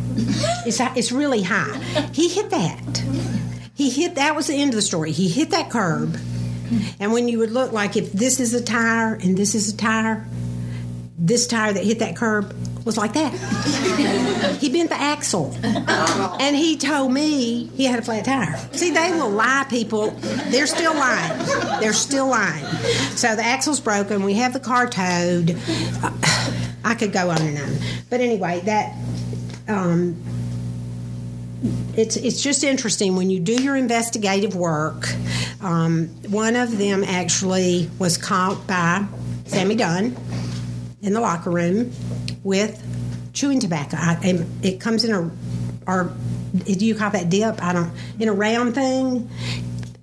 It's 0.66 0.80
it's 0.80 1.12
really 1.12 1.42
high. 1.42 1.78
He 2.14 2.28
hit 2.28 2.50
that. 2.50 3.04
He 3.76 3.90
hit 3.90 4.16
that 4.16 4.36
was 4.36 4.48
the 4.48 4.56
end 4.56 4.72
of 4.72 4.76
the 4.76 4.82
story. 4.82 5.12
He 5.12 5.30
hit 5.30 5.52
that 5.52 5.70
curb. 5.70 6.18
And 7.00 7.12
when 7.12 7.28
you 7.28 7.40
would 7.40 7.52
look 7.52 7.72
like 7.72 7.98
if 7.98 8.12
this 8.14 8.40
is 8.40 8.54
a 8.54 8.64
tire 8.64 9.16
and 9.16 9.38
this 9.38 9.56
is 9.56 9.74
a 9.74 9.78
tire, 9.78 10.26
this 11.18 11.48
tire 11.48 11.74
that 11.74 11.84
hit 11.84 12.00
that 12.00 12.16
curb 12.16 12.56
was 12.86 12.98
like 12.98 13.14
that. 13.14 14.58
he 14.60 14.70
bent 14.70 14.90
the 14.90 14.96
axle. 14.96 15.56
And 15.64 16.56
he 16.56 16.78
told 16.78 17.12
me 17.12 17.66
he 17.76 17.86
had 17.86 18.00
a 18.00 18.02
flat 18.02 18.26
tire. 18.26 18.58
See, 18.74 18.92
they 18.92 19.12
will 19.12 19.30
lie, 19.30 19.66
people. 19.70 20.12
They're 20.50 20.68
still 20.68 20.94
lying. 20.94 21.38
They're 21.80 21.94
still 21.94 22.28
lying. 22.28 22.66
So 23.16 23.36
the 23.36 23.44
axle's 23.44 23.80
broken. 23.80 24.24
We 24.24 24.34
have 24.36 24.54
the 24.54 24.60
car 24.60 24.88
towed. 24.88 25.58
I 26.84 26.96
could 26.96 27.14
go 27.14 27.30
on 27.30 27.42
and 27.42 27.58
on. 27.58 27.78
But 28.10 28.22
anyway, 28.22 28.62
that. 28.62 28.96
Um, 29.68 30.22
it's 31.96 32.16
it's 32.16 32.42
just 32.42 32.64
interesting 32.64 33.16
when 33.16 33.30
you 33.30 33.40
do 33.40 33.62
your 33.62 33.76
investigative 33.76 34.56
work. 34.56 35.08
Um, 35.62 36.08
one 36.30 36.56
of 36.56 36.80
them 36.80 37.04
actually 37.04 37.90
was 38.00 38.18
caught 38.18 38.66
by 38.66 39.06
Sammy 39.46 39.76
Dunn 39.76 40.18
in 41.04 41.14
the 41.14 41.22
locker 41.22 41.52
room 41.52 41.92
with 42.44 42.82
chewing 43.34 43.60
tobacco. 43.60 43.98
I, 44.00 44.46
it 44.62 44.80
comes 44.80 45.04
in 45.04 45.14
a 45.14 45.32
or 45.88 46.14
do 46.66 46.86
you 46.86 46.96
call 46.96 47.12
that 47.12 47.30
dip? 47.30 47.64
I 47.64 47.74
don't 47.74 47.92
in 48.20 48.28
a 48.28 48.34
round 48.34 48.76
thing 48.76 49.30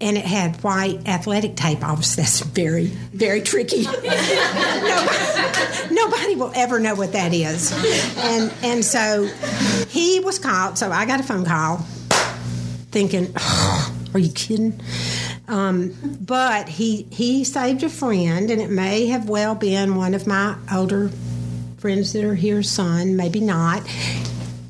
and 0.01 0.17
it 0.17 0.25
had 0.25 0.63
white 0.63 1.09
athletic 1.09 1.57
tape. 1.57 1.85
Obviously, 1.85 2.23
that's 2.23 2.41
very, 2.41 2.87
very 2.87 3.41
tricky. 3.41 3.83
nobody, 3.83 4.05
nobody, 5.91 6.37
will 6.37 6.53
ever 6.55 6.79
know 6.79 6.95
what 6.95 7.13
that 7.13 7.35
is. 7.35 7.73
And 8.17 8.53
and 8.63 8.85
so 8.85 9.27
he 9.89 10.21
was 10.21 10.39
caught. 10.39 10.79
So 10.79 10.93
I 10.93 11.05
got 11.07 11.21
a 11.21 11.23
phone 11.23 11.45
call, 11.45 11.79
thinking, 12.91 13.33
oh, 13.37 13.93
"Are 14.15 14.21
you 14.21 14.33
kidding?" 14.33 14.81
Um, 15.49 15.95
but 16.21 16.69
he 16.69 17.09
he 17.11 17.45
saved 17.45 17.83
a 17.83 17.89
friend, 17.89 18.51
and 18.51 18.61
it 18.61 18.71
may 18.71 19.07
have 19.07 19.29
well 19.29 19.55
been 19.55 19.97
one 19.97 20.15
of 20.15 20.27
my 20.27 20.57
older 20.73 21.11
friends 21.79 22.13
that 22.13 22.25
are 22.25 22.35
here, 22.35 22.63
son, 22.63 23.17
maybe 23.17 23.41
not 23.41 23.83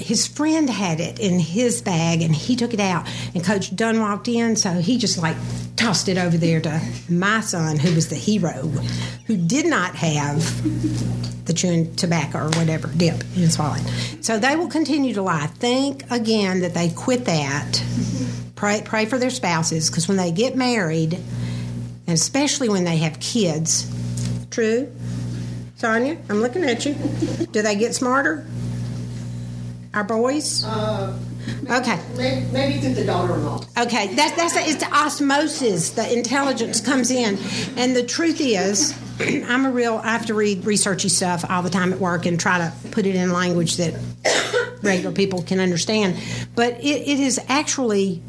his 0.09 0.27
friend 0.27 0.71
had 0.71 1.01
it 1.01 1.19
in 1.19 1.39
his 1.39 1.83
bag 1.83 2.23
and 2.23 2.35
he 2.35 2.57
took 2.57 2.73
it 2.73 2.81
out. 2.81 3.07
And 3.35 3.45
Coach 3.45 3.77
Dunn 3.77 4.01
walked 4.01 4.27
in, 4.27 4.57
so 4.57 4.73
he 4.73 4.97
just 4.97 5.19
like 5.19 5.37
tossed 5.77 6.09
it 6.09 6.17
over 6.17 6.39
there 6.39 6.63
to 6.63 6.81
my 7.11 7.41
son, 7.41 7.79
who 7.79 7.95
was 7.95 8.09
the 8.09 8.17
hero, 8.17 8.69
who 9.27 9.37
did 9.37 9.67
not 9.67 9.95
have 9.97 11.45
the 11.45 11.53
chewing 11.53 11.95
tobacco 11.97 12.39
or 12.39 12.51
whatever 12.51 12.89
dip 12.89 13.21
in 13.21 13.43
his 13.43 13.59
wallet. 13.59 13.83
So 14.23 14.39
they 14.39 14.57
will 14.57 14.69
continue 14.69 15.13
to 15.15 15.23
lie. 15.23 15.47
Think 15.47 16.11
again 16.11 16.61
that 16.61 16.73
they 16.73 16.89
quit 16.89 17.27
that. 17.27 17.83
Pray, 18.55 18.83
pray 18.85 19.05
for 19.05 19.19
their 19.19 19.31
spouses 19.31 19.91
because 19.91 20.09
when 20.09 20.17
they 20.17 20.33
get 20.33 20.57
married, 20.57 21.15
and 21.15 22.15
especially 22.15 22.71
when 22.71 22.85
they 22.85 22.97
have 22.97 23.21
kids, 23.21 23.87
true, 24.51 24.91
Sonia, 25.79 26.19
I'm 26.29 26.41
looking 26.41 26.65
at 26.65 26.85
you. 26.85 26.95
Do 27.53 27.63
they 27.63 27.77
get 27.77 27.95
smarter? 27.95 28.45
Our 29.95 30.03
boys? 30.03 30.65
Uh, 30.65 31.17
okay. 31.71 32.01
Maybe, 32.17 32.47
maybe 32.51 32.81
through 32.81 32.95
the 32.95 33.05
daughter-in-law. 33.05 33.65
Okay, 33.79 34.13
that's 34.17 34.35
that's 34.35 34.57
a, 34.57 34.69
it's 34.69 34.83
osmosis. 34.83 35.91
The 35.91 36.13
intelligence 36.13 36.81
comes 36.81 37.13
in, 37.13 37.39
and 37.77 37.95
the 37.95 38.03
truth 38.03 38.41
is, 38.41 38.93
I'm 39.21 39.67
a 39.67 39.71
real. 39.71 40.01
I 40.03 40.11
have 40.11 40.27
to 40.27 40.35
read 40.35 40.63
researchy 40.63 41.09
stuff 41.09 41.49
all 41.49 41.63
the 41.63 41.71
time 41.71 41.93
at 41.93 42.01
work 42.01 42.27
and 42.27 42.41
try 42.41 42.59
to 42.59 42.73
put 42.91 43.07
it 43.07 43.15
in 43.15 43.33
language 43.33 43.77
that 43.77 43.95
regular 44.83 45.15
people 45.15 45.43
can 45.43 45.61
understand. 45.61 46.21
But 46.57 46.81
it, 46.81 47.07
it 47.07 47.21
is 47.21 47.39
actually 47.47 48.21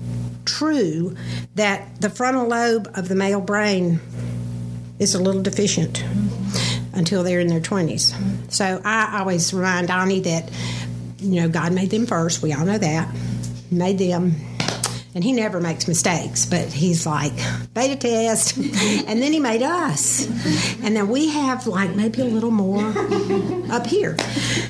true 0.45 1.15
that 1.55 1.99
the 1.99 2.11
frontal 2.11 2.47
lobe 2.47 2.91
of 2.93 3.09
the 3.09 3.15
male 3.15 3.41
brain 3.41 3.99
is 4.99 5.15
a 5.15 5.19
little 5.19 5.41
deficient 5.41 6.03
until 6.99 7.23
they're 7.23 7.39
in 7.39 7.47
their 7.47 7.61
20s. 7.61 8.51
So 8.51 8.79
I 8.85 9.19
always 9.19 9.53
remind 9.53 9.87
Donnie 9.87 10.19
that 10.19 10.51
you 11.21 11.41
know, 11.41 11.49
God 11.49 11.73
made 11.73 11.89
them 11.89 12.05
first. 12.05 12.41
We 12.41 12.53
all 12.53 12.65
know 12.65 12.77
that. 12.77 13.13
Made 13.71 13.97
them. 13.97 14.35
And 15.15 15.23
he 15.23 15.33
never 15.33 15.59
makes 15.59 15.87
mistakes, 15.87 16.45
but 16.45 16.71
he's 16.71 17.05
like, 17.05 17.33
beta 17.73 17.95
test. 17.95 18.57
and 18.57 19.21
then 19.21 19.33
he 19.33 19.39
made 19.39 19.63
us. 19.63 20.27
And 20.81 20.95
then 20.95 21.09
we 21.09 21.29
have 21.29 21.65
like 21.67 21.95
maybe 21.95 22.21
a 22.21 22.25
little 22.25 22.51
more 22.51 22.93
up 23.71 23.87
here. 23.87 24.15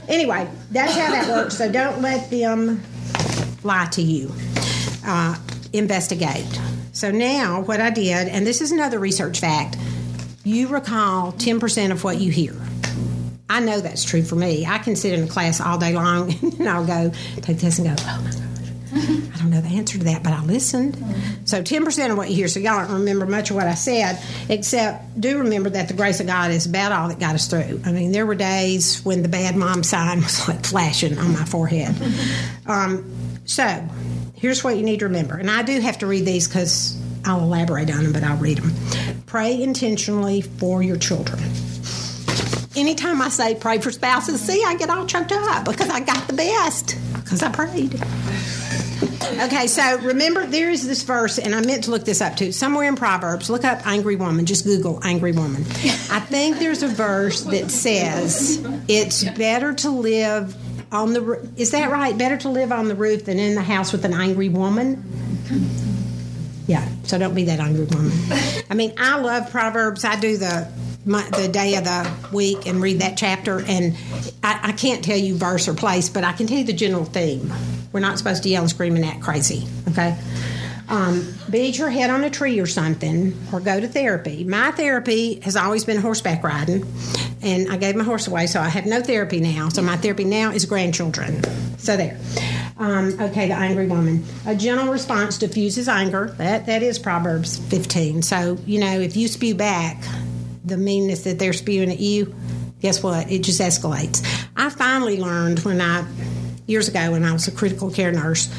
Anyway, 0.07 0.49
that's 0.71 0.95
how 0.95 1.11
that 1.11 1.27
works. 1.27 1.57
So 1.57 1.69
don't 1.71 2.01
let 2.01 2.29
them 2.29 2.81
lie 3.63 3.87
to 3.87 4.01
you. 4.01 4.31
Uh, 5.05 5.37
investigate. 5.73 6.59
So 6.93 7.11
now, 7.11 7.61
what 7.61 7.79
I 7.79 7.89
did, 7.89 8.27
and 8.29 8.47
this 8.47 8.61
is 8.61 8.71
another 8.71 8.97
research 8.97 9.39
fact 9.39 9.77
you 10.43 10.67
recall 10.67 11.33
10% 11.33 11.91
of 11.91 12.03
what 12.03 12.19
you 12.19 12.31
hear. 12.31 12.55
I 13.49 13.59
know 13.59 13.79
that's 13.79 14.03
true 14.03 14.23
for 14.23 14.35
me. 14.35 14.65
I 14.65 14.77
can 14.77 14.95
sit 14.95 15.13
in 15.13 15.23
a 15.23 15.27
class 15.27 15.59
all 15.59 15.77
day 15.77 15.93
long 15.93 16.31
and 16.59 16.69
I'll 16.69 16.85
go 16.85 17.11
take 17.41 17.57
this 17.57 17.79
and 17.79 17.87
go, 17.87 17.95
oh 17.97 18.21
my 18.23 18.31
gosh. 18.31 18.39
I 18.91 19.37
don't 19.37 19.51
know 19.51 19.61
the 19.61 19.69
answer 19.69 19.97
to 19.97 20.03
that, 20.05 20.23
but 20.23 20.33
I 20.33 20.43
listened. 20.43 20.97
So 21.45 21.61
10% 21.61 22.11
of 22.11 22.17
what 22.17 22.29
you 22.29 22.35
hear, 22.35 22.47
so 22.47 22.59
y'all 22.59 22.85
don't 22.85 22.99
remember 22.99 23.25
much 23.25 23.49
of 23.49 23.55
what 23.55 23.67
I 23.67 23.75
said, 23.75 24.19
except 24.49 25.19
do 25.19 25.39
remember 25.39 25.69
that 25.69 25.87
the 25.87 25.93
grace 25.93 26.19
of 26.19 26.27
God 26.27 26.51
is 26.51 26.65
about 26.65 26.91
all 26.91 27.07
that 27.09 27.19
got 27.19 27.35
us 27.35 27.47
through. 27.47 27.81
I 27.85 27.91
mean, 27.91 28.11
there 28.11 28.25
were 28.25 28.35
days 28.35 29.03
when 29.05 29.21
the 29.21 29.29
bad 29.29 29.55
mom 29.55 29.83
sign 29.83 30.17
was 30.23 30.47
like 30.47 30.65
flashing 30.65 31.17
on 31.17 31.33
my 31.33 31.45
forehead. 31.45 31.95
Um, 32.65 33.11
so 33.45 33.87
here's 34.35 34.63
what 34.63 34.77
you 34.77 34.83
need 34.83 34.99
to 34.99 35.05
remember. 35.05 35.35
And 35.35 35.49
I 35.49 35.63
do 35.63 35.79
have 35.79 35.99
to 35.99 36.07
read 36.07 36.25
these 36.25 36.47
because 36.47 36.98
I'll 37.25 37.41
elaborate 37.41 37.91
on 37.91 38.03
them, 38.03 38.13
but 38.13 38.23
I'll 38.23 38.37
read 38.37 38.59
them. 38.59 38.73
Pray 39.25 39.61
intentionally 39.61 40.41
for 40.41 40.81
your 40.81 40.97
children 40.97 41.39
anytime 42.79 43.21
I 43.21 43.29
say 43.29 43.55
pray 43.55 43.79
for 43.79 43.91
spouses, 43.91 44.41
see, 44.41 44.63
I 44.65 44.75
get 44.75 44.89
all 44.89 45.05
choked 45.05 45.31
up 45.31 45.65
because 45.65 45.89
I 45.89 45.99
got 45.99 46.27
the 46.27 46.33
best 46.33 46.97
because 47.13 47.43
I 47.43 47.51
prayed. 47.51 48.01
Okay, 49.43 49.67
so 49.67 49.99
remember 49.99 50.45
there 50.45 50.69
is 50.69 50.87
this 50.87 51.03
verse, 51.03 51.37
and 51.37 51.53
I 51.53 51.61
meant 51.61 51.85
to 51.85 51.91
look 51.91 52.03
this 52.03 52.21
up 52.21 52.35
too. 52.35 52.51
Somewhere 52.51 52.87
in 52.87 52.95
Proverbs, 52.95 53.49
look 53.49 53.63
up 53.63 53.85
angry 53.85 54.15
woman. 54.15 54.45
Just 54.45 54.65
Google 54.65 54.99
angry 55.03 55.31
woman. 55.31 55.61
I 56.09 56.19
think 56.19 56.57
there's 56.57 56.83
a 56.83 56.87
verse 56.87 57.41
that 57.41 57.69
says 57.69 58.65
it's 58.87 59.23
better 59.23 59.73
to 59.75 59.89
live 59.89 60.55
on 60.91 61.13
the. 61.13 61.49
Is 61.55 61.71
that 61.71 61.91
right? 61.91 62.17
Better 62.17 62.37
to 62.37 62.49
live 62.49 62.71
on 62.71 62.87
the 62.87 62.95
roof 62.95 63.25
than 63.25 63.39
in 63.39 63.55
the 63.55 63.61
house 63.61 63.91
with 63.91 64.03
an 64.03 64.13
angry 64.13 64.49
woman. 64.49 65.03
Yeah, 66.69 66.87
so 67.01 67.17
don't 67.17 67.33
be 67.33 67.45
that 67.45 67.59
angry 67.59 67.85
woman. 67.85 68.11
I 68.69 68.75
mean, 68.75 68.93
I 68.95 69.17
love 69.17 69.49
Proverbs. 69.49 70.05
I 70.05 70.19
do 70.19 70.37
the 70.37 70.71
my, 71.03 71.27
the 71.31 71.47
day 71.47 71.75
of 71.77 71.83
the 71.83 72.11
week 72.31 72.67
and 72.67 72.79
read 72.79 72.99
that 72.99 73.17
chapter. 73.17 73.59
And 73.59 73.97
I, 74.43 74.59
I, 74.61 74.71
can't 74.73 75.03
tell 75.03 75.17
you 75.17 75.35
verse 75.35 75.67
or 75.67 75.73
place, 75.73 76.09
but 76.09 76.23
I 76.23 76.33
can 76.33 76.45
tell 76.45 76.59
you 76.59 76.65
the 76.65 76.73
general 76.73 77.05
theme. 77.05 77.51
We're 77.91 78.01
not 78.01 78.19
supposed 78.19 78.43
to 78.43 78.49
yell 78.49 78.61
and 78.61 78.69
scream 78.69 78.95
and 78.95 79.03
act 79.03 79.21
crazy, 79.21 79.67
okay? 79.87 80.15
Um, 80.89 81.33
beat 81.49 81.79
your 81.79 81.89
head 81.89 82.11
on 82.11 82.23
a 82.23 82.29
tree 82.29 82.59
or 82.59 82.67
something, 82.67 83.35
or 83.51 83.61
go 83.61 83.79
to 83.79 83.87
therapy. 83.87 84.43
My 84.43 84.69
therapy 84.69 85.39
has 85.39 85.55
always 85.55 85.85
been 85.85 85.97
horseback 85.97 86.43
riding, 86.43 86.85
and 87.41 87.71
I 87.71 87.77
gave 87.77 87.95
my 87.95 88.03
horse 88.03 88.27
away, 88.27 88.45
so 88.45 88.61
I 88.61 88.69
have 88.69 88.85
no 88.85 89.01
therapy 89.01 89.39
now. 89.39 89.69
So 89.69 89.81
my 89.81 89.97
therapy 89.97 90.25
now 90.25 90.51
is 90.51 90.65
grandchildren. 90.65 91.43
So 91.79 91.97
there. 91.97 92.19
Um, 92.79 93.19
okay, 93.19 93.49
the 93.49 93.55
angry 93.55 93.87
woman. 93.87 94.23
A 94.45 94.55
gentle 94.55 94.87
response 94.87 95.37
diffuses 95.37 95.89
anger. 95.89 96.33
That 96.37 96.65
that 96.67 96.81
is 96.81 96.97
Proverbs 96.97 97.59
15. 97.69 98.21
So 98.21 98.57
you 98.65 98.79
know, 98.79 98.99
if 98.99 99.17
you 99.17 99.27
spew 99.27 99.53
back, 99.53 100.01
the 100.63 100.77
meanness 100.77 101.23
that 101.23 101.39
they're 101.39 101.53
spewing 101.53 101.91
at 101.91 101.99
you, 101.99 102.33
guess 102.81 103.03
what? 103.03 103.29
It 103.29 103.43
just 103.43 103.59
escalates. 103.59 104.25
I 104.55 104.69
finally 104.69 105.19
learned 105.19 105.59
when 105.59 105.81
I, 105.81 106.05
years 106.67 106.87
ago, 106.87 107.11
when 107.11 107.23
I 107.23 107.33
was 107.33 107.47
a 107.47 107.51
critical 107.51 107.91
care 107.91 108.11
nurse, 108.11 108.53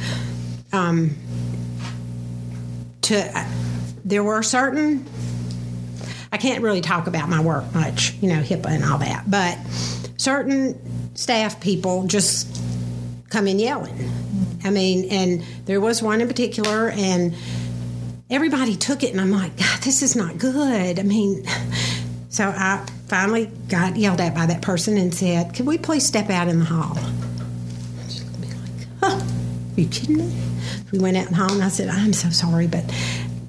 um, 0.72 1.16
to, 3.02 3.38
uh, 3.38 3.44
there 4.04 4.22
were 4.22 4.42
certain, 4.42 5.06
I 6.32 6.36
can't 6.36 6.62
really 6.62 6.80
talk 6.80 7.06
about 7.06 7.28
my 7.28 7.40
work 7.40 7.72
much, 7.74 8.14
you 8.20 8.28
know, 8.28 8.40
HIPAA 8.40 8.66
and 8.66 8.84
all 8.84 8.98
that, 8.98 9.30
but 9.30 9.58
certain 10.16 11.16
staff 11.16 11.60
people 11.60 12.06
just 12.06 12.59
come 13.30 13.46
in 13.46 13.58
yelling. 13.58 14.10
I 14.64 14.70
mean, 14.70 15.08
and 15.10 15.42
there 15.64 15.80
was 15.80 16.02
one 16.02 16.20
in 16.20 16.28
particular, 16.28 16.90
and 16.90 17.34
everybody 18.28 18.76
took 18.76 19.02
it, 19.02 19.12
and 19.12 19.20
I'm 19.20 19.30
like, 19.30 19.56
God, 19.56 19.80
this 19.82 20.02
is 20.02 20.14
not 20.14 20.36
good. 20.36 20.98
I 20.98 21.02
mean, 21.02 21.46
so 22.28 22.52
I 22.54 22.84
finally 23.06 23.46
got 23.68 23.96
yelled 23.96 24.20
at 24.20 24.34
by 24.34 24.46
that 24.46 24.62
person 24.62 24.98
and 24.98 25.14
said, 25.14 25.54
Could 25.54 25.66
we 25.66 25.78
please 25.78 26.04
step 26.04 26.28
out 26.28 26.48
in 26.48 26.58
the 26.58 26.64
hall? 26.64 26.96
She 28.08 28.20
looked 28.20 28.34
at 28.34 28.40
me 28.40 28.48
like, 28.48 28.88
huh, 29.00 29.24
Are 29.76 29.80
you 29.80 29.88
kidding 29.88 30.18
me? 30.18 30.32
We 30.92 30.98
went 30.98 31.16
out 31.16 31.26
in 31.26 31.30
the 31.30 31.36
hall 31.36 31.52
and 31.52 31.62
I 31.62 31.68
said, 31.68 31.88
I'm 31.88 32.12
so 32.12 32.30
sorry, 32.30 32.66
but 32.66 32.84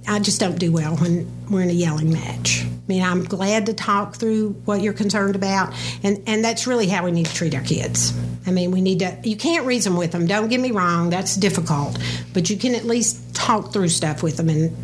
I 0.07 0.19
just 0.19 0.39
don't 0.39 0.59
do 0.59 0.71
well 0.71 0.95
when 0.97 1.27
we're 1.49 1.61
in 1.61 1.69
a 1.69 1.73
yelling 1.73 2.11
match. 2.11 2.63
I 2.65 2.69
mean, 2.87 3.03
I'm 3.03 3.23
glad 3.23 3.65
to 3.65 3.73
talk 3.73 4.15
through 4.15 4.51
what 4.65 4.81
you're 4.81 4.93
concerned 4.93 5.35
about, 5.35 5.73
and, 6.03 6.21
and 6.27 6.43
that's 6.43 6.67
really 6.67 6.87
how 6.87 7.05
we 7.05 7.11
need 7.11 7.25
to 7.25 7.33
treat 7.33 7.55
our 7.55 7.61
kids. 7.61 8.13
I 8.45 8.51
mean, 8.51 8.71
we 8.71 8.82
need 8.82 8.99
to, 8.99 9.17
you 9.23 9.36
can't 9.36 9.65
reason 9.65 9.95
with 9.95 10.12
them, 10.12 10.25
don't 10.25 10.49
get 10.49 10.60
me 10.60 10.71
wrong, 10.71 11.10
that's 11.10 11.36
difficult, 11.36 11.97
but 12.34 12.49
you 12.49 12.58
can 12.58 12.73
at 12.75 12.86
least 12.86 13.36
talk 13.36 13.71
through 13.71 13.89
stuff 13.89 14.24
with 14.24 14.38
them 14.38 14.49
and 14.49 14.76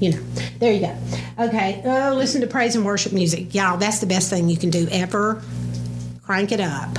you 0.00 0.10
know, 0.10 0.22
there 0.58 0.72
you 0.72 0.80
go. 0.80 0.96
Okay, 1.38 1.80
oh, 1.84 2.14
listen 2.16 2.40
to 2.40 2.48
praise 2.48 2.74
and 2.74 2.84
worship 2.84 3.12
music. 3.12 3.54
Y'all, 3.54 3.76
that's 3.76 4.00
the 4.00 4.06
best 4.06 4.30
thing 4.30 4.48
you 4.48 4.56
can 4.56 4.70
do 4.70 4.88
ever. 4.90 5.40
Crank 6.24 6.50
it 6.50 6.58
up. 6.58 6.98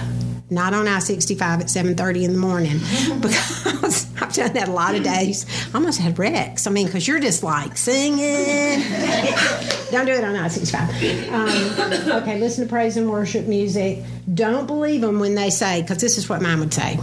Not 0.53 0.73
on 0.73 0.87
I 0.87 0.99
65 0.99 1.61
at 1.61 1.67
7.30 1.67 2.23
in 2.23 2.33
the 2.33 2.39
morning 2.39 2.77
because 3.21 4.07
I've 4.21 4.33
done 4.33 4.53
that 4.53 4.67
a 4.67 4.71
lot 4.71 4.95
of 4.95 5.03
days. 5.03 5.45
I 5.73 5.77
almost 5.77 5.99
had 5.99 6.17
wrecks. 6.17 6.67
I 6.67 6.71
mean, 6.71 6.85
because 6.85 7.07
you're 7.07 7.19
just 7.19 7.43
like 7.43 7.77
singing. 7.77 8.19
Don't 9.91 10.05
do 10.05 10.13
it 10.13 10.23
on 10.23 10.35
I 10.35 10.47
65. 10.47 11.33
Um, 11.33 12.21
okay, 12.21 12.39
listen 12.39 12.65
to 12.65 12.69
praise 12.69 12.97
and 12.97 13.09
worship 13.09 13.47
music. 13.47 14.03
Don't 14.33 14.65
believe 14.67 15.01
them 15.01 15.19
when 15.19 15.35
they 15.35 15.49
say, 15.49 15.81
because 15.81 15.97
this 15.97 16.17
is 16.17 16.29
what 16.29 16.41
mine 16.41 16.59
would 16.59 16.73
say 16.73 16.97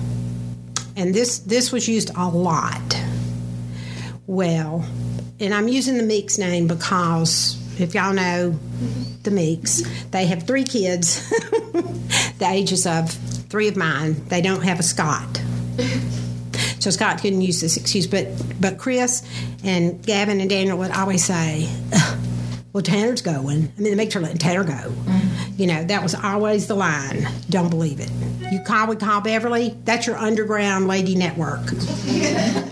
and 1.00 1.14
this 1.14 1.38
this 1.40 1.72
was 1.72 1.88
used 1.88 2.10
a 2.16 2.28
lot. 2.28 3.02
Well, 4.26 4.84
and 5.40 5.54
I'm 5.54 5.66
using 5.66 5.96
the 5.96 6.02
Meeks 6.02 6.38
name 6.38 6.66
because 6.66 7.56
if 7.80 7.94
y'all 7.94 8.12
know 8.12 8.58
the 9.22 9.30
Meeks, 9.30 9.82
they 10.10 10.26
have 10.26 10.42
three 10.44 10.64
kids, 10.64 11.28
the 12.38 12.46
ages 12.46 12.86
of 12.86 13.16
three 13.50 13.68
of 13.68 13.76
mine. 13.76 14.24
They 14.28 14.40
don't 14.40 14.62
have 14.62 14.80
a 14.80 14.82
Scott. 14.82 15.42
So 16.78 16.90
Scott 16.90 17.20
couldn't 17.20 17.42
use 17.42 17.60
this 17.60 17.76
excuse, 17.76 18.06
but 18.06 18.28
but 18.58 18.78
Chris 18.78 19.22
and 19.62 20.02
Gavin 20.02 20.40
and 20.40 20.48
Daniel 20.48 20.78
would 20.78 20.92
always 20.92 21.22
say, 21.22 21.68
"Well, 22.72 22.82
Tanner's 22.82 23.20
going." 23.20 23.70
I 23.76 23.80
mean, 23.80 23.90
they 23.90 23.94
make 23.94 24.12
her 24.14 24.20
letting 24.20 24.38
Tanner 24.38 24.64
go. 24.64 24.72
Mm-hmm. 24.72 25.60
You 25.60 25.66
know, 25.66 25.84
that 25.84 26.02
was 26.02 26.14
always 26.14 26.68
the 26.68 26.74
line. 26.74 27.28
Don't 27.50 27.68
believe 27.68 28.00
it. 28.00 28.10
You 28.50 28.60
call 28.60 28.86
we 28.86 28.96
call 28.96 29.20
Beverly. 29.20 29.76
That's 29.84 30.06
your 30.06 30.16
underground 30.16 30.88
lady 30.88 31.14
network. 31.14 31.60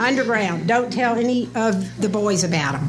underground. 0.01 0.67
Don't 0.67 0.91
tell 0.91 1.17
any 1.17 1.51
of 1.55 2.01
the 2.01 2.09
boys 2.09 2.45
about 2.45 2.73
them. 2.73 2.89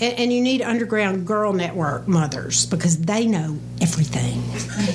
And, 0.00 0.18
and, 0.18 0.32
you 0.32 0.40
need 0.40 0.62
underground 0.62 1.26
girl 1.26 1.52
network 1.52 2.06
mothers 2.06 2.66
because 2.66 2.98
they 2.98 3.26
know 3.26 3.58
everything. 3.80 4.42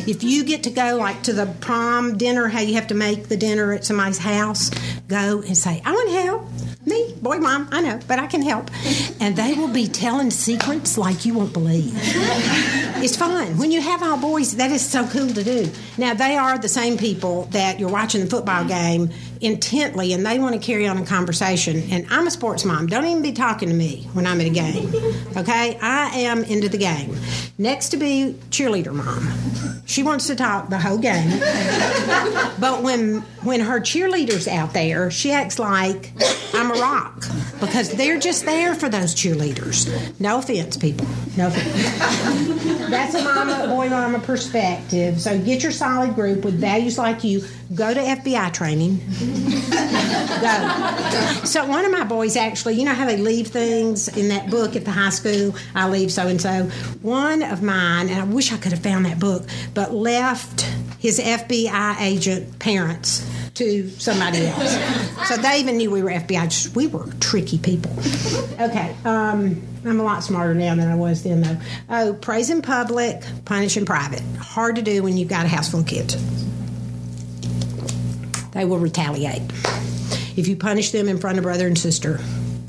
If 0.08 0.24
you 0.24 0.44
get 0.46 0.64
to 0.64 0.70
go 0.70 0.98
like 0.98 1.24
to 1.24 1.34
the 1.34 1.46
prom 1.60 2.18
dinner, 2.18 2.48
how 2.48 2.62
you 2.62 2.76
have 2.76 2.88
to 2.88 2.94
make 2.96 3.28
the 3.28 3.36
dinner 3.38 3.74
at 3.74 3.84
somebody's 3.84 4.20
house, 4.20 4.72
go 5.08 5.42
and 5.42 5.58
say, 5.58 5.82
"I 5.86 5.92
want 5.92 6.10
help." 6.10 6.44
Me, 6.86 7.16
boy, 7.22 7.38
mom, 7.38 7.70
I 7.72 7.82
know, 7.82 8.00
but 8.10 8.20
I 8.20 8.28
can 8.28 8.42
help. 8.42 8.70
And 9.22 9.38
they 9.38 9.54
will 9.54 9.70
be 9.70 9.88
telling 9.88 10.30
secrets 10.32 10.98
like 10.98 11.26
you 11.26 11.34
won't 11.34 11.54
believe. 11.54 11.94
It's 12.98 13.16
fun. 13.16 13.58
When 13.58 13.72
you 13.72 13.82
have 13.82 14.04
all 14.04 14.18
boys, 14.18 14.58
that 14.58 14.72
is 14.72 14.86
so 14.86 15.08
cool 15.08 15.30
to 15.30 15.44
do. 15.44 15.70
Now, 15.98 16.14
they 16.14 16.36
are 16.36 16.58
the 16.58 16.68
same 16.68 16.98
people 16.98 17.48
that 17.52 17.80
you're 17.80 17.90
watching 17.90 18.22
the 18.22 18.28
football 18.28 18.66
game 18.66 19.12
intently 19.42 20.14
and 20.14 20.26
they 20.26 20.40
want 20.40 20.54
to 20.54 20.60
carry 20.66 20.88
on 20.88 20.98
a 20.98 21.06
conversation. 21.06 21.84
And 21.92 22.06
I'm 22.10 22.28
a 22.28 22.32
sports 22.32 22.66
mom. 22.66 22.88
Don't 22.88 23.06
even 23.06 23.22
be 23.22 23.32
talking 23.32 23.70
to 23.70 23.76
me 23.76 24.08
when 24.14 24.26
I'm 24.26 24.40
at 24.42 24.48
a 24.48 24.50
game. 24.50 24.94
Okay? 25.38 25.78
I 25.82 26.10
am 26.22 26.44
into 26.44 26.70
the 26.70 26.78
game. 26.78 27.16
Next 27.58 27.90
to 27.90 27.98
be 27.98 28.36
cheerleader 28.50 28.94
mom. 28.94 29.28
She 29.86 30.02
wants 30.02 30.28
to 30.28 30.36
talk 30.36 30.70
the 30.70 30.80
whole 30.80 30.98
game. 30.98 31.40
but 32.60 32.82
when 32.82 33.22
when 33.44 33.60
her 33.60 33.80
cheerleader's 33.80 34.48
out 34.48 34.74
there, 34.74 35.12
she 35.12 35.32
acts 35.32 35.60
like 35.60 36.14
I'm 36.54 36.72
a 36.72 36.76
rock 36.76 37.26
because 37.60 37.92
they're 37.92 38.20
just 38.20 38.46
there 38.46 38.76
for 38.76 38.88
those 38.90 39.14
cheerleaders. 39.14 40.20
No 40.20 40.40
offense, 40.40 40.78
people. 40.78 41.06
No 41.38 41.48
offense. 41.48 42.90
That's 42.90 43.16
a 43.16 43.24
mama, 43.24 43.68
boy, 43.68 43.90
mama 43.90 44.20
perspective. 44.20 45.20
So 45.20 45.38
get 45.40 45.64
your 45.64 45.72
solid 45.72 46.16
group 46.16 46.46
with 46.46 46.60
values 46.60 46.98
like 46.98 47.24
you. 47.24 47.44
Go 47.76 47.94
to 47.94 48.00
FBI 48.00 48.54
training. 48.54 49.00
Go. 50.42 51.46
So 51.46 51.66
one 51.66 51.86
of 51.86 51.92
my 51.92 52.04
boys 52.04 52.36
actually, 52.36 52.76
you 52.76 52.86
know 52.86 52.94
how 52.94 53.06
they 53.06 53.18
leave 53.18 53.48
things 53.48 54.08
in 54.10 54.30
that 54.30 54.50
book 54.50 54.76
at 54.76 54.86
the 54.86 54.92
high 54.92 55.10
school? 55.10 55.56
I 55.76 55.88
leave 55.90 56.12
so 56.12 56.28
and 56.28 56.42
so. 56.42 56.66
One 57.02 57.42
of 57.44 57.62
mine, 57.62 58.10
and 58.10 58.20
I 58.20 58.26
wish 58.26 58.52
I 58.52 58.58
could 58.58 58.72
have 58.72 58.84
found 58.84 59.06
that 59.06 59.20
book, 59.20 59.44
but 59.74 59.94
left 59.94 60.62
his 61.00 61.20
FBI 61.20 62.02
agent 62.02 62.60
parents 62.60 63.30
to 63.56 63.90
somebody 63.90 64.46
else. 64.48 65.28
So 65.28 65.38
they 65.38 65.60
even 65.60 65.78
knew 65.78 65.92
we 65.92 66.02
were 66.02 66.10
FBI. 66.10 66.76
We 66.76 66.88
were 66.88 67.06
tricky 67.20 67.58
people. 67.58 67.92
Okay. 68.60 68.96
Um, 69.06 69.62
I'm 69.86 70.00
a 70.00 70.04
lot 70.04 70.24
smarter 70.24 70.56
now 70.56 70.76
than 70.76 70.90
I 70.90 70.96
was 70.96 71.24
then, 71.24 71.42
though. 71.42 71.58
Oh, 71.90 72.14
praise 72.14 72.50
in 72.50 72.62
public, 72.62 73.22
punish 73.46 73.78
in 73.78 73.86
private. 73.86 74.22
Hard 74.40 74.78
to 74.78 74.82
do 74.82 75.04
when 75.04 75.18
you've 75.18 75.30
got 75.30 75.46
a 75.46 75.50
house 75.50 75.70
full 75.70 75.82
of 75.82 75.88
kids. 75.88 76.16
They 78.54 78.66
will 78.66 78.80
retaliate. 78.80 79.42
If 80.36 80.48
you 80.48 80.56
punish 80.56 80.92
them 80.92 81.08
in 81.08 81.20
front 81.20 81.38
of 81.38 81.44
brother 81.44 81.68
and 81.68 81.78
sister, 81.78 82.20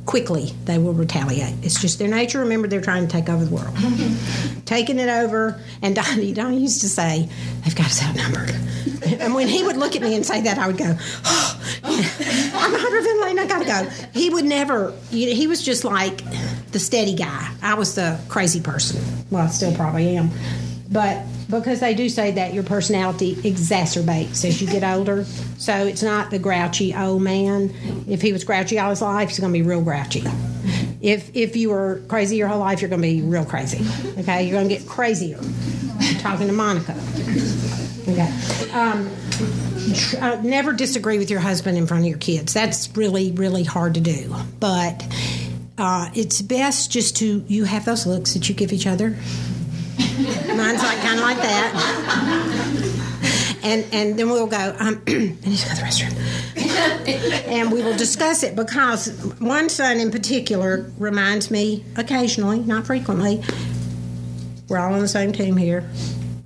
quickly 0.06 0.52
they 0.64 0.78
will 0.78 0.92
retaliate. 0.92 1.54
It's 1.62 1.80
just 1.80 1.98
their 1.98 2.08
nature. 2.08 2.40
Remember, 2.40 2.68
they're 2.68 2.80
trying 2.80 3.06
to 3.06 3.12
take 3.12 3.28
over 3.28 3.44
the 3.44 3.54
world. 3.54 3.76
Taking 4.66 4.98
it 4.98 5.08
over, 5.08 5.60
and 5.82 5.94
Donnie, 5.94 6.32
Donnie 6.32 6.58
used 6.58 6.80
to 6.80 6.88
say, 6.88 7.28
they've 7.64 7.76
got 7.76 7.86
us 7.86 8.02
outnumbered. 8.02 8.50
And 9.20 9.34
when 9.34 9.46
he 9.46 9.62
would 9.62 9.76
look 9.76 9.94
at 9.94 10.02
me 10.02 10.14
and 10.14 10.24
say 10.24 10.40
that, 10.42 10.58
I 10.58 10.66
would 10.66 10.78
go, 10.78 10.96
oh, 11.24 11.60
I'm 11.84 12.74
a 12.74 12.78
hyperventilating, 12.78 13.38
I 13.38 13.46
gotta 13.46 13.64
go. 13.66 13.90
He 14.18 14.30
would 14.30 14.46
never, 14.46 14.94
he 15.10 15.46
was 15.46 15.62
just 15.62 15.84
like 15.84 16.22
the 16.72 16.78
steady 16.78 17.14
guy. 17.14 17.50
I 17.62 17.74
was 17.74 17.94
the 17.94 18.18
crazy 18.28 18.60
person. 18.60 19.02
Well, 19.30 19.44
I 19.44 19.48
still 19.48 19.74
probably 19.74 20.16
am. 20.16 20.30
But 20.94 21.24
because 21.50 21.80
they 21.80 21.92
do 21.92 22.08
say 22.08 22.30
that 22.30 22.54
your 22.54 22.62
personality 22.62 23.34
exacerbates 23.34 24.44
as 24.44 24.62
you 24.62 24.68
get 24.68 24.84
older. 24.84 25.24
So 25.58 25.74
it's 25.74 26.04
not 26.04 26.30
the 26.30 26.38
grouchy 26.38 26.94
old 26.94 27.20
man. 27.20 27.74
If 28.08 28.22
he 28.22 28.32
was 28.32 28.44
grouchy 28.44 28.78
all 28.78 28.90
his 28.90 29.02
life, 29.02 29.28
he's 29.28 29.40
going 29.40 29.52
to 29.52 29.58
be 29.58 29.66
real 29.66 29.82
grouchy. 29.82 30.22
If 31.00 31.34
if 31.34 31.56
you 31.56 31.70
were 31.70 32.00
crazy 32.06 32.36
your 32.36 32.46
whole 32.46 32.60
life, 32.60 32.80
you're 32.80 32.88
going 32.88 33.02
to 33.02 33.08
be 33.08 33.22
real 33.22 33.44
crazy. 33.44 33.84
Okay, 34.20 34.44
you're 34.44 34.56
going 34.56 34.68
to 34.68 34.74
get 34.74 34.86
crazier. 34.86 35.40
I'm 35.98 36.14
talking 36.18 36.46
to 36.46 36.52
Monica. 36.52 36.92
Okay. 38.08 38.32
Um, 38.70 39.10
uh, 40.20 40.40
never 40.44 40.72
disagree 40.72 41.18
with 41.18 41.28
your 41.28 41.40
husband 41.40 41.76
in 41.76 41.88
front 41.88 42.04
of 42.04 42.08
your 42.08 42.18
kids. 42.18 42.54
That's 42.54 42.96
really 42.96 43.32
really 43.32 43.64
hard 43.64 43.94
to 43.94 44.00
do, 44.00 44.32
but. 44.60 45.04
Uh, 45.76 46.08
it's 46.14 46.40
best 46.40 46.92
just 46.92 47.16
to 47.16 47.44
you 47.48 47.64
have 47.64 47.84
those 47.84 48.06
looks 48.06 48.34
that 48.34 48.48
you 48.48 48.54
give 48.54 48.72
each 48.72 48.86
other 48.86 49.16
Mine's 49.98 50.82
like 50.82 50.98
kind 51.00 51.18
of 51.18 51.24
like 51.24 51.38
that. 51.38 52.90
And 53.62 53.86
and 53.92 54.18
then 54.18 54.28
we'll 54.28 54.46
go. 54.46 54.76
Um, 54.78 55.02
I 55.06 55.10
need 55.10 55.38
to 55.40 55.68
go 55.68 55.74
to 55.74 55.76
the 55.76 55.82
restroom. 55.82 57.46
and 57.48 57.72
we 57.72 57.82
will 57.82 57.96
discuss 57.96 58.42
it 58.42 58.54
because 58.54 59.08
one 59.38 59.68
son 59.68 59.98
in 59.98 60.10
particular 60.10 60.90
reminds 60.98 61.50
me 61.50 61.84
occasionally, 61.96 62.60
not 62.60 62.86
frequently. 62.86 63.42
We're 64.68 64.78
all 64.78 64.94
on 64.94 65.00
the 65.00 65.08
same 65.08 65.32
team 65.32 65.56
here. 65.56 65.88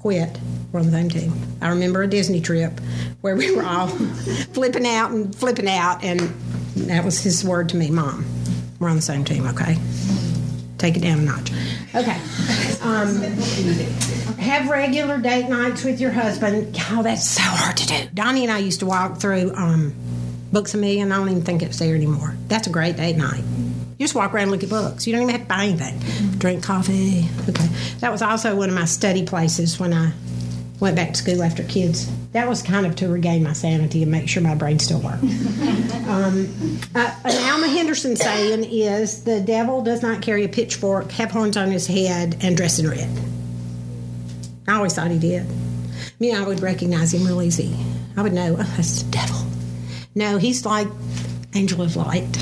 Quit. 0.00 0.38
We're 0.72 0.80
on 0.80 0.86
the 0.86 0.92
same 0.92 1.08
team. 1.08 1.32
I 1.60 1.70
remember 1.70 2.02
a 2.02 2.06
Disney 2.06 2.40
trip 2.40 2.78
where 3.20 3.34
we 3.34 3.54
were 3.54 3.64
all 3.64 3.88
flipping 4.52 4.86
out 4.86 5.10
and 5.10 5.34
flipping 5.34 5.68
out, 5.68 6.04
and 6.04 6.20
that 6.88 7.04
was 7.04 7.20
his 7.20 7.44
word 7.44 7.68
to 7.70 7.76
me, 7.76 7.90
Mom. 7.90 8.24
We're 8.78 8.88
on 8.88 8.96
the 8.96 9.02
same 9.02 9.24
team, 9.24 9.46
okay? 9.46 9.76
Take 10.78 10.96
it 10.96 11.00
down 11.00 11.18
a 11.18 11.22
notch. 11.22 11.50
Okay. 11.94 12.20
Um, 12.82 13.20
have 14.38 14.68
regular 14.70 15.18
date 15.18 15.48
nights 15.48 15.84
with 15.84 16.00
your 16.00 16.12
husband. 16.12 16.76
Oh, 16.90 17.02
that's 17.02 17.24
so 17.28 17.42
hard 17.42 17.76
to 17.78 17.86
do. 17.86 18.08
Donnie 18.14 18.44
and 18.44 18.52
I 18.52 18.58
used 18.58 18.80
to 18.80 18.86
walk 18.86 19.18
through 19.18 19.52
um, 19.54 19.92
Books 20.52 20.74
a 20.74 20.78
Million. 20.78 21.10
I 21.10 21.16
don't 21.16 21.28
even 21.28 21.42
think 21.42 21.62
it's 21.62 21.78
there 21.78 21.94
anymore. 21.94 22.36
That's 22.46 22.68
a 22.68 22.70
great 22.70 22.96
date 22.96 23.16
night. 23.16 23.42
You 23.98 24.04
just 24.04 24.14
walk 24.14 24.32
around 24.32 24.44
and 24.44 24.50
look 24.52 24.62
at 24.62 24.68
books. 24.70 25.06
You 25.06 25.12
don't 25.12 25.22
even 25.22 25.34
have 25.34 25.42
to 25.42 25.48
buy 25.48 25.64
anything. 25.64 26.38
Drink 26.38 26.62
coffee. 26.62 27.28
Okay. 27.48 27.66
That 27.98 28.12
was 28.12 28.22
also 28.22 28.54
one 28.54 28.68
of 28.68 28.74
my 28.76 28.84
study 28.84 29.26
places 29.26 29.80
when 29.80 29.92
I 29.92 30.12
went 30.80 30.94
back 30.94 31.08
to 31.08 31.14
school 31.14 31.42
after 31.42 31.64
kids. 31.64 32.10
That 32.32 32.48
was 32.48 32.62
kind 32.62 32.86
of 32.86 32.94
to 32.96 33.08
regain 33.08 33.42
my 33.42 33.52
sanity 33.52 34.02
and 34.02 34.12
make 34.12 34.28
sure 34.28 34.42
my 34.42 34.54
brain 34.54 34.78
still 34.78 35.00
worked. 35.00 35.22
um, 36.08 36.78
uh, 36.94 37.14
an 37.24 37.52
Alma 37.52 37.68
Henderson 37.68 38.14
saying 38.14 38.64
is 38.64 39.24
the 39.24 39.40
devil 39.40 39.82
does 39.82 40.02
not 40.02 40.22
carry 40.22 40.44
a 40.44 40.48
pitchfork, 40.48 41.10
have 41.12 41.30
horns 41.30 41.56
on 41.56 41.70
his 41.70 41.86
head, 41.86 42.36
and 42.42 42.56
dress 42.56 42.78
in 42.78 42.88
red. 42.88 43.08
I 44.68 44.74
always 44.74 44.94
thought 44.94 45.10
he 45.10 45.18
did. 45.18 45.46
I 45.46 46.10
mean, 46.20 46.36
I 46.36 46.46
would 46.46 46.60
recognize 46.60 47.12
him 47.12 47.26
real 47.26 47.42
easy. 47.42 47.74
I 48.16 48.22
would 48.22 48.32
know, 48.32 48.56
oh, 48.58 48.74
that's 48.76 49.02
the 49.02 49.10
devil. 49.10 49.40
No, 50.14 50.38
he's 50.38 50.64
like 50.64 50.88
angel 51.54 51.82
of 51.82 51.96
light. 51.96 52.32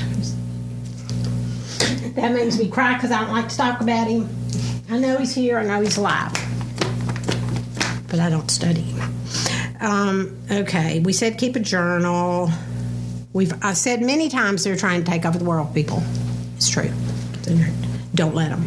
That 2.15 2.33
makes 2.33 2.57
me 2.57 2.67
cry 2.67 2.95
because 2.95 3.11
I 3.11 3.21
don't 3.21 3.31
like 3.31 3.49
to 3.49 3.57
talk 3.57 3.81
about 3.81 4.07
him. 4.07 4.27
I 4.89 4.97
know 4.97 5.17
he's 5.17 5.35
here. 5.35 5.59
I 5.59 5.65
know 5.65 5.81
he's 5.81 5.97
alive 5.97 6.46
but 8.07 8.19
I 8.19 8.29
don't 8.29 8.49
study. 8.49 8.93
Um, 9.79 10.37
okay, 10.51 10.99
we 10.99 11.13
said 11.13 11.37
keep 11.37 11.55
a 11.55 11.59
journal. 11.59 12.49
We've 13.33 13.53
I 13.63 13.73
said 13.73 14.01
many 14.01 14.29
times 14.29 14.63
they're 14.63 14.77
trying 14.77 15.03
to 15.03 15.09
take 15.09 15.25
over 15.25 15.37
the 15.37 15.45
world. 15.45 15.73
People, 15.73 16.01
it's 16.55 16.69
true. 16.69 16.89
Don't 18.15 18.33
let 18.33 18.49
them. 18.49 18.65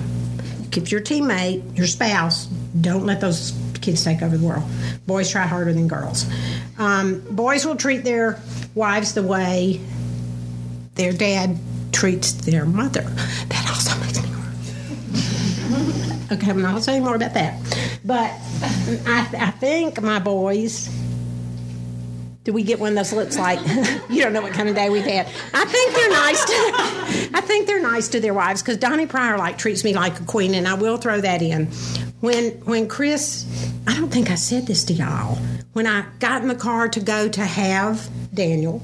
Keep 0.71 0.91
your 0.91 1.01
teammate, 1.01 1.77
your 1.77 1.87
spouse. 1.87 2.47
Don't 2.81 3.05
let 3.05 3.21
those 3.21 3.53
kids 3.81 4.05
take 4.05 4.23
over 4.23 4.37
the 4.37 4.47
world. 4.47 4.65
Boys 5.07 5.31
try 5.31 5.43
harder 5.43 5.73
than 5.73 5.89
girls. 5.89 6.27
Um, 6.79 7.21
boys 7.31 7.67
will 7.67 7.77
treat 7.77 8.05
their 8.05 8.41
wives 8.75 9.15
the 9.15 9.23
way 9.23 9.81
their 10.95 11.13
dad 11.13 11.59
treats 11.93 12.33
their 12.33 12.65
mother. 12.65 13.03
That 13.49 13.69
also 13.69 13.99
makes 14.01 14.23
me 14.23 14.31
Okay, 16.33 16.49
I'm 16.49 16.63
not 16.63 16.85
saying 16.85 17.03
more 17.03 17.17
about 17.17 17.35
that. 17.35 17.59
But 18.05 18.31
I, 19.07 19.29
I 19.39 19.51
think 19.53 20.01
my 20.01 20.19
boys. 20.19 20.89
Do 22.43 22.55
we 22.55 22.63
get 22.63 22.81
one 22.81 22.91
of 22.91 22.97
those 22.97 23.13
looks 23.13 23.39
like 23.39 23.61
you 24.09 24.23
don't 24.23 24.33
know 24.33 24.41
what 24.41 24.55
kind 24.55 24.69
of 24.69 24.75
day 24.75 24.89
we've 24.89 25.05
had? 25.05 25.27
I 25.53 25.65
think 25.67 25.95
they're 25.95 26.11
nice. 26.11 26.45
To, 26.45 26.53
I 27.37 27.41
think 27.43 27.67
they're 27.67 27.83
nice 27.83 28.09
to 28.09 28.21
their 28.21 28.33
wives 28.33 28.63
because 28.63 28.79
Donnie 28.79 29.07
Pryor 29.07 29.37
like 29.37 29.59
treats 29.59 29.85
me 29.85 29.93
like 29.95 30.19
a 30.21 30.25
queen, 30.25 30.55
and 30.55 30.67
I 30.67 30.75
will 30.75 30.97
throw 30.97 31.21
that 31.21 31.43
in. 31.43 31.67
When 32.21 32.53
when 32.65 32.89
Chris, 32.89 33.47
I 33.87 33.95
don't 33.95 34.11
think 34.11 34.31
I 34.31 34.37
said 34.37 34.67
this 34.67 34.85
to 34.85 34.95
y'all. 34.95 35.37
When 35.75 35.87
I 35.87 36.07
got 36.19 36.43
in 36.43 36.49
the 36.49 36.55
car 36.55 36.89
to 36.89 37.01
go 37.01 37.29
to 37.29 37.45
have 37.45 38.09
Daniel, 38.35 38.83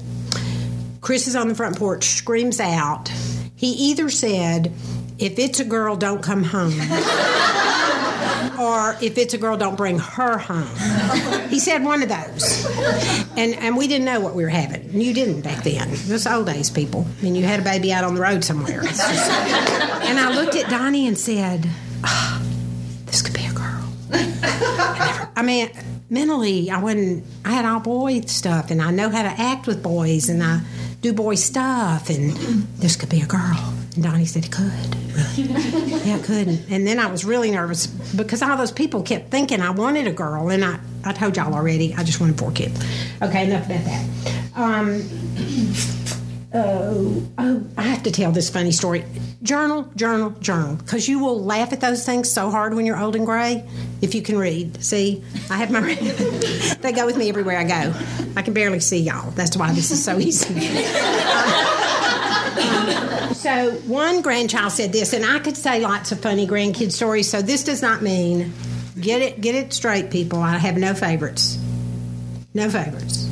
Chris 1.01 1.27
is 1.27 1.35
on 1.35 1.47
the 1.47 1.55
front 1.55 1.77
porch, 1.77 2.05
screams 2.05 2.59
out. 2.59 3.09
He 3.55 3.71
either 3.89 4.09
said, 4.09 4.71
If 5.17 5.39
it's 5.39 5.59
a 5.59 5.65
girl, 5.65 5.95
don't 5.95 6.21
come 6.21 6.43
home. 6.43 6.73
or 8.59 8.95
if 9.01 9.17
it's 9.17 9.33
a 9.33 9.37
girl, 9.37 9.57
don't 9.57 9.75
bring 9.77 9.99
her 9.99 10.37
home. 10.37 10.67
He 11.47 11.59
said 11.59 11.81
one 11.83 12.03
of 12.03 12.09
those. 12.09 12.65
And 13.37 13.53
and 13.55 13.77
we 13.77 13.87
didn't 13.87 14.03
know 14.05 14.19
what 14.19 14.35
we 14.35 14.43
were 14.43 14.49
having. 14.49 14.99
You 14.99 15.13
didn't 15.13 15.41
back 15.41 15.63
then. 15.63 15.89
It 15.89 16.09
was 16.09 16.27
old 16.27 16.45
days, 16.47 16.69
people. 16.69 17.07
I 17.19 17.23
mean, 17.23 17.35
you 17.35 17.45
had 17.45 17.61
a 17.61 17.63
baby 17.63 17.93
out 17.93 18.03
on 18.03 18.15
the 18.15 18.21
road 18.21 18.43
somewhere. 18.43 18.81
Just- 18.83 19.01
and 20.07 20.19
I 20.19 20.33
looked 20.35 20.55
at 20.55 20.69
Donnie 20.69 21.07
and 21.07 21.17
said, 21.17 21.65
"Ah, 22.03 22.41
this 23.05 23.21
could 23.21 23.33
be 23.33 23.45
a 23.45 23.53
girl. 23.53 23.89
I 25.35 25.41
mean, 25.43 25.69
mentally, 26.09 26.69
I 26.69 26.79
wasn't. 26.79 27.23
I 27.45 27.51
had 27.51 27.63
all 27.65 27.79
boy 27.79 28.21
stuff, 28.21 28.69
and 28.69 28.81
I 28.81 28.91
know 28.91 29.09
how 29.09 29.23
to 29.23 29.29
act 29.41 29.67
with 29.67 29.81
boys, 29.81 30.27
and 30.29 30.43
I 30.43 30.61
do 31.01 31.13
boy 31.13 31.35
stuff, 31.35 32.09
and 32.09 32.31
this 32.77 32.95
could 32.97 33.09
be 33.09 33.21
a 33.21 33.25
girl. 33.25 33.73
And 33.97 34.03
Donnie 34.03 34.25
said 34.25 34.45
it 34.45 34.51
could. 34.51 34.95
Really? 35.17 35.91
yeah, 36.05 36.17
it 36.17 36.23
could. 36.23 36.47
And 36.69 36.85
then 36.85 36.99
I 36.99 37.07
was 37.07 37.25
really 37.25 37.49
nervous 37.49 37.87
because 37.87 38.43
all 38.43 38.55
those 38.55 38.71
people 38.71 39.01
kept 39.01 39.31
thinking 39.31 39.59
I 39.59 39.71
wanted 39.71 40.05
a 40.05 40.11
girl, 40.11 40.49
and 40.49 40.63
I, 40.63 40.79
I 41.03 41.13
told 41.13 41.35
y'all 41.35 41.55
already, 41.55 41.95
I 41.95 42.03
just 42.03 42.21
wanted 42.21 42.37
four 42.37 42.51
kids. 42.51 42.79
Okay, 43.23 43.47
enough 43.47 43.65
about 43.65 43.83
that. 43.85 44.05
Um, 44.53 45.01
oh, 46.53 47.27
oh, 47.39 47.65
I 47.75 47.81
have 47.81 48.03
to 48.03 48.11
tell 48.11 48.31
this 48.31 48.51
funny 48.51 48.71
story. 48.71 49.03
Journal, 49.41 49.89
journal, 49.95 50.29
journal. 50.41 50.75
Because 50.75 51.09
you 51.09 51.17
will 51.17 51.43
laugh 51.43 51.73
at 51.73 51.81
those 51.81 52.05
things 52.05 52.31
so 52.31 52.51
hard 52.51 52.75
when 52.75 52.85
you're 52.85 52.99
old 52.99 53.15
and 53.15 53.25
gray 53.25 53.67
if 54.03 54.13
you 54.13 54.21
can 54.21 54.37
read. 54.37 54.83
See, 54.83 55.23
I 55.49 55.57
have 55.57 55.71
my. 55.71 55.81
they 56.81 56.91
go 56.91 57.07
with 57.07 57.17
me 57.17 57.29
everywhere 57.29 57.57
I 57.57 57.63
go. 57.63 57.93
I 58.35 58.43
can 58.43 58.53
barely 58.53 58.79
see 58.79 58.99
y'all. 58.99 59.31
That's 59.31 59.57
why 59.57 59.73
this 59.73 59.89
is 59.89 60.05
so 60.05 60.19
easy. 60.19 60.53
so, 63.47 63.71
one 63.87 64.21
grandchild 64.21 64.71
said 64.71 64.91
this, 64.91 65.13
and 65.13 65.25
I 65.25 65.39
could 65.39 65.57
say 65.57 65.79
lots 65.79 66.11
of 66.11 66.19
funny 66.19 66.45
grandkid 66.47 66.91
stories, 66.91 67.29
so 67.29 67.41
this 67.41 67.63
does 67.63 67.81
not 67.81 68.01
mean. 68.01 68.53
Get 68.99 69.21
it, 69.21 69.41
get 69.41 69.55
it 69.55 69.73
straight, 69.73 70.09
people. 70.09 70.39
I 70.39 70.57
have 70.57 70.77
no 70.77 70.93
favorites. 70.93 71.57
No 72.53 72.69
favorites 72.69 73.27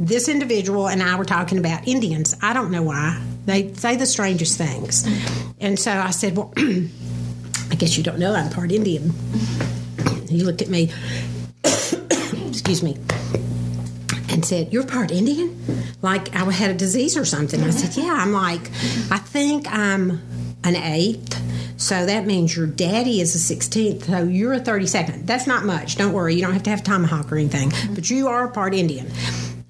this 0.00 0.28
individual 0.30 0.88
and 0.88 1.02
I 1.02 1.16
were 1.16 1.26
talking 1.26 1.58
about 1.58 1.86
Indians. 1.86 2.34
I 2.40 2.54
don't 2.54 2.70
know 2.70 2.82
why. 2.82 3.22
They 3.44 3.72
say 3.74 3.96
the 3.96 4.06
strangest 4.06 4.56
things. 4.56 5.06
And 5.60 5.78
so 5.78 5.92
I 5.92 6.10
said, 6.10 6.36
Well, 6.36 6.52
I 6.56 7.74
guess 7.76 7.96
you 7.98 8.02
don't 8.02 8.18
know 8.18 8.34
I'm 8.34 8.50
part 8.50 8.72
Indian. 8.72 9.12
He 10.28 10.42
looked 10.42 10.62
at 10.62 10.68
me, 10.68 10.90
excuse 11.64 12.82
me, 12.82 12.96
and 14.30 14.44
said, 14.44 14.72
You're 14.72 14.86
part 14.86 15.10
Indian? 15.10 15.56
Like 16.02 16.34
I 16.34 16.50
had 16.50 16.70
a 16.70 16.74
disease 16.74 17.16
or 17.16 17.24
something. 17.24 17.62
I 17.62 17.70
said, 17.70 18.02
Yeah. 18.02 18.12
I'm 18.12 18.32
like, 18.32 18.62
I 19.10 19.18
think 19.18 19.66
I'm 19.68 20.20
an 20.64 20.76
eighth. 20.76 21.38
So 21.76 22.04
that 22.04 22.26
means 22.26 22.54
your 22.54 22.66
daddy 22.66 23.22
is 23.22 23.34
a 23.34 23.54
16th, 23.54 24.04
so 24.04 24.24
you're 24.24 24.52
a 24.52 24.60
32nd. 24.60 25.24
That's 25.24 25.46
not 25.46 25.64
much. 25.64 25.96
Don't 25.96 26.12
worry. 26.12 26.34
You 26.34 26.42
don't 26.42 26.52
have 26.52 26.62
to 26.64 26.70
have 26.70 26.84
tomahawk 26.84 27.32
or 27.32 27.36
anything, 27.36 27.72
but 27.94 28.10
you 28.10 28.28
are 28.28 28.48
part 28.48 28.74
Indian. 28.74 29.10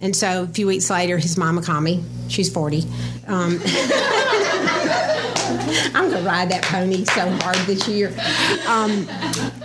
And 0.00 0.16
so 0.16 0.42
a 0.42 0.46
few 0.48 0.66
weeks 0.66 0.90
later, 0.90 1.18
his 1.18 1.36
mama 1.36 1.62
called 1.62 1.84
me. 1.84 2.02
She's 2.26 2.52
40. 2.52 2.82
Um, 3.28 3.60
I'm 5.94 6.10
going 6.10 6.22
to 6.22 6.28
ride 6.28 6.50
that 6.50 6.62
pony 6.62 7.04
so 7.04 7.28
hard 7.42 7.56
this 7.66 7.86
year. 7.88 8.12
Um, 8.66 9.08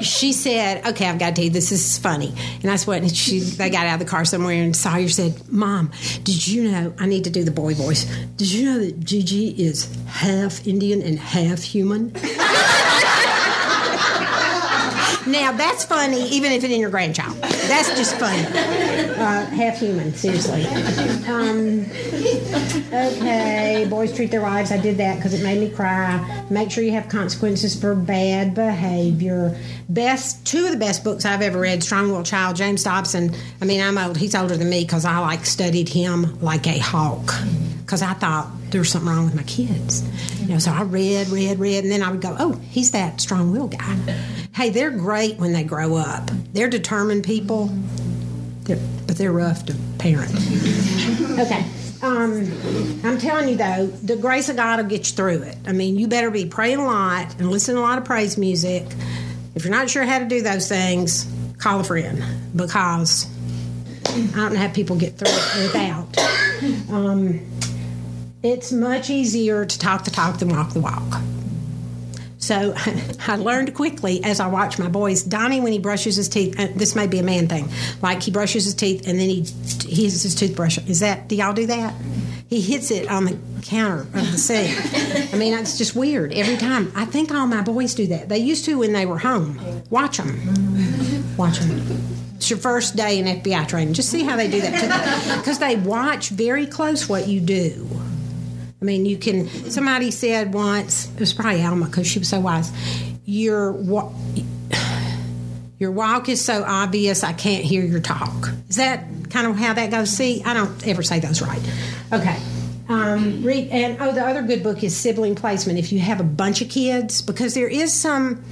she 0.02 0.34
said, 0.34 0.86
"Okay, 0.86 1.08
I've 1.08 1.20
got 1.20 1.30
to 1.30 1.36
tell 1.36 1.46
you 1.46 1.50
this. 1.50 1.72
Is 1.72 1.98
funny." 1.98 2.30
And 2.30 2.64
that's 2.64 2.86
what 2.88 3.10
she. 3.16 3.40
They 3.40 3.70
got 3.70 3.86
out 3.86 3.94
of 3.96 4.00
the 4.00 4.06
car 4.06 4.26
somewhere, 4.26 4.62
and 4.62 4.76
Sawyer 4.76 5.10
said, 5.10 5.52
"Mom, 5.52 5.92
did 6.24 6.48
you 6.48 6.72
know? 6.72 6.94
I 7.00 7.06
need 7.06 7.24
to 7.26 7.30
do 7.30 7.44
the 7.44 7.52
boy 7.52 7.74
voice. 7.74 8.06
Did 8.38 8.52
you 8.52 8.66
know 8.66 8.80
that 8.86 9.00
Gigi 9.00 9.50
is 9.50 9.94
half 10.08 10.66
Indian 10.68 11.02
and 11.02 11.20
half 11.20 11.62
human?" 11.62 12.16
Now 15.28 15.52
that's 15.54 15.84
funny, 15.84 16.22
even 16.30 16.52
if 16.52 16.64
it's 16.64 16.72
in 16.72 16.80
your 16.80 16.92
grandchild. 16.92 17.36
That's 17.42 17.90
just 17.98 18.16
funny. 18.18 18.44
Uh, 19.26 19.44
half 19.48 19.80
human, 19.80 20.14
seriously. 20.14 20.68
Um, 21.26 21.82
okay, 22.94 23.88
boys 23.90 24.14
treat 24.16 24.30
their 24.30 24.44
wives. 24.44 24.72
I 24.72 24.78
did 24.78 24.98
that 24.98 25.16
because 25.16 25.34
it 25.34 25.42
made 25.42 25.60
me 25.60 25.70
cry. 25.76 26.46
Make 26.52 26.70
sure 26.70 26.84
you 26.84 26.92
have 26.92 27.10
consequences 27.10 27.80
for 27.80 27.96
bad 27.96 28.54
behavior. 28.54 29.60
Best 29.90 30.46
two 30.46 30.66
of 30.66 30.72
the 30.72 30.78
best 30.78 31.04
books 31.04 31.26
I've 31.26 31.42
ever 31.42 31.60
read: 31.60 31.84
Strong 31.84 32.12
Willed 32.12 32.28
Child, 32.28 32.56
James 32.56 32.84
Dobson. 32.84 33.34
I 33.60 33.66
mean, 33.66 33.82
I'm 33.82 33.98
old. 33.98 34.16
He's 34.16 34.36
older 34.36 34.56
than 34.56 34.70
me 34.70 34.84
because 34.84 35.06
I 35.06 35.18
like 35.18 35.48
studied 35.48 35.90
him 35.90 36.40
like 36.42 36.68
a 36.68 36.78
hawk 36.78 37.34
because 37.80 38.04
I 38.04 38.14
thought 38.14 38.48
there 38.70 38.82
was 38.82 38.90
something 38.90 39.10
wrong 39.10 39.26
with 39.26 39.36
my 39.36 39.44
kids. 39.44 40.04
You 40.42 40.50
know, 40.50 40.60
so 40.60 40.72
I 40.72 40.84
read, 40.84 41.30
read, 41.30 41.58
read, 41.58 41.84
and 41.84 41.92
then 41.92 42.04
I 42.04 42.12
would 42.12 42.22
go, 42.22 42.36
"Oh, 42.38 42.54
he's 42.70 42.92
that 42.92 43.20
strong-willed 43.22 43.72
guy." 43.78 43.96
Hey, 44.54 44.70
they're 44.70 44.92
great 44.92 45.38
when 45.38 45.52
they 45.52 45.64
grow 45.64 45.96
up. 45.96 46.30
They're 46.54 46.70
determined 46.70 47.24
people, 47.24 47.72
they're, 48.66 48.80
but 49.08 49.18
they're 49.18 49.32
rough 49.32 49.66
to 49.66 49.76
parent. 49.98 50.34
okay. 51.40 51.66
Um, 52.02 52.52
I'm 53.04 53.18
telling 53.18 53.50
you 53.50 53.56
though, 53.56 53.88
the 53.88 54.16
grace 54.16 54.50
of 54.50 54.58
God 54.58 54.80
will 54.80 54.90
get 54.90 55.10
you 55.10 55.16
through 55.16 55.44
it. 55.44 55.58
I 55.66 55.72
mean, 55.72 55.98
you 55.98 56.08
better 56.08 56.30
be 56.30 56.46
praying 56.46 56.80
a 56.80 56.86
lot 56.86 57.34
and 57.40 57.50
listen 57.50 57.76
to 57.76 57.82
a 57.82 57.84
lot 57.84 57.98
of 57.98 58.06
praise 58.06 58.38
music. 58.38 58.86
If 59.56 59.64
you're 59.64 59.74
not 59.74 59.90
sure 59.90 60.04
how 60.04 60.20
to 60.20 60.26
do 60.26 60.42
those 60.42 60.68
things, 60.68 61.26
call 61.58 61.80
a 61.80 61.84
friend 61.84 62.24
because 62.56 63.28
I 64.08 64.36
don't 64.36 64.54
know 64.54 64.60
how 64.60 64.70
people 64.70 64.96
get 64.98 65.18
through 65.18 65.32
it 65.32 65.64
without. 65.64 66.94
Um, 66.94 67.42
it's 68.44 68.72
much 68.72 69.10
easier 69.10 69.66
to 69.66 69.80
talk 69.80 70.06
the 70.06 70.12
talk 70.12 70.38
than 70.40 70.50
walk 70.50 70.74
the 70.74 70.80
walk. 70.80 71.22
So 72.46 72.76
I 73.28 73.38
learned 73.38 73.74
quickly 73.74 74.24
as 74.24 74.40
I 74.40 74.46
watched 74.46 74.78
my 74.78 74.88
boys. 74.88 75.24
Donnie, 75.24 75.62
when 75.62 75.72
he 75.72 75.80
brushes 75.80 76.16
his 76.16 76.30
teeth, 76.30 76.60
uh, 76.60 76.68
this 76.76 76.96
may 76.96 77.08
be 77.08 77.18
a 77.18 77.24
man 77.24 77.48
thing. 77.48 77.68
Like 78.04 78.22
he 78.22 78.30
brushes 78.30 78.66
his 78.66 78.76
teeth 78.76 79.08
and 79.08 79.20
then 79.20 79.30
he 79.30 79.42
he 79.88 80.04
hits 80.04 80.22
his 80.22 80.36
toothbrush. 80.36 80.78
Is 80.88 81.00
that? 81.00 81.28
Do 81.28 81.36
y'all 81.36 81.54
do 81.54 81.66
that? 81.66 81.96
He 82.48 82.62
hits 82.62 82.92
it 82.92 83.10
on 83.10 83.26
the 83.26 83.40
counter 83.64 84.02
of 84.02 84.32
the 84.32 84.38
sink. 84.38 84.78
I 85.34 85.38
mean, 85.38 85.56
it's 85.56 85.80
just 85.80 85.96
weird 85.96 86.34
every 86.34 86.58
time. 86.58 86.92
I 86.96 87.06
think 87.06 87.32
all 87.32 87.48
my 87.48 87.64
boys 87.64 87.96
do 87.96 88.06
that. 88.08 88.30
They 88.30 88.38
used 88.38 88.66
to 88.66 88.78
when 88.78 88.94
they 88.94 89.08
were 89.08 89.18
home. 89.18 89.60
Watch 89.90 90.18
them. 90.18 90.38
Watch 91.38 91.58
them. 91.58 91.82
It's 92.36 92.52
your 92.52 92.60
first 92.60 92.96
day 92.96 93.18
in 93.18 93.26
FBI 93.26 93.68
training. 93.68 93.96
Just 93.96 94.10
see 94.10 94.22
how 94.22 94.36
they 94.36 94.48
do 94.48 94.62
that 94.62 95.40
because 95.40 95.58
they 95.58 95.78
watch 95.78 96.30
very 96.30 96.68
close 96.68 97.10
what 97.10 97.28
you 97.28 97.42
do. 97.42 97.90
I 98.86 98.88
mean, 98.88 99.08
you 99.08 99.18
can. 99.18 99.48
Somebody 99.72 100.12
said 100.12 100.54
once, 100.54 101.12
it 101.12 101.20
was 101.20 101.34
probably 101.34 101.64
Alma 101.64 101.88
because 101.88 102.06
she 102.06 102.20
was 102.20 102.30
so 102.30 102.40
wise. 102.40 102.72
Your 103.26 103.72
your 105.80 105.90
walk 105.90 106.30
is 106.30 106.46
so 106.46 106.64
obvious, 106.64 107.24
I 107.24 107.34
can't 107.34 107.64
hear 107.64 107.84
your 107.84 108.00
talk. 108.00 108.52
Is 108.70 108.76
that 108.76 109.04
kind 109.32 109.48
of 109.48 109.56
how 109.56 109.74
that 109.74 109.90
goes? 109.90 110.12
See, 110.12 110.44
I 110.46 110.54
don't 110.54 110.88
ever 110.88 111.02
say 111.02 111.20
those 111.20 111.42
right. 111.42 111.60
Okay. 112.14 112.38
Um, 112.88 113.44
read 113.44 113.70
and 113.70 113.98
oh, 114.00 114.12
the 114.12 114.24
other 114.24 114.44
good 114.44 114.62
book 114.62 114.84
is 114.84 114.96
Sibling 114.96 115.34
Placement. 115.34 115.80
If 115.80 115.92
you 115.92 115.98
have 115.98 116.20
a 116.20 116.24
bunch 116.24 116.62
of 116.62 116.70
kids, 116.70 117.24
because 117.24 117.56
there 117.56 117.68
is 117.68 117.92
some 117.92 118.44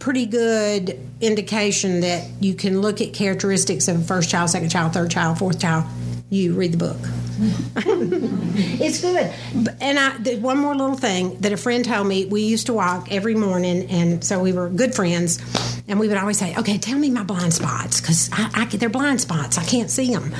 pretty 0.00 0.26
good 0.26 0.98
indication 1.20 2.00
that 2.00 2.28
you 2.40 2.54
can 2.54 2.80
look 2.80 3.00
at 3.00 3.12
characteristics 3.12 3.86
of 3.86 4.04
first 4.04 4.30
child, 4.30 4.50
second 4.50 4.70
child, 4.70 4.92
third 4.92 5.12
child, 5.12 5.38
fourth 5.38 5.60
child. 5.60 5.84
You 6.28 6.54
read 6.54 6.72
the 6.72 6.78
book. 6.78 6.98
it's 7.76 9.00
good. 9.00 9.32
And 9.80 9.98
I, 9.98 10.36
one 10.36 10.58
more 10.58 10.74
little 10.74 10.96
thing 10.96 11.38
that 11.40 11.52
a 11.52 11.56
friend 11.56 11.84
told 11.84 12.06
me. 12.06 12.26
We 12.26 12.42
used 12.42 12.66
to 12.66 12.72
walk 12.72 13.10
every 13.10 13.34
morning, 13.34 13.88
and 13.90 14.24
so 14.24 14.40
we 14.40 14.52
were 14.52 14.68
good 14.68 14.94
friends. 14.94 15.38
And 15.86 16.00
we 16.00 16.08
would 16.08 16.16
always 16.16 16.38
say, 16.38 16.54
"Okay, 16.56 16.78
tell 16.78 16.98
me 16.98 17.10
my 17.10 17.22
blind 17.22 17.52
spots, 17.52 18.00
because 18.00 18.30
I, 18.32 18.50
I, 18.54 18.64
they're 18.66 18.88
blind 18.88 19.20
spots. 19.20 19.58
I 19.58 19.64
can't 19.64 19.90
see 19.90 20.12
them." 20.12 20.34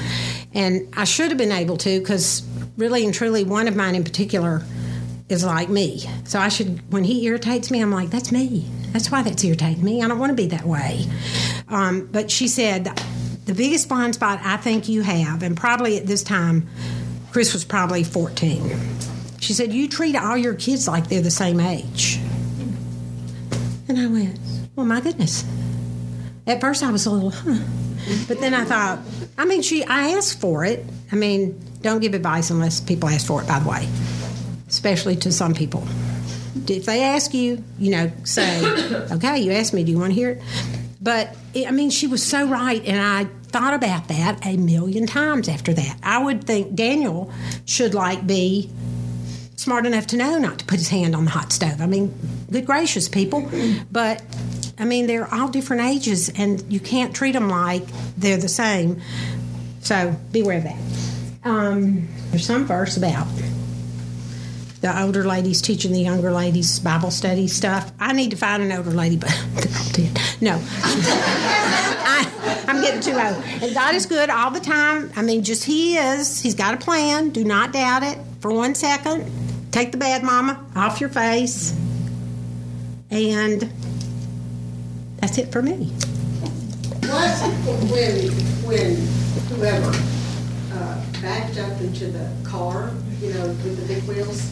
And 0.52 0.92
I 0.96 1.04
should 1.04 1.28
have 1.28 1.38
been 1.38 1.52
able 1.52 1.76
to, 1.78 2.00
because 2.00 2.42
really 2.76 3.04
and 3.04 3.12
truly, 3.12 3.44
one 3.44 3.68
of 3.68 3.76
mine 3.76 3.94
in 3.94 4.04
particular 4.04 4.62
is 5.28 5.44
like 5.44 5.68
me. 5.68 6.04
So 6.24 6.38
I 6.38 6.48
should, 6.48 6.80
when 6.92 7.04
he 7.04 7.26
irritates 7.26 7.70
me, 7.70 7.80
I'm 7.82 7.90
like, 7.90 8.10
"That's 8.10 8.32
me. 8.32 8.66
That's 8.92 9.10
why 9.10 9.22
that's 9.22 9.42
irritating 9.44 9.84
me. 9.84 10.02
I 10.02 10.08
don't 10.08 10.18
want 10.18 10.30
to 10.30 10.36
be 10.36 10.46
that 10.48 10.64
way." 10.64 11.06
Um, 11.68 12.08
but 12.10 12.30
she 12.30 12.48
said 12.48 12.88
the 13.44 13.54
biggest 13.54 13.88
blind 13.88 14.14
spot 14.14 14.40
I 14.42 14.56
think 14.56 14.88
you 14.88 15.02
have, 15.02 15.42
and 15.42 15.56
probably 15.56 15.98
at 15.98 16.06
this 16.06 16.22
time, 16.22 16.68
Chris 17.32 17.52
was 17.52 17.64
probably 17.64 18.04
14. 18.04 18.78
She 19.40 19.52
said, 19.52 19.72
You 19.72 19.88
treat 19.88 20.16
all 20.16 20.36
your 20.36 20.54
kids 20.54 20.88
like 20.88 21.08
they're 21.08 21.20
the 21.20 21.30
same 21.30 21.60
age. 21.60 22.18
And 23.88 23.98
I 23.98 24.06
went, 24.06 24.38
Well, 24.76 24.86
my 24.86 25.00
goodness. 25.00 25.44
At 26.46 26.60
first, 26.60 26.82
I 26.82 26.90
was 26.90 27.06
a 27.06 27.10
little, 27.10 27.30
huh. 27.30 27.62
But 28.28 28.40
then 28.40 28.54
I 28.54 28.64
thought, 28.64 29.00
I 29.36 29.46
mean, 29.46 29.62
she, 29.62 29.82
I 29.84 30.10
asked 30.10 30.40
for 30.40 30.64
it. 30.64 30.84
I 31.10 31.16
mean, 31.16 31.58
don't 31.80 32.00
give 32.00 32.14
advice 32.14 32.50
unless 32.50 32.80
people 32.80 33.08
ask 33.08 33.26
for 33.26 33.42
it, 33.42 33.48
by 33.48 33.58
the 33.58 33.68
way, 33.68 33.88
especially 34.68 35.16
to 35.16 35.32
some 35.32 35.54
people. 35.54 35.86
If 36.68 36.86
they 36.86 37.02
ask 37.02 37.34
you, 37.34 37.62
you 37.78 37.90
know, 37.90 38.12
say, 38.24 38.64
Okay, 39.12 39.40
you 39.40 39.52
asked 39.52 39.74
me, 39.74 39.84
do 39.84 39.92
you 39.92 39.98
want 39.98 40.10
to 40.10 40.14
hear 40.14 40.30
it? 40.30 40.42
But 41.00 41.36
I 41.56 41.70
mean, 41.70 41.90
she 41.90 42.06
was 42.06 42.22
so 42.22 42.46
right, 42.46 42.84
and 42.84 43.00
I 43.00 43.30
thought 43.46 43.74
about 43.74 44.08
that 44.08 44.44
a 44.44 44.56
million 44.56 45.06
times 45.06 45.48
after 45.48 45.72
that. 45.72 45.98
I 46.02 46.22
would 46.22 46.44
think 46.44 46.74
Daniel 46.74 47.32
should 47.64 47.94
like 47.94 48.26
be 48.26 48.70
smart 49.56 49.86
enough 49.86 50.08
to 50.08 50.16
know 50.16 50.38
not 50.38 50.58
to 50.58 50.64
put 50.64 50.78
his 50.78 50.88
hand 50.88 51.14
on 51.14 51.24
the 51.24 51.30
hot 51.30 51.52
stove. 51.52 51.80
I 51.80 51.86
mean, 51.86 52.12
good 52.50 52.66
gracious, 52.66 53.08
people. 53.08 53.48
But 53.90 54.22
I 54.78 54.84
mean, 54.84 55.06
they're 55.06 55.32
all 55.32 55.48
different 55.48 55.82
ages, 55.82 56.30
and 56.36 56.64
you 56.72 56.80
can't 56.80 57.14
treat 57.14 57.32
them 57.32 57.48
like 57.48 57.84
they're 58.16 58.36
the 58.36 58.48
same. 58.48 59.00
So 59.80 60.16
beware 60.32 60.58
of 60.58 60.64
that. 60.64 60.78
Um, 61.44 62.08
there's 62.30 62.46
some 62.46 62.64
verse 62.64 62.96
about 62.96 63.26
the 64.84 65.02
older 65.02 65.24
ladies 65.24 65.62
teaching 65.62 65.92
the 65.92 66.00
younger 66.00 66.30
ladies 66.30 66.78
Bible 66.78 67.10
study 67.10 67.48
stuff. 67.48 67.90
I 67.98 68.12
need 68.12 68.32
to 68.32 68.36
find 68.36 68.62
an 68.62 68.70
older 68.70 68.90
lady, 68.90 69.16
but. 69.16 69.30
No, 70.40 70.60
I, 70.82 72.64
I'm 72.68 72.82
getting 72.82 73.00
too 73.00 73.12
old. 73.12 73.42
And 73.62 73.72
God 73.72 73.94
is 73.94 74.04
good 74.04 74.28
all 74.28 74.50
the 74.50 74.60
time. 74.60 75.10
I 75.16 75.22
mean, 75.22 75.42
just 75.42 75.64
He 75.64 75.96
is. 75.96 76.42
He's 76.42 76.54
got 76.54 76.74
a 76.74 76.76
plan. 76.76 77.30
Do 77.30 77.44
not 77.44 77.72
doubt 77.72 78.02
it 78.02 78.18
for 78.40 78.52
one 78.52 78.74
second. 78.74 79.30
Take 79.72 79.92
the 79.92 79.96
bad 79.96 80.22
mama 80.22 80.62
off 80.76 81.00
your 81.00 81.08
face. 81.08 81.72
And 83.10 83.72
that's 85.16 85.38
it 85.38 85.50
for 85.50 85.62
me. 85.62 85.86
What 87.06 87.38
when 87.90 88.30
when 88.66 88.96
whoever 89.48 89.96
uh, 90.74 91.02
backed 91.22 91.56
up 91.58 91.80
into 91.80 92.08
the 92.08 92.30
car, 92.44 92.90
you 93.20 93.32
know, 93.32 93.46
with 93.46 93.80
the 93.80 93.94
big 93.94 94.02
wheels? 94.02 94.50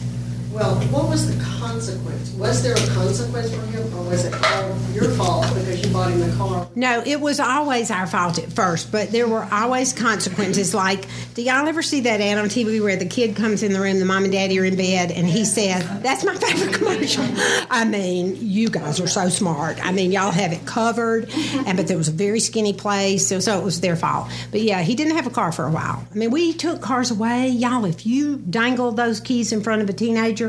Well, 0.53 0.75
what 0.91 1.09
was 1.09 1.35
the 1.35 1.43
consequence? 1.43 2.31
Was 2.33 2.61
there 2.61 2.73
a 2.73 2.87
consequence 2.93 3.51
for 3.51 3.65
him, 3.65 3.91
or 3.97 4.03
was 4.03 4.25
it 4.25 4.33
all 4.35 4.77
your 4.91 5.09
fault 5.15 5.47
because 5.55 5.83
you 5.83 5.91
bought 5.91 6.11
him 6.11 6.19
the 6.19 6.35
car? 6.35 6.69
No, 6.75 7.01
it 7.03 7.19
was 7.19 7.39
always 7.39 7.89
our 7.89 8.05
fault 8.05 8.37
at 8.37 8.53
first, 8.53 8.91
but 8.91 9.11
there 9.11 9.27
were 9.27 9.47
always 9.51 9.93
consequences. 9.93 10.75
Like, 10.75 11.07
do 11.33 11.41
y'all 11.41 11.67
ever 11.67 11.81
see 11.81 12.01
that 12.01 12.21
ad 12.21 12.37
on 12.37 12.45
TV 12.45 12.83
where 12.83 12.95
the 12.95 13.07
kid 13.07 13.35
comes 13.35 13.63
in 13.63 13.73
the 13.73 13.79
room, 13.79 13.97
the 13.97 14.05
mom 14.05 14.25
and 14.25 14.31
daddy 14.31 14.59
are 14.59 14.63
in 14.63 14.75
bed, 14.75 15.11
and 15.11 15.25
he 15.25 15.43
says, 15.43 15.83
That's 16.03 16.23
my 16.23 16.35
favorite 16.35 16.75
commercial? 16.75 17.25
I 17.71 17.83
mean, 17.85 18.37
you 18.39 18.69
guys 18.69 18.99
are 18.99 19.07
so 19.07 19.29
smart. 19.29 19.83
I 19.83 19.91
mean, 19.91 20.11
y'all 20.11 20.29
have 20.29 20.53
it 20.53 20.67
covered, 20.67 21.31
and 21.65 21.77
but 21.77 21.87
there 21.87 21.97
was 21.97 22.09
a 22.09 22.13
very 22.13 22.39
skinny 22.39 22.73
place, 22.73 23.27
so, 23.27 23.39
so 23.39 23.59
it 23.59 23.63
was 23.63 23.81
their 23.81 23.95
fault. 23.95 24.29
But 24.51 24.61
yeah, 24.61 24.83
he 24.83 24.93
didn't 24.93 25.15
have 25.15 25.25
a 25.25 25.31
car 25.31 25.51
for 25.51 25.65
a 25.65 25.71
while. 25.71 26.05
I 26.11 26.15
mean, 26.15 26.29
we 26.29 26.53
took 26.53 26.79
cars 26.79 27.09
away. 27.09 27.49
Y'all, 27.49 27.85
if 27.85 28.05
you 28.05 28.37
dangle 28.37 28.91
those 28.91 29.19
keys 29.19 29.51
in 29.51 29.63
front 29.63 29.81
of 29.81 29.89
a 29.89 29.93
teenager, 29.93 30.42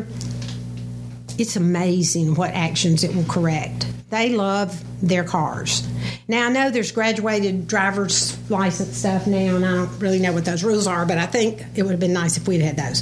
it's 1.38 1.56
amazing 1.56 2.34
what 2.34 2.50
actions 2.50 3.04
it 3.04 3.14
will 3.14 3.24
correct. 3.24 3.86
They 4.10 4.30
love 4.30 4.82
their 5.02 5.24
cars. 5.24 5.86
Now, 6.28 6.46
I 6.46 6.48
know 6.50 6.70
there's 6.70 6.92
graduated 6.92 7.66
driver's 7.66 8.38
license 8.50 8.96
stuff 8.96 9.26
now, 9.26 9.56
and 9.56 9.64
I 9.64 9.72
don't 9.72 9.98
really 9.98 10.20
know 10.20 10.32
what 10.32 10.44
those 10.44 10.62
rules 10.64 10.86
are, 10.86 11.04
but 11.04 11.18
I 11.18 11.26
think 11.26 11.62
it 11.74 11.82
would 11.82 11.90
have 11.90 12.00
been 12.00 12.12
nice 12.12 12.36
if 12.36 12.46
we'd 12.46 12.62
had 12.62 12.76
those. 12.76 13.00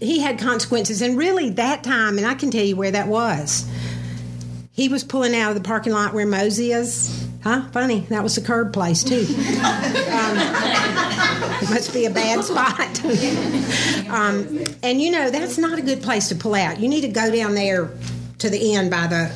He 0.00 0.20
had 0.20 0.38
consequences, 0.38 1.02
and 1.02 1.18
really 1.18 1.50
that 1.50 1.82
time, 1.82 2.16
and 2.16 2.26
I 2.26 2.34
can 2.34 2.50
tell 2.50 2.64
you 2.64 2.76
where 2.76 2.92
that 2.92 3.08
was. 3.08 3.68
He 4.72 4.88
was 4.88 5.04
pulling 5.04 5.34
out 5.34 5.50
of 5.50 5.56
the 5.56 5.66
parking 5.66 5.92
lot 5.92 6.14
where 6.14 6.26
Mosey 6.26 6.72
is. 6.72 7.28
Huh? 7.42 7.68
Funny. 7.72 8.00
That 8.10 8.22
was 8.22 8.34
the 8.34 8.42
curb 8.42 8.72
place, 8.72 9.02
too. 9.02 9.20
um, 9.20 10.36
it 11.62 11.70
must 11.70 11.92
be 11.92 12.04
a 12.04 12.10
bad 12.10 12.44
spot. 12.44 13.04
um, 14.10 14.64
and 14.82 15.00
you 15.00 15.10
know, 15.10 15.30
that's 15.30 15.56
not 15.56 15.78
a 15.78 15.82
good 15.82 16.02
place 16.02 16.28
to 16.28 16.34
pull 16.34 16.54
out. 16.54 16.80
You 16.80 16.88
need 16.88 17.00
to 17.02 17.08
go 17.08 17.34
down 17.34 17.54
there 17.54 17.90
to 18.38 18.50
the 18.50 18.74
end 18.74 18.90
by 18.90 19.06
the, 19.06 19.32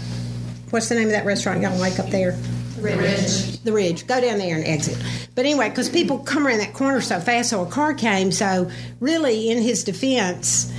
what's 0.70 0.88
the 0.88 0.96
name 0.96 1.06
of 1.06 1.12
that 1.12 1.24
restaurant 1.24 1.62
y'all 1.62 1.78
like 1.78 1.98
up 1.98 2.10
there? 2.10 2.32
The 2.76 2.82
Ridge. 2.82 3.60
The 3.60 3.72
Ridge. 3.72 4.06
Go 4.06 4.20
down 4.20 4.38
there 4.38 4.56
and 4.56 4.64
exit. 4.64 5.02
But 5.34 5.46
anyway, 5.46 5.70
because 5.70 5.88
people 5.88 6.18
come 6.18 6.46
around 6.46 6.58
that 6.58 6.74
corner 6.74 7.00
so 7.00 7.18
fast, 7.20 7.50
so 7.50 7.62
a 7.62 7.66
car 7.66 7.94
came. 7.94 8.30
So, 8.30 8.70
really, 9.00 9.50
in 9.50 9.62
his 9.62 9.84
defense, 9.84 10.70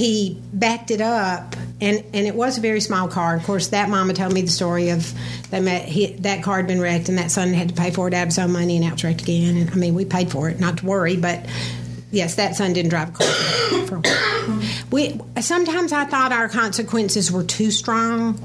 he 0.00 0.40
backed 0.54 0.90
it 0.90 1.02
up 1.02 1.54
and 1.78 2.02
and 2.14 2.26
it 2.26 2.34
was 2.34 2.56
a 2.56 2.60
very 2.60 2.80
small 2.80 3.06
car. 3.06 3.36
Of 3.36 3.44
course, 3.44 3.68
that 3.68 3.90
mama 3.90 4.14
told 4.14 4.32
me 4.32 4.40
the 4.40 4.48
story 4.48 4.88
of 4.88 5.12
they 5.50 5.60
met 5.60 5.84
he, 5.84 6.14
that 6.20 6.42
car 6.42 6.56
had 6.56 6.66
been 6.66 6.80
wrecked, 6.80 7.08
and 7.08 7.18
that 7.18 7.30
son 7.30 7.52
had 7.52 7.68
to 7.68 7.74
pay 7.74 7.90
for 7.90 8.08
it 8.08 8.14
out 8.14 8.22
of 8.22 8.28
his 8.28 8.38
own 8.38 8.52
money, 8.52 8.76
and 8.76 8.92
it's 8.92 9.04
wrecked 9.04 9.22
again. 9.22 9.56
And 9.56 9.70
I 9.70 9.74
mean, 9.74 9.94
we 9.94 10.04
paid 10.04 10.30
for 10.30 10.48
it, 10.48 10.58
not 10.58 10.78
to 10.78 10.86
worry, 10.86 11.16
but 11.16 11.44
yes, 12.10 12.36
that 12.36 12.56
son 12.56 12.72
didn't 12.72 12.90
drive 12.90 13.10
a 13.10 13.12
car 13.12 13.26
for 13.86 13.96
a 13.96 14.00
while. 14.00 14.62
We 14.90 15.20
sometimes 15.40 15.92
I 15.92 16.06
thought 16.06 16.32
our 16.32 16.48
consequences 16.48 17.30
were 17.30 17.44
too 17.44 17.70
strong. 17.70 18.40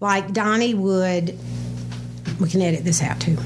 Like 0.00 0.32
Donnie 0.32 0.74
would, 0.74 1.38
we 2.40 2.48
can 2.48 2.62
edit 2.62 2.84
this 2.84 3.02
out 3.02 3.20
too 3.20 3.36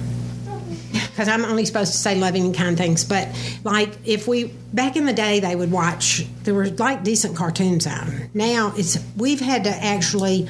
because 1.20 1.28
I'm 1.28 1.44
only 1.44 1.66
supposed 1.66 1.92
to 1.92 1.98
say 1.98 2.14
loving 2.14 2.46
and 2.46 2.54
kind 2.54 2.78
things. 2.78 3.04
But 3.04 3.28
like 3.62 3.90
if 4.06 4.26
we 4.26 4.44
back 4.72 4.96
in 4.96 5.04
the 5.04 5.12
day, 5.12 5.40
they 5.40 5.54
would 5.54 5.70
watch. 5.70 6.24
There 6.44 6.54
were 6.54 6.68
like 6.68 7.04
decent 7.04 7.36
cartoons 7.36 7.86
on. 7.86 8.30
Now 8.32 8.72
it's 8.74 8.98
we've 9.18 9.40
had 9.40 9.64
to 9.64 9.70
actually. 9.70 10.48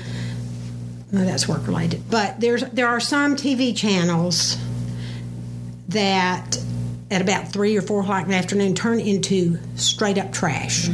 No, 1.11 1.25
that's 1.25 1.49
work 1.49 1.67
related. 1.67 2.09
But 2.09 2.39
there's 2.39 2.63
there 2.63 2.87
are 2.87 3.01
some 3.01 3.35
TV 3.35 3.77
channels 3.77 4.57
that 5.89 6.57
at 7.11 7.21
about 7.21 7.49
three 7.49 7.77
or 7.77 7.83
four 7.83 8.03
o'clock 8.03 8.23
in 8.23 8.31
the 8.31 8.37
afternoon 8.37 8.77
turn 8.77 9.01
into 9.01 9.59
straight 9.75 10.19
up 10.19 10.33
trash. 10.33 10.89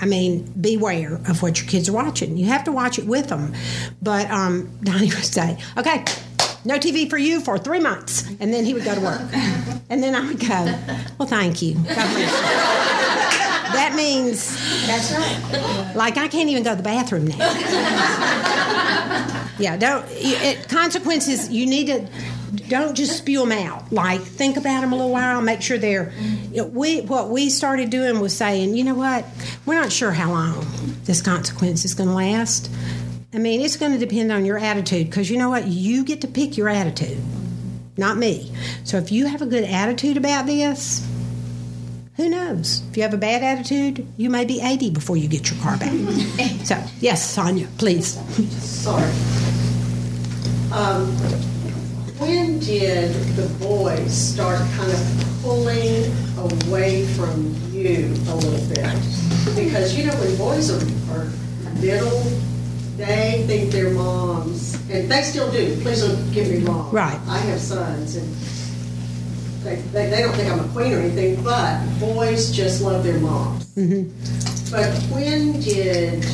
I 0.00 0.06
mean, 0.06 0.50
beware 0.58 1.20
of 1.28 1.42
what 1.42 1.60
your 1.60 1.68
kids 1.68 1.90
are 1.90 1.92
watching. 1.92 2.38
You 2.38 2.46
have 2.46 2.64
to 2.64 2.72
watch 2.72 2.98
it 2.98 3.04
with 3.04 3.28
them. 3.28 3.52
But 4.00 4.30
um, 4.30 4.70
Donnie 4.82 5.08
would 5.08 5.22
say, 5.22 5.58
"Okay, 5.76 6.02
no 6.64 6.78
TV 6.78 7.08
for 7.08 7.18
you 7.18 7.40
for 7.40 7.58
three 7.58 7.80
months. 7.80 8.28
And 8.40 8.52
then 8.52 8.64
he 8.64 8.74
would 8.74 8.84
go 8.84 8.94
to 8.94 9.00
work. 9.00 9.20
And 9.90 10.02
then 10.02 10.14
I 10.14 10.26
would 10.26 10.40
go, 10.40 10.64
well, 11.18 11.28
thank 11.28 11.60
you. 11.62 11.74
God 11.74 11.84
bless 11.84 12.18
you. 12.18 12.72
That 13.72 13.94
means, 13.96 14.56
that's 14.86 15.12
right. 15.12 15.94
Like, 15.96 16.18
I 16.18 16.28
can't 16.28 16.48
even 16.50 16.62
go 16.62 16.70
to 16.70 16.76
the 16.76 16.82
bathroom 16.82 17.26
now. 17.26 17.38
Yeah, 19.58 19.76
don't, 19.76 20.04
it, 20.10 20.68
consequences, 20.68 21.48
you 21.50 21.66
need 21.66 21.86
to, 21.86 22.08
don't 22.68 22.94
just 22.94 23.16
spew 23.18 23.40
them 23.40 23.52
out. 23.52 23.92
Like, 23.92 24.20
think 24.20 24.56
about 24.56 24.80
them 24.80 24.92
a 24.92 24.96
little 24.96 25.12
while, 25.12 25.40
make 25.40 25.62
sure 25.62 25.78
they're, 25.78 26.12
you 26.50 26.62
know, 26.62 26.66
we, 26.66 27.02
what 27.02 27.28
we 27.28 27.48
started 27.50 27.90
doing 27.90 28.18
was 28.20 28.36
saying, 28.36 28.74
you 28.74 28.82
know 28.84 28.94
what, 28.94 29.24
we're 29.66 29.80
not 29.80 29.92
sure 29.92 30.10
how 30.10 30.30
long 30.30 30.66
this 31.04 31.20
consequence 31.22 31.84
is 31.84 31.94
going 31.94 32.08
to 32.08 32.14
last. 32.14 32.70
I 33.34 33.38
mean, 33.38 33.62
it's 33.62 33.76
going 33.76 33.92
to 33.92 33.98
depend 33.98 34.30
on 34.30 34.44
your 34.44 34.58
attitude 34.58 35.06
because 35.06 35.30
you 35.30 35.38
know 35.38 35.48
what? 35.48 35.66
You 35.66 36.04
get 36.04 36.20
to 36.20 36.28
pick 36.28 36.58
your 36.58 36.68
attitude, 36.68 37.18
not 37.96 38.18
me. 38.18 38.52
So 38.84 38.98
if 38.98 39.10
you 39.10 39.26
have 39.26 39.40
a 39.40 39.46
good 39.46 39.64
attitude 39.64 40.18
about 40.18 40.44
this, 40.44 41.06
who 42.16 42.28
knows? 42.28 42.82
If 42.90 42.98
you 42.98 43.02
have 43.04 43.14
a 43.14 43.18
bad 43.18 43.42
attitude, 43.42 44.06
you 44.18 44.28
may 44.28 44.44
be 44.44 44.60
80 44.60 44.90
before 44.90 45.16
you 45.16 45.28
get 45.28 45.50
your 45.50 45.58
car 45.62 45.78
back. 45.78 45.92
so, 46.64 46.78
yes, 47.00 47.30
Sonia, 47.30 47.68
please. 47.78 48.18
Sorry. 48.62 49.10
Um, 50.70 51.06
when 52.18 52.58
did 52.58 53.14
the 53.34 53.48
boys 53.64 54.12
start 54.12 54.58
kind 54.76 54.92
of 54.92 55.40
pulling 55.42 56.12
away 56.36 57.06
from 57.14 57.56
you 57.72 58.12
a 58.28 58.36
little 58.36 58.68
bit? 58.68 59.56
Because, 59.56 59.96
you 59.96 60.04
know, 60.04 60.14
when 60.16 60.36
boys 60.36 60.70
are, 60.70 61.16
are 61.16 61.28
little, 61.80 62.22
they 62.96 63.44
think 63.46 63.70
they're 63.72 63.90
moms, 63.90 64.74
and 64.90 65.10
they 65.10 65.22
still 65.22 65.50
do. 65.50 65.80
Please 65.82 66.02
don't 66.02 66.32
get 66.32 66.48
me 66.48 66.58
wrong. 66.64 66.90
Right. 66.92 67.18
I 67.26 67.38
have 67.38 67.60
sons, 67.60 68.16
and 68.16 68.28
they, 69.64 69.76
they, 69.92 70.10
they 70.10 70.20
don't 70.22 70.34
think 70.34 70.50
I'm 70.52 70.60
a 70.60 70.68
queen 70.72 70.92
or 70.92 70.98
anything, 70.98 71.42
but 71.42 71.80
boys 71.98 72.50
just 72.50 72.82
love 72.82 73.04
their 73.04 73.18
moms. 73.20 73.64
But 74.70 74.92
when 75.10 75.60
did 75.60 76.24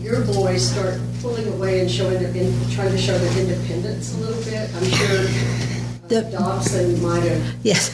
your 0.00 0.24
boys 0.24 0.70
start 0.70 1.00
pulling 1.20 1.48
away 1.54 1.80
and 1.80 1.90
showing 1.90 2.22
their, 2.22 2.34
in, 2.34 2.52
trying 2.70 2.90
to 2.92 2.98
show 2.98 3.16
their 3.18 3.38
independence 3.38 4.14
a 4.14 4.18
little 4.18 4.42
bit? 4.44 4.70
I'm 4.74 4.84
sure 4.90 5.18
uh, 5.18 6.08
The- 6.08 6.28
Dobson 6.30 7.02
might 7.02 7.22
have. 7.24 7.54
Yes. 7.62 7.90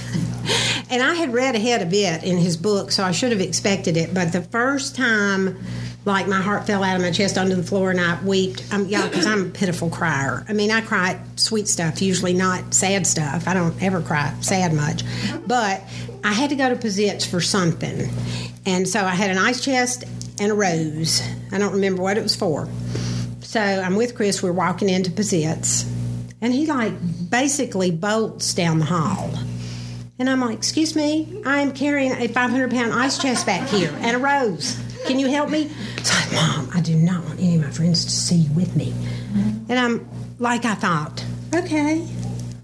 And 0.90 1.02
I 1.02 1.14
had 1.14 1.32
read 1.32 1.54
ahead 1.54 1.80
a 1.80 1.86
bit 1.86 2.22
in 2.22 2.36
his 2.36 2.56
book, 2.58 2.92
so 2.92 3.02
I 3.02 3.12
should 3.12 3.32
have 3.32 3.40
expected 3.40 3.96
it. 3.96 4.12
But 4.12 4.32
the 4.32 4.42
first 4.42 4.94
time, 4.94 5.58
like 6.04 6.26
my 6.26 6.40
heart 6.40 6.66
fell 6.66 6.82
out 6.82 6.96
of 6.96 7.02
my 7.02 7.10
chest 7.10 7.38
onto 7.38 7.54
the 7.54 7.62
floor 7.62 7.90
and 7.90 8.00
I 8.00 8.20
wept, 8.22 8.64
um, 8.72 8.86
yeah, 8.86 9.06
because 9.06 9.26
I'm 9.26 9.46
a 9.46 9.50
pitiful 9.50 9.88
crier. 9.88 10.44
I 10.48 10.52
mean, 10.52 10.70
I 10.70 10.80
cry 10.80 11.20
sweet 11.36 11.68
stuff, 11.68 12.02
usually 12.02 12.32
not 12.32 12.74
sad 12.74 13.06
stuff. 13.06 13.46
I 13.46 13.54
don't 13.54 13.80
ever 13.82 14.00
cry 14.00 14.34
sad 14.40 14.72
much. 14.72 15.04
But 15.46 15.82
I 16.24 16.32
had 16.32 16.50
to 16.50 16.56
go 16.56 16.68
to 16.68 16.76
Pizitz 16.76 17.26
for 17.26 17.40
something. 17.40 18.10
And 18.66 18.88
so 18.88 19.04
I 19.04 19.10
had 19.10 19.30
an 19.30 19.38
ice 19.38 19.64
chest 19.64 20.04
and 20.40 20.50
a 20.50 20.54
rose. 20.54 21.22
I 21.52 21.58
don't 21.58 21.74
remember 21.74 22.02
what 22.02 22.18
it 22.18 22.22
was 22.22 22.34
for. 22.34 22.68
So 23.40 23.60
I'm 23.60 23.96
with 23.96 24.14
Chris, 24.14 24.42
we're 24.42 24.52
walking 24.52 24.88
into 24.88 25.10
Pizitz. 25.10 25.88
And 26.40 26.52
he 26.52 26.66
like 26.66 26.94
basically 27.30 27.92
bolts 27.92 28.54
down 28.54 28.80
the 28.80 28.84
hall. 28.84 29.30
And 30.18 30.28
I'm 30.28 30.40
like, 30.40 30.56
excuse 30.56 30.96
me, 30.96 31.42
I'm 31.44 31.72
carrying 31.72 32.12
a 32.12 32.28
500 32.28 32.70
pound 32.70 32.92
ice 32.92 33.18
chest 33.18 33.46
back 33.46 33.68
here 33.68 33.92
and 34.00 34.16
a 34.16 34.18
rose. 34.18 34.81
Can 35.06 35.18
you 35.18 35.28
help 35.28 35.50
me? 35.50 35.70
It's 35.96 36.14
like, 36.14 36.32
Mom, 36.32 36.68
I 36.74 36.80
do 36.80 36.94
not 36.96 37.24
want 37.24 37.40
any 37.40 37.56
of 37.56 37.62
my 37.62 37.70
friends 37.70 38.04
to 38.04 38.10
see 38.10 38.36
you 38.36 38.52
with 38.52 38.74
me. 38.76 38.94
And 39.68 39.78
I'm 39.78 40.08
like, 40.38 40.64
I 40.64 40.74
thought, 40.74 41.24
okay. 41.54 42.06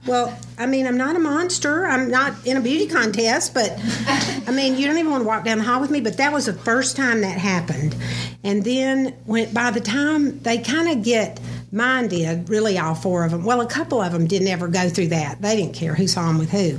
Well, 0.06 0.36
I 0.56 0.66
mean, 0.66 0.86
I'm 0.86 0.96
not 0.96 1.16
a 1.16 1.18
monster. 1.18 1.86
I'm 1.86 2.10
not 2.10 2.46
in 2.46 2.56
a 2.56 2.60
beauty 2.60 2.86
contest, 2.86 3.52
but 3.52 3.72
I 4.46 4.50
mean, 4.52 4.76
you 4.76 4.86
don't 4.86 4.96
even 4.96 5.10
want 5.10 5.22
to 5.22 5.28
walk 5.28 5.44
down 5.44 5.58
the 5.58 5.64
hall 5.64 5.80
with 5.80 5.90
me. 5.90 6.00
But 6.00 6.16
that 6.16 6.32
was 6.32 6.46
the 6.46 6.54
first 6.54 6.96
time 6.96 7.20
that 7.20 7.36
happened. 7.36 7.94
And 8.42 8.64
then 8.64 9.08
when 9.26 9.52
by 9.52 9.70
the 9.70 9.80
time 9.80 10.40
they 10.40 10.58
kind 10.58 10.88
of 10.88 11.04
get 11.04 11.40
mine 11.72 12.08
did 12.08 12.48
really 12.48 12.78
all 12.78 12.94
four 12.94 13.24
of 13.24 13.30
them. 13.30 13.44
Well, 13.44 13.60
a 13.60 13.66
couple 13.66 14.00
of 14.00 14.12
them 14.12 14.26
didn't 14.26 14.48
ever 14.48 14.68
go 14.68 14.88
through 14.88 15.08
that. 15.08 15.42
They 15.42 15.56
didn't 15.56 15.74
care 15.74 15.94
who 15.94 16.06
saw 16.06 16.26
them 16.26 16.38
with 16.38 16.50
who. 16.50 16.78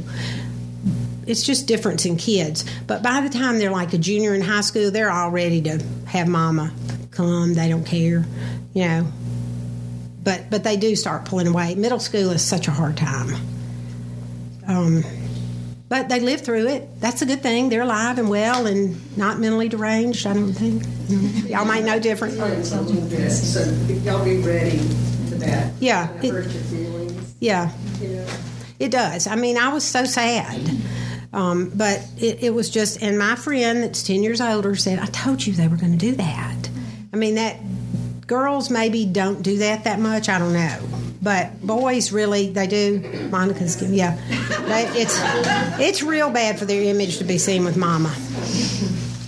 It's 1.29 1.43
just 1.43 1.67
difference 1.67 2.05
in 2.05 2.17
kids. 2.17 2.65
But 2.87 3.03
by 3.03 3.21
the 3.21 3.29
time 3.29 3.59
they're 3.59 3.71
like 3.71 3.93
a 3.93 3.97
junior 3.97 4.33
in 4.33 4.41
high 4.41 4.61
school, 4.61 4.91
they're 4.91 5.11
all 5.11 5.29
ready 5.31 5.61
to 5.61 5.81
have 6.07 6.27
mama 6.27 6.73
come. 7.11 7.53
They 7.53 7.69
don't 7.69 7.85
care, 7.85 8.25
you 8.73 8.85
know 8.85 9.07
but 10.23 10.49
but 10.49 10.63
they 10.63 10.77
do 10.77 10.95
start 10.95 11.25
pulling 11.25 11.47
away. 11.47 11.75
Middle 11.75 11.99
school 11.99 12.29
is 12.31 12.43
such 12.43 12.67
a 12.67 12.71
hard 12.71 12.97
time. 12.97 13.33
Um, 14.67 15.03
but 15.87 16.09
they 16.09 16.19
live 16.19 16.41
through 16.41 16.67
it. 16.67 16.87
That's 16.99 17.23
a 17.23 17.25
good 17.25 17.41
thing. 17.41 17.69
They're 17.69 17.81
alive 17.81 18.19
and 18.19 18.29
well 18.29 18.67
and 18.67 19.17
not 19.17 19.39
mentally 19.39 19.69
deranged. 19.69 20.27
I 20.27 20.33
don't 20.33 20.53
think. 20.53 20.83
Y'all 21.49 21.65
might 21.65 21.83
know 21.83 21.99
different. 21.99 22.35
So 22.35 23.63
y'all 24.03 24.23
be 24.23 24.37
ready 24.43 24.77
for 24.77 25.35
that. 25.35 25.73
Yeah. 25.79 26.11
It- 26.21 26.31
hurt 26.31 26.43
your 26.43 26.63
feelings. 26.63 27.35
Yeah, 27.39 27.71
You 28.01 28.25
it 28.79 28.91
does. 28.91 29.25
I 29.25 29.35
mean, 29.35 29.57
I 29.57 29.69
was 29.69 29.85
so 29.85 30.03
sad. 30.03 30.61
Um, 31.31 31.71
but 31.75 32.05
it, 32.17 32.43
it 32.43 32.53
was 32.53 32.69
just, 32.69 33.01
and 33.03 33.17
my 33.17 33.35
friend 33.35 33.83
that's 33.83 34.03
10 34.03 34.23
years 34.23 34.41
older 34.41 34.75
said, 34.75 34.99
I 34.99 35.05
told 35.07 35.45
you 35.45 35.53
they 35.53 35.67
were 35.67 35.77
going 35.77 35.91
to 35.91 35.97
do 35.97 36.15
that. 36.15 36.69
I 37.13 37.17
mean, 37.17 37.35
that 37.35 37.57
girls 38.25 38.69
maybe 38.69 39.05
don't 39.05 39.41
do 39.41 39.57
that 39.59 39.83
that 39.83 39.99
much. 39.99 40.29
I 40.29 40.39
don't 40.39 40.53
know. 40.53 40.79
But 41.21 41.61
boys 41.61 42.11
really, 42.11 42.49
they 42.49 42.65
do. 42.65 43.27
Monica's, 43.29 43.81
yeah. 43.91 44.15
They, 44.67 44.87
it's, 45.01 45.19
it's 45.79 46.01
real 46.01 46.29
bad 46.29 46.57
for 46.57 46.65
their 46.65 46.81
image 46.83 47.17
to 47.17 47.23
be 47.23 47.37
seen 47.37 47.65
with 47.65 47.77
mama. 47.77 48.15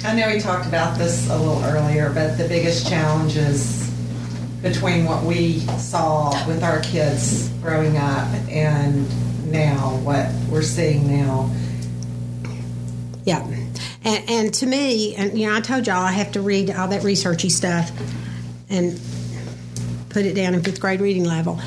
I 0.04 0.16
know 0.16 0.34
we 0.34 0.39
talked 0.39 0.66
about 0.66 0.97
this 0.97 1.30
a 1.30 1.38
little 1.38 1.64
earlier, 1.64 2.12
but 2.12 2.38
the 2.38 2.47
biggest 2.47 2.88
challenge 2.88 3.38
is 3.38 3.91
between 4.62 5.06
what 5.06 5.24
we 5.24 5.60
saw 5.78 6.32
with 6.47 6.64
our 6.64 6.80
kids 6.82 7.49
growing 7.62 7.97
up 7.97 8.28
and 8.49 9.08
now, 9.52 9.97
what 9.97 10.32
we're 10.49 10.62
seeing 10.62 11.08
now. 11.08 11.52
Yeah. 13.32 13.57
And, 14.03 14.29
and 14.29 14.53
to 14.55 14.65
me, 14.65 15.15
and 15.15 15.38
you 15.38 15.47
know, 15.47 15.55
I 15.55 15.61
told 15.61 15.88
y'all 15.88 16.03
I 16.03 16.11
have 16.11 16.34
to 16.34 16.41
read 16.41 16.71
all 16.71 16.88
that 16.89 17.03
researchy 17.03 17.49
stuff 17.49 17.91
and 18.69 18.99
put 20.09 20.25
it 20.25 20.34
down 20.34 20.53
in 20.53 20.63
fifth 20.63 20.82
grade 20.82 21.01
reading 21.01 21.23
level. 21.23 21.59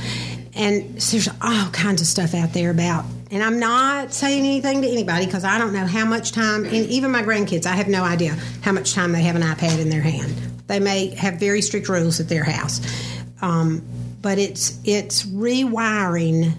And 0.54 1.02
so 1.02 1.16
there's 1.16 1.28
all 1.40 1.70
kinds 1.70 2.00
of 2.00 2.06
stuff 2.06 2.34
out 2.34 2.52
there 2.52 2.70
about, 2.70 3.04
and 3.30 3.42
I'm 3.42 3.58
not 3.58 4.12
saying 4.12 4.44
anything 4.44 4.82
to 4.82 4.88
anybody 4.88 5.26
because 5.26 5.44
I 5.44 5.58
don't 5.58 5.72
know 5.72 5.86
how 5.86 6.04
much 6.04 6.32
time, 6.32 6.64
and 6.64 6.74
even 6.86 7.10
my 7.10 7.22
grandkids, 7.22 7.66
I 7.66 7.74
have 7.76 7.88
no 7.88 8.04
idea 8.04 8.36
how 8.62 8.72
much 8.72 8.94
time 8.94 9.12
they 9.12 9.22
have 9.22 9.36
an 9.36 9.42
iPad 9.42 9.80
in 9.80 9.88
their 9.88 10.02
hand. 10.02 10.34
They 10.66 10.80
may 10.80 11.14
have 11.14 11.40
very 11.40 11.62
strict 11.62 11.88
rules 11.88 12.20
at 12.20 12.28
their 12.28 12.44
house, 12.44 12.80
um, 13.42 13.82
but 14.22 14.38
it's 14.38 14.78
it's 14.84 15.24
rewiring 15.24 16.52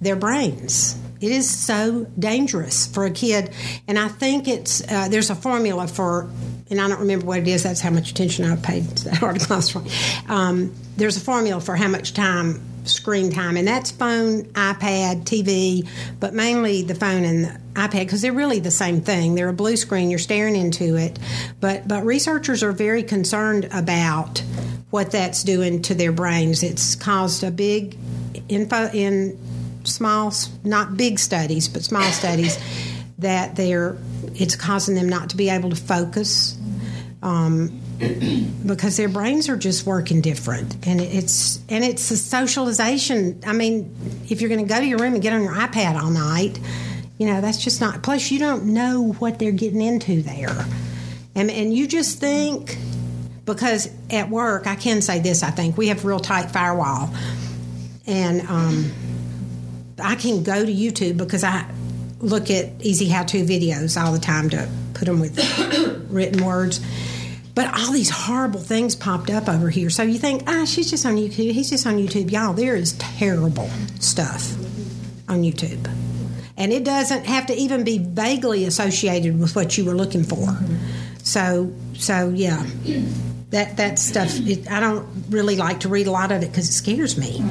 their 0.00 0.16
brains. 0.16 0.99
It 1.20 1.32
is 1.32 1.48
so 1.50 2.06
dangerous 2.18 2.86
for 2.86 3.04
a 3.04 3.10
kid, 3.10 3.50
and 3.86 3.98
I 3.98 4.08
think 4.08 4.48
it's 4.48 4.80
uh, 4.90 5.08
there's 5.08 5.28
a 5.28 5.34
formula 5.34 5.86
for, 5.86 6.30
and 6.70 6.80
I 6.80 6.88
don't 6.88 7.00
remember 7.00 7.26
what 7.26 7.40
it 7.40 7.48
is. 7.48 7.62
That's 7.62 7.80
how 7.80 7.90
much 7.90 8.10
attention 8.10 8.46
I've 8.46 8.62
paid 8.62 8.88
to 8.96 9.04
that 9.10 9.22
article. 9.22 9.84
Um, 10.28 10.74
there's 10.96 11.18
a 11.18 11.20
formula 11.20 11.60
for 11.60 11.76
how 11.76 11.88
much 11.88 12.14
time 12.14 12.62
screen 12.84 13.30
time, 13.30 13.58
and 13.58 13.68
that's 13.68 13.90
phone, 13.90 14.44
iPad, 14.52 15.24
TV, 15.24 15.86
but 16.18 16.32
mainly 16.32 16.82
the 16.82 16.94
phone 16.94 17.24
and 17.24 17.44
the 17.44 17.60
iPad 17.74 18.00
because 18.00 18.22
they're 18.22 18.32
really 18.32 18.60
the 18.60 18.70
same 18.70 19.02
thing. 19.02 19.34
They're 19.34 19.50
a 19.50 19.52
blue 19.52 19.76
screen. 19.76 20.08
You're 20.08 20.18
staring 20.18 20.56
into 20.56 20.96
it, 20.96 21.18
but 21.60 21.86
but 21.86 22.04
researchers 22.04 22.62
are 22.62 22.72
very 22.72 23.02
concerned 23.02 23.68
about 23.72 24.42
what 24.90 25.10
that's 25.10 25.44
doing 25.44 25.82
to 25.82 25.94
their 25.94 26.12
brains. 26.12 26.62
It's 26.62 26.94
caused 26.94 27.44
a 27.44 27.50
big 27.50 27.96
info 28.48 28.88
in 28.92 29.38
small, 29.84 30.32
not 30.64 30.96
big 30.96 31.18
studies, 31.18 31.68
but 31.68 31.82
small 31.82 32.10
studies 32.12 32.58
that 33.18 33.56
they're 33.56 33.96
it's 34.34 34.56
causing 34.56 34.94
them 34.94 35.08
not 35.08 35.30
to 35.30 35.36
be 35.36 35.50
able 35.50 35.70
to 35.70 35.76
focus. 35.76 36.56
Um, 37.22 37.80
because 38.64 38.96
their 38.96 39.10
brains 39.10 39.50
are 39.50 39.56
just 39.56 39.84
working 39.84 40.22
different. 40.22 40.86
And 40.86 41.00
it's 41.02 41.60
and 41.68 41.84
it's 41.84 42.10
a 42.10 42.16
socialization. 42.16 43.42
I 43.46 43.52
mean 43.52 43.94
if 44.30 44.40
you're 44.40 44.48
going 44.48 44.66
to 44.66 44.72
go 44.72 44.80
to 44.80 44.86
your 44.86 44.98
room 44.98 45.14
and 45.14 45.22
get 45.22 45.34
on 45.34 45.42
your 45.42 45.52
ipad 45.52 46.00
all 46.00 46.10
night 46.10 46.58
you 47.20 47.26
know 47.26 47.42
that's 47.42 47.62
just 47.62 47.82
not 47.82 48.02
plus 48.02 48.30
you 48.30 48.38
don't 48.38 48.64
know 48.64 49.12
what 49.18 49.38
they're 49.38 49.52
getting 49.52 49.82
into 49.82 50.22
there. 50.22 50.64
And 51.34 51.50
and 51.50 51.72
you 51.72 51.86
just 51.86 52.18
think 52.18 52.78
because 53.44 53.90
at 54.08 54.30
work 54.30 54.66
i 54.66 54.74
can 54.74 55.02
say 55.02 55.18
this 55.18 55.42
i 55.42 55.50
think 55.50 55.76
we 55.76 55.88
have 55.88 56.06
real 56.06 56.18
tight 56.18 56.50
firewall. 56.50 57.14
And 58.06 58.40
um, 58.48 58.90
i 60.02 60.14
can 60.14 60.42
go 60.42 60.64
to 60.64 60.72
youtube 60.72 61.16
because 61.16 61.44
i 61.44 61.64
look 62.20 62.50
at 62.50 62.70
easy 62.82 63.08
how-to 63.08 63.44
videos 63.44 64.00
all 64.00 64.12
the 64.12 64.18
time 64.18 64.50
to 64.50 64.68
put 64.94 65.06
them 65.06 65.20
with 65.20 65.38
written 66.10 66.44
words 66.44 66.80
but 67.54 67.78
all 67.78 67.92
these 67.92 68.10
horrible 68.10 68.60
things 68.60 68.94
popped 68.94 69.28
up 69.28 69.48
over 69.48 69.68
here. 69.68 69.90
So 69.90 70.02
you 70.02 70.18
think, 70.18 70.44
ah, 70.46 70.64
she's 70.64 70.88
just 70.88 71.04
on 71.04 71.16
YouTube. 71.16 71.52
He's 71.52 71.68
just 71.68 71.86
on 71.86 71.96
YouTube. 71.96 72.30
Y'all, 72.30 72.54
there 72.54 72.76
is 72.76 72.92
terrible 72.94 73.68
stuff 73.98 74.52
on 75.28 75.42
YouTube. 75.42 75.86
And 76.56 76.72
it 76.72 76.84
doesn't 76.84 77.26
have 77.26 77.46
to 77.46 77.54
even 77.54 77.84
be 77.84 77.98
vaguely 77.98 78.64
associated 78.64 79.38
with 79.38 79.56
what 79.56 79.76
you 79.76 79.84
were 79.84 79.94
looking 79.94 80.24
for. 80.24 80.56
So, 81.22 81.72
so 81.94 82.30
yeah, 82.30 82.64
that 83.50 83.76
that 83.76 83.98
stuff. 83.98 84.30
It, 84.40 84.70
I 84.70 84.80
don't 84.80 85.06
really 85.30 85.56
like 85.56 85.80
to 85.80 85.88
read 85.88 86.06
a 86.06 86.10
lot 86.10 86.32
of 86.32 86.42
it 86.42 86.50
because 86.50 86.68
it 86.68 86.72
scares 86.72 87.18
me. 87.18 87.42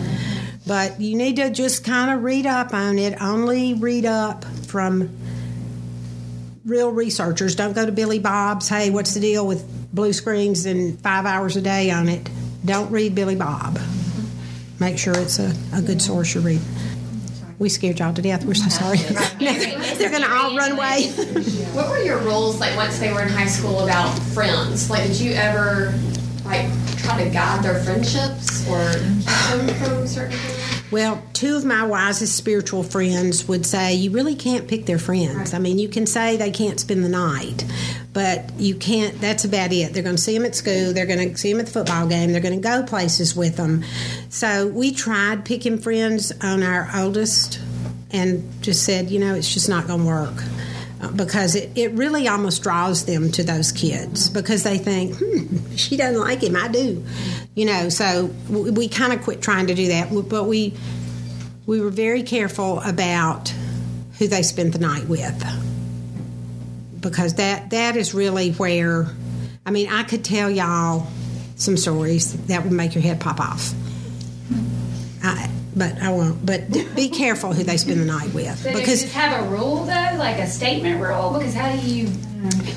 But 0.68 1.00
you 1.00 1.16
need 1.16 1.38
to 1.38 1.50
just 1.50 1.84
kind 1.84 2.12
of 2.12 2.24
read 2.24 2.46
up 2.46 2.74
on 2.74 3.00
it. 3.00 3.22
Only 3.22 3.74
read 3.74 4.06
up 4.06 4.46
from 4.68 5.10
real 6.66 6.92
researchers. 6.92 7.56
Don't 7.56 7.74
go 7.74 7.86
to 7.86 7.92
Billy 7.92 8.20
Bob's. 8.20 8.70
Hey, 8.70 8.90
what's 8.90 9.14
the 9.14 9.20
deal 9.20 9.48
with 9.48 9.66
blue 9.94 10.14
screens 10.14 10.66
and 10.66 11.00
five 11.02 11.26
hours 11.26 11.56
a 11.56 11.62
day 11.62 11.92
on 11.92 12.08
it? 12.10 12.30
Don't 12.64 12.92
read 12.92 13.16
Billy 13.16 13.36
Bob. 13.36 13.80
Make 14.80 14.98
sure 14.98 15.18
it's 15.18 15.40
a, 15.40 15.54
a 15.74 15.82
good 15.82 16.02
source 16.02 16.36
you 16.36 16.42
read. 16.42 16.62
We 17.58 17.68
scared 17.68 18.00
y'all 18.00 18.14
to 18.14 18.22
death. 18.22 18.46
We're 18.46 18.54
so 18.54 18.70
sorry. 18.70 18.98
They're 19.40 20.10
going 20.10 20.24
to 20.24 20.32
all 20.32 20.56
run 20.56 20.72
away. 20.72 21.10
What 21.74 21.90
were 21.90 22.02
your 22.02 22.20
rules 22.20 22.60
like 22.60 22.76
once 22.78 23.00
they 23.00 23.12
were 23.12 23.22
in 23.22 23.28
high 23.30 23.48
school 23.48 23.82
about 23.82 24.18
friends? 24.18 24.90
Like, 24.90 25.08
did 25.08 25.20
you 25.20 25.34
ever 25.34 25.94
like 26.50 26.98
try 26.98 27.24
to 27.24 27.30
guide 27.30 27.64
their 27.64 27.82
friendships 27.84 28.68
or 28.68 28.92
keep 28.94 29.26
them 29.26 29.68
from 29.76 30.08
certain 30.08 30.38
things? 30.38 30.92
Well, 30.92 31.24
two 31.34 31.56
of 31.56 31.66
my 31.66 31.86
wisest 31.86 32.36
spiritual 32.36 32.82
friends 32.82 33.48
would 33.48 33.64
say 33.66 33.94
you 33.94 34.10
really 34.10 34.36
can't 34.36 34.68
pick 34.68 34.88
their 34.88 34.98
friends. 34.98 35.54
I 35.54 35.60
mean, 35.60 35.78
you 35.78 35.88
can 35.88 36.08
say 36.08 36.36
they 36.36 36.50
can't 36.50 36.80
spend 36.80 37.04
the 37.04 37.10
night, 37.10 37.64
but 38.12 38.52
you 38.58 38.74
can't. 38.74 39.22
That's 39.22 39.46
about 39.46 39.72
it. 39.72 39.94
They're 39.94 40.02
going 40.02 40.16
to 40.16 40.22
see 40.22 40.36
them 40.36 40.46
at 40.48 40.56
school. 40.56 40.92
They're 40.92 41.06
going 41.06 41.30
to 41.30 41.38
see 41.38 41.52
them 41.52 41.60
at 41.60 41.68
the 41.68 41.72
football 41.72 42.08
game. 42.08 42.32
They're 42.32 42.42
going 42.42 42.60
to 42.60 42.68
go 42.68 42.82
places 42.82 43.36
with 43.36 43.56
them. 43.56 43.84
So 44.30 44.68
we 44.68 44.92
tried 44.92 45.46
picking 45.46 45.78
friends 45.78 46.32
on 46.42 46.64
our 46.64 46.90
oldest, 46.96 47.60
and 48.12 48.50
just 48.64 48.84
said, 48.84 49.12
you 49.12 49.20
know, 49.20 49.36
it's 49.36 49.54
just 49.54 49.70
not 49.70 49.86
going 49.86 50.00
to 50.00 50.08
work. 50.08 50.44
Because 51.16 51.56
it, 51.56 51.72
it 51.78 51.92
really 51.94 52.28
almost 52.28 52.62
draws 52.62 53.06
them 53.06 53.32
to 53.32 53.44
those 53.44 53.72
kids 53.72 54.30
because 54.30 54.64
they 54.64 54.78
think, 54.78 55.16
hmm, 55.18 55.76
she 55.76 55.96
doesn't 55.96 56.20
like 56.20 56.44
him, 56.44 56.58
I 56.58 56.68
do. 56.68 57.06
You 57.56 57.66
know, 57.66 57.90
so 57.90 58.30
we, 58.50 58.72
we 58.72 58.88
kind 58.90 59.14
of 59.14 59.22
quit 59.22 59.42
trying 59.42 59.68
to 59.68 59.76
do 59.76 59.88
that. 59.90 60.10
But 60.30 60.44
we, 60.44 60.74
we 61.66 61.80
were 61.80 61.90
very 61.90 62.24
careful 62.24 62.82
about 62.82 63.54
who 64.18 64.28
they 64.28 64.42
spent 64.42 64.74
the 64.74 64.80
night 64.80 65.08
with 65.08 65.42
because 67.00 67.36
that 67.36 67.70
that 67.70 67.96
is 67.96 68.14
really 68.14 68.52
where 68.52 69.08
I 69.66 69.72
mean 69.72 69.90
I 69.90 70.04
could 70.04 70.24
tell 70.24 70.50
y'all 70.50 71.08
some 71.56 71.78
stories 71.78 72.34
that 72.48 72.64
would 72.64 72.72
make 72.72 72.96
your 72.96 73.02
head 73.02 73.20
pop 73.20 73.40
off. 73.40 73.74
I, 75.24 75.50
but 75.80 76.00
I 76.02 76.12
won't. 76.12 76.46
But 76.46 76.72
be 76.96 77.10
careful 77.10 77.54
who 77.54 77.64
they 77.64 77.78
spend 77.78 78.00
the 78.02 78.06
night 78.06 78.34
with 78.34 78.62
But 78.64 78.76
because 78.76 79.02
do 79.02 79.08
you 79.08 79.14
have 79.14 79.46
a 79.46 79.50
rule 79.50 79.86
though, 79.86 80.16
like 80.18 80.38
a 80.38 80.46
statement 80.48 81.02
rule? 81.02 81.34
Because 81.38 81.54
how 81.56 81.72
do 81.76 81.80
you 81.90 82.08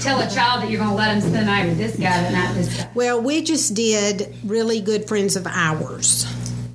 tell 0.00 0.20
a 0.20 0.30
child 0.30 0.62
that 0.62 0.70
you're 0.70 0.78
going 0.78 0.90
to 0.90 0.96
let 0.96 1.12
them 1.12 1.20
spend 1.20 1.34
the 1.34 1.44
night 1.44 1.66
with 1.66 1.78
this 1.78 1.96
guy 1.96 2.22
but 2.24 2.30
not 2.30 2.54
this 2.54 2.74
guy? 2.76 2.88
well 2.94 3.20
we 3.20 3.42
just 3.42 3.74
did 3.74 4.34
really 4.44 4.80
good 4.80 5.06
friends 5.06 5.36
of 5.36 5.46
ours. 5.46 6.26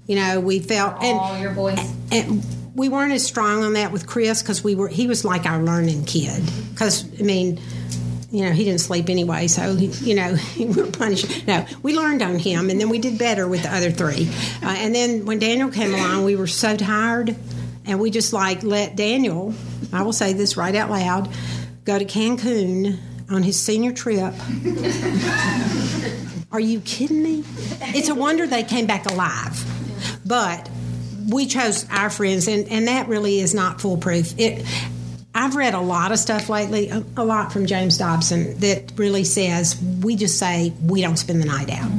You 0.05 0.15
know 0.17 0.39
we 0.39 0.59
felt 0.59 1.01
and 1.03 1.17
All 1.19 1.37
your 1.39 1.51
boys. 1.53 1.79
and 2.11 2.43
we 2.75 2.89
weren't 2.89 3.11
as 3.11 3.25
strong 3.25 3.63
on 3.63 3.73
that 3.73 3.91
with 3.91 4.05
Chris 4.05 4.41
because 4.41 4.63
we 4.63 4.75
were 4.75 4.87
he 4.87 5.07
was 5.07 5.25
like 5.25 5.45
our 5.45 5.61
learning 5.63 6.05
kid 6.05 6.43
because 6.71 7.03
I 7.19 7.23
mean 7.23 7.59
you 8.31 8.43
know 8.43 8.51
he 8.51 8.63
didn't 8.63 8.81
sleep 8.81 9.09
anyway 9.09 9.47
so 9.47 9.75
he, 9.75 9.87
you 10.09 10.15
know 10.15 10.35
we 10.57 10.65
were 10.65 10.91
punished 10.91 11.47
no 11.47 11.65
we 11.81 11.95
learned 11.95 12.21
on 12.21 12.37
him 12.37 12.69
and 12.69 12.79
then 12.79 12.89
we 12.89 12.99
did 12.99 13.17
better 13.17 13.47
with 13.47 13.63
the 13.63 13.73
other 13.73 13.91
three 13.91 14.29
uh, 14.63 14.75
and 14.77 14.93
then 14.93 15.25
when 15.25 15.39
Daniel 15.39 15.69
came 15.69 15.93
along 15.93 16.23
we 16.23 16.35
were 16.35 16.47
so 16.47 16.75
tired 16.75 17.35
and 17.87 17.99
we 17.99 18.11
just 18.11 18.33
like 18.33 18.61
let 18.63 18.95
Daniel, 18.95 19.53
I 19.91 20.03
will 20.03 20.13
say 20.13 20.33
this 20.33 20.57
right 20.57 20.75
out 20.75 20.91
loud, 20.91 21.29
go 21.85 21.97
to 21.97 22.05
Cancun 22.05 22.99
on 23.29 23.43
his 23.43 23.59
senior 23.59 23.93
trip. 23.93 24.33
Are 26.51 26.59
you 26.59 26.81
kidding 26.81 27.23
me? 27.23 27.43
It's 27.95 28.09
a 28.09 28.15
wonder 28.15 28.45
they 28.45 28.63
came 28.63 28.85
back 28.85 29.05
alive. 29.05 29.63
But 30.25 30.69
we 31.29 31.45
chose 31.45 31.85
our 31.89 32.09
friends, 32.09 32.47
and, 32.47 32.67
and 32.69 32.87
that 32.87 33.07
really 33.07 33.39
is 33.39 33.53
not 33.53 33.81
foolproof. 33.81 34.33
It, 34.37 34.65
I've 35.37 35.55
read 35.55 35.75
a 35.75 35.79
lot 35.79 36.11
of 36.11 36.17
stuff 36.17 36.49
lately, 36.49 36.89
a, 36.89 37.03
a 37.15 37.23
lot 37.23 37.53
from 37.53 37.67
James 37.67 37.99
Dobson, 37.99 38.57
that 38.59 38.91
really 38.95 39.23
says 39.23 39.79
we 40.01 40.15
just 40.15 40.39
say 40.39 40.73
we 40.83 40.99
don't 41.01 41.15
spend 41.15 41.39
the 41.39 41.45
night 41.45 41.69
out. 41.69 41.91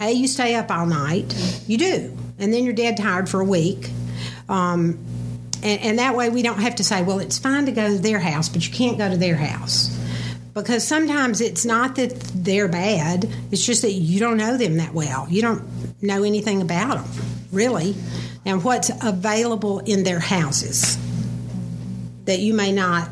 A, 0.00 0.10
you 0.10 0.26
stay 0.26 0.54
up 0.54 0.70
all 0.70 0.86
night, 0.86 1.34
you 1.66 1.76
do, 1.76 2.16
and 2.38 2.54
then 2.54 2.64
you're 2.64 2.72
dead 2.72 2.96
tired 2.96 3.28
for 3.28 3.38
a 3.40 3.44
week. 3.44 3.90
Um, 4.48 4.98
and, 5.62 5.80
and 5.82 5.98
that 5.98 6.16
way 6.16 6.30
we 6.30 6.40
don't 6.40 6.60
have 6.60 6.76
to 6.76 6.84
say, 6.84 7.02
well, 7.02 7.18
it's 7.18 7.38
fine 7.38 7.66
to 7.66 7.72
go 7.72 7.88
to 7.88 7.98
their 7.98 8.18
house, 8.18 8.48
but 8.48 8.66
you 8.66 8.72
can't 8.72 8.96
go 8.96 9.10
to 9.10 9.16
their 9.18 9.36
house. 9.36 9.94
Because 10.54 10.82
sometimes 10.82 11.42
it's 11.42 11.66
not 11.66 11.96
that 11.96 12.18
they're 12.34 12.66
bad, 12.66 13.28
it's 13.50 13.64
just 13.64 13.82
that 13.82 13.92
you 13.92 14.18
don't 14.20 14.38
know 14.38 14.56
them 14.56 14.78
that 14.78 14.94
well. 14.94 15.26
You 15.28 15.42
don't 15.42 16.02
know 16.02 16.22
anything 16.22 16.62
about 16.62 17.04
them, 17.04 17.26
really, 17.52 17.94
and 18.46 18.64
what's 18.64 18.90
available 19.02 19.80
in 19.80 20.02
their 20.02 20.18
houses 20.18 20.96
that 22.24 22.38
you 22.38 22.54
may 22.54 22.72
not 22.72 23.08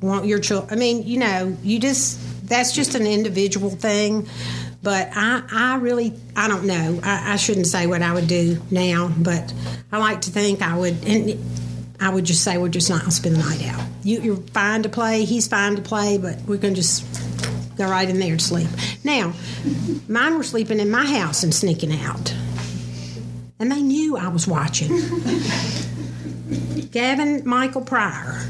want 0.00 0.26
your 0.26 0.38
children. 0.38 0.72
I 0.72 0.76
mean, 0.76 1.04
you 1.04 1.18
know, 1.18 1.56
you 1.62 1.78
just, 1.78 2.48
that's 2.48 2.72
just 2.72 2.94
an 2.94 3.06
individual 3.06 3.70
thing. 3.70 4.28
But 4.82 5.08
I, 5.14 5.42
I 5.50 5.76
really, 5.76 6.12
I 6.36 6.46
don't 6.46 6.66
know. 6.66 7.00
I, 7.02 7.32
I 7.32 7.36
shouldn't 7.36 7.66
say 7.66 7.86
what 7.86 8.02
I 8.02 8.12
would 8.12 8.28
do 8.28 8.60
now, 8.70 9.10
but 9.16 9.52
I 9.90 9.96
like 9.96 10.20
to 10.22 10.30
think 10.30 10.60
I 10.60 10.76
would, 10.76 11.02
and 11.06 11.38
I 11.98 12.10
would 12.10 12.26
just 12.26 12.44
say 12.44 12.58
we're 12.58 12.68
just 12.68 12.90
not 12.90 13.02
to 13.04 13.10
spend 13.10 13.36
the 13.36 13.40
night 13.40 13.64
out. 13.66 13.82
You, 14.02 14.20
you're 14.20 14.36
fine 14.36 14.82
to 14.82 14.90
play, 14.90 15.24
he's 15.24 15.48
fine 15.48 15.76
to 15.76 15.82
play, 15.82 16.18
but 16.18 16.38
we're 16.42 16.58
to 16.58 16.74
just 16.74 17.06
go 17.78 17.88
right 17.88 18.08
in 18.08 18.20
there 18.20 18.36
to 18.36 18.44
sleep. 18.44 18.68
Now, 19.02 19.32
mine 20.06 20.36
were 20.36 20.42
sleeping 20.42 20.80
in 20.80 20.90
my 20.90 21.06
house 21.06 21.42
and 21.42 21.54
sneaking 21.54 21.92
out. 21.92 22.34
And 23.58 23.72
they 23.72 23.80
knew 23.80 24.18
I 24.18 24.28
was 24.28 24.46
watching. 24.46 24.90
Gavin 26.90 27.42
Michael 27.46 27.82
Pryor 27.82 28.46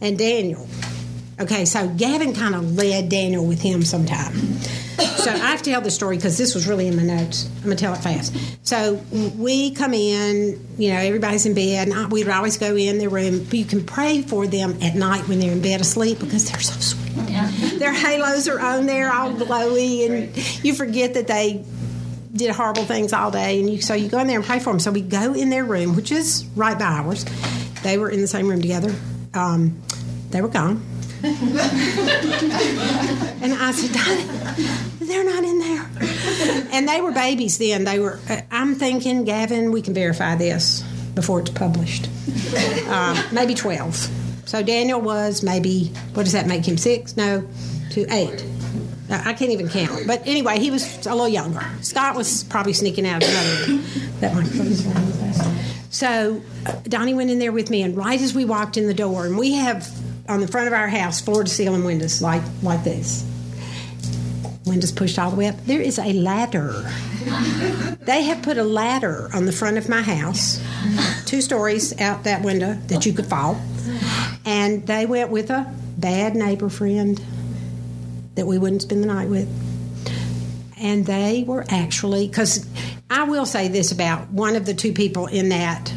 and 0.00 0.18
Daniel. 0.18 0.66
Okay, 1.40 1.64
so 1.64 1.88
Gavin 1.88 2.32
kind 2.32 2.54
of 2.54 2.76
led 2.76 3.08
Daniel 3.08 3.44
with 3.44 3.60
him 3.60 3.82
sometime. 3.82 4.34
So 5.24 5.30
I 5.30 5.36
have 5.36 5.62
to 5.62 5.70
tell 5.70 5.80
the 5.80 5.90
story 5.90 6.16
because 6.16 6.38
this 6.38 6.54
was 6.54 6.68
really 6.68 6.86
in 6.86 6.96
my 6.96 7.02
notes. 7.02 7.48
I'm 7.56 7.64
gonna 7.64 7.76
tell 7.76 7.92
it 7.94 7.98
fast. 7.98 8.36
So 8.62 8.94
we 9.36 9.72
come 9.72 9.94
in, 9.94 10.64
you 10.78 10.90
know, 10.92 10.98
everybody's 10.98 11.46
in 11.46 11.54
bed, 11.54 11.88
and 11.88 11.96
I, 11.96 12.06
we'd 12.06 12.28
always 12.28 12.56
go 12.58 12.76
in 12.76 12.98
their 12.98 13.08
room. 13.08 13.46
You 13.50 13.64
can 13.64 13.84
pray 13.84 14.22
for 14.22 14.46
them 14.46 14.78
at 14.82 14.94
night 14.94 15.26
when 15.26 15.40
they're 15.40 15.52
in 15.52 15.62
bed 15.62 15.80
asleep 15.80 16.20
because 16.20 16.50
they're 16.50 16.60
so 16.60 16.78
sweet. 16.78 17.00
Their 17.78 17.92
halos 17.92 18.48
are 18.48 18.60
on 18.60 18.86
there, 18.86 19.12
all 19.12 19.32
glowy, 19.32 20.06
and 20.08 20.64
you 20.64 20.74
forget 20.74 21.14
that 21.14 21.26
they 21.26 21.64
did 22.34 22.50
horrible 22.50 22.84
things 22.84 23.12
all 23.12 23.30
day, 23.30 23.60
and 23.60 23.70
you 23.70 23.80
so 23.80 23.94
you 23.94 24.08
go 24.08 24.18
in 24.18 24.26
there 24.26 24.38
and 24.38 24.44
pray 24.44 24.58
for 24.58 24.70
them. 24.70 24.80
So 24.80 24.90
we 24.90 25.00
go 25.00 25.34
in 25.34 25.50
their 25.50 25.64
room, 25.64 25.94
which 25.96 26.10
is 26.12 26.44
right 26.56 26.78
by 26.78 26.84
ours. 26.84 27.24
They 27.82 27.98
were 27.98 28.10
in 28.10 28.20
the 28.20 28.26
same 28.26 28.48
room 28.48 28.60
together. 28.60 28.94
Um, 29.34 29.80
they 30.30 30.40
were 30.42 30.48
gone. 30.48 30.84
and 31.22 31.34
I 33.54 33.72
said, 33.72 33.92
Donnie, 33.92 34.24
they're 35.00 35.24
not 35.24 35.42
in 35.44 35.58
there. 35.58 35.88
And 36.72 36.86
they 36.88 37.00
were 37.00 37.12
babies 37.12 37.56
then. 37.58 37.84
They 37.84 37.98
were. 37.98 38.18
uh, 38.28 38.40
I'm 38.50 38.74
thinking, 38.74 39.24
Gavin, 39.24 39.72
we 39.72 39.80
can 39.80 39.94
verify 39.94 40.34
this 40.34 40.82
before 41.14 41.40
it's 41.40 41.50
published. 41.50 42.08
Uh, 42.88 43.22
maybe 43.32 43.54
twelve. 43.54 43.96
So 44.44 44.62
Daniel 44.62 45.00
was 45.00 45.42
maybe. 45.42 45.92
What 46.14 46.24
does 46.24 46.32
that 46.32 46.46
make 46.46 46.66
him? 46.66 46.76
Six? 46.76 47.16
No, 47.16 47.46
two, 47.90 48.06
eight. 48.10 48.44
I 49.10 49.34
can't 49.34 49.50
even 49.50 49.68
count. 49.68 50.06
But 50.06 50.26
anyway, 50.26 50.58
he 50.58 50.70
was 50.70 51.06
a 51.06 51.10
little 51.10 51.28
younger. 51.28 51.64
Scott 51.82 52.16
was 52.16 52.44
probably 52.44 52.72
sneaking 52.72 53.06
out 53.06 53.22
another. 53.22 53.82
That 54.20 54.34
microphone 54.34 54.66
is 54.68 54.84
right 54.86 55.06
the 55.06 55.12
face. 55.12 55.74
So 55.90 56.42
uh, 56.66 56.72
Donnie 56.84 57.14
went 57.14 57.30
in 57.30 57.38
there 57.38 57.52
with 57.52 57.70
me, 57.70 57.82
and 57.82 57.96
right 57.96 58.20
as 58.20 58.34
we 58.34 58.44
walked 58.44 58.76
in 58.76 58.86
the 58.86 58.94
door, 58.94 59.26
and 59.26 59.36
we 59.36 59.52
have 59.52 59.88
on 60.28 60.40
the 60.40 60.48
front 60.48 60.66
of 60.66 60.72
our 60.72 60.88
house 60.88 61.20
floor 61.20 61.44
to 61.44 61.50
ceiling 61.50 61.84
windows 61.84 62.22
like 62.22 62.42
like 62.62 62.82
this. 62.82 63.24
Windows 64.64 64.92
pushed 64.92 65.18
all 65.18 65.30
the 65.30 65.36
way 65.36 65.48
up. 65.48 65.56
There 65.66 65.80
is 65.80 65.98
a 65.98 66.14
ladder. 66.14 66.90
They 68.00 68.22
have 68.22 68.42
put 68.42 68.56
a 68.56 68.64
ladder 68.64 69.28
on 69.34 69.44
the 69.44 69.52
front 69.52 69.76
of 69.76 69.90
my 69.90 70.00
house, 70.00 70.62
two 71.26 71.42
stories 71.42 71.98
out 72.00 72.24
that 72.24 72.42
window 72.42 72.74
that 72.86 73.04
you 73.04 73.12
could 73.12 73.26
fall. 73.26 73.60
And 74.46 74.86
they 74.86 75.04
went 75.04 75.30
with 75.30 75.50
a 75.50 75.72
bad 75.98 76.34
neighbor 76.34 76.70
friend 76.70 77.22
that 78.34 78.46
we 78.46 78.58
wouldn't 78.58 78.82
spend 78.82 79.02
the 79.02 79.06
night 79.06 79.28
with. 79.28 79.48
And 80.78 81.06
they 81.06 81.44
were 81.46 81.64
actually, 81.68 82.28
because 82.28 82.66
I 83.08 83.24
will 83.24 83.46
say 83.46 83.68
this 83.68 83.92
about 83.92 84.30
one 84.30 84.56
of 84.56 84.66
the 84.66 84.74
two 84.74 84.92
people 84.92 85.26
in 85.26 85.50
that. 85.50 85.92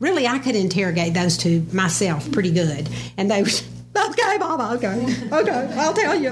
Really, 0.00 0.26
I 0.26 0.38
could 0.38 0.56
interrogate 0.56 1.14
those 1.14 1.36
two 1.36 1.64
myself 1.72 2.30
pretty 2.32 2.50
good. 2.50 2.88
And 3.16 3.30
they 3.30 3.42
would, 3.42 3.62
okay, 3.96 4.38
Mama, 4.38 4.74
okay, 4.74 5.28
okay, 5.30 5.74
I'll 5.78 5.92
tell 5.92 6.14
you. 6.14 6.30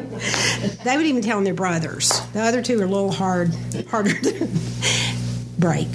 They 0.84 0.96
would 0.96 1.06
even 1.06 1.22
tell 1.22 1.36
them 1.36 1.44
their 1.44 1.54
brothers. 1.54 2.20
The 2.32 2.40
other 2.40 2.62
two 2.62 2.80
are 2.80 2.84
a 2.84 2.88
little 2.88 3.12
hard, 3.12 3.54
harder 3.88 4.14
to 4.14 4.48
break. 5.58 5.88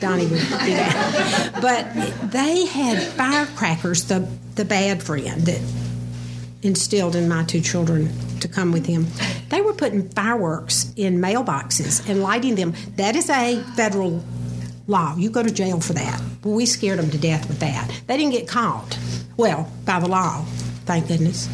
Donnie 0.00 0.26
would 0.26 0.40
do 0.40 0.46
that. 0.46 1.58
But 1.62 2.30
they 2.30 2.66
had 2.66 3.02
firecrackers, 3.02 4.04
the, 4.04 4.28
the 4.54 4.64
bad 4.64 5.02
friend 5.02 5.40
that 5.42 5.60
instilled 6.64 7.14
in 7.14 7.28
my 7.28 7.44
two 7.44 7.60
children 7.60 8.10
to 8.40 8.48
come 8.48 8.72
with 8.72 8.86
him. 8.86 9.06
They 9.50 9.60
were 9.60 9.74
putting 9.74 10.08
fireworks 10.08 10.92
in 10.96 11.18
mailboxes 11.18 12.08
and 12.08 12.22
lighting 12.22 12.56
them. 12.56 12.74
That 12.96 13.14
is 13.14 13.30
a 13.30 13.62
federal 13.76 14.24
law. 14.86 15.14
You 15.16 15.30
go 15.30 15.42
to 15.42 15.52
jail 15.52 15.80
for 15.80 15.92
that. 15.92 16.20
Well, 16.42 16.54
we 16.54 16.66
scared 16.66 16.98
them 16.98 17.10
to 17.10 17.18
death 17.18 17.46
with 17.46 17.60
that. 17.60 17.88
They 18.06 18.16
didn't 18.16 18.32
get 18.32 18.48
caught. 18.48 18.98
Well, 19.36 19.70
by 19.84 20.00
the 20.00 20.08
law, 20.08 20.44
thank 20.86 21.08
goodness. 21.08 21.48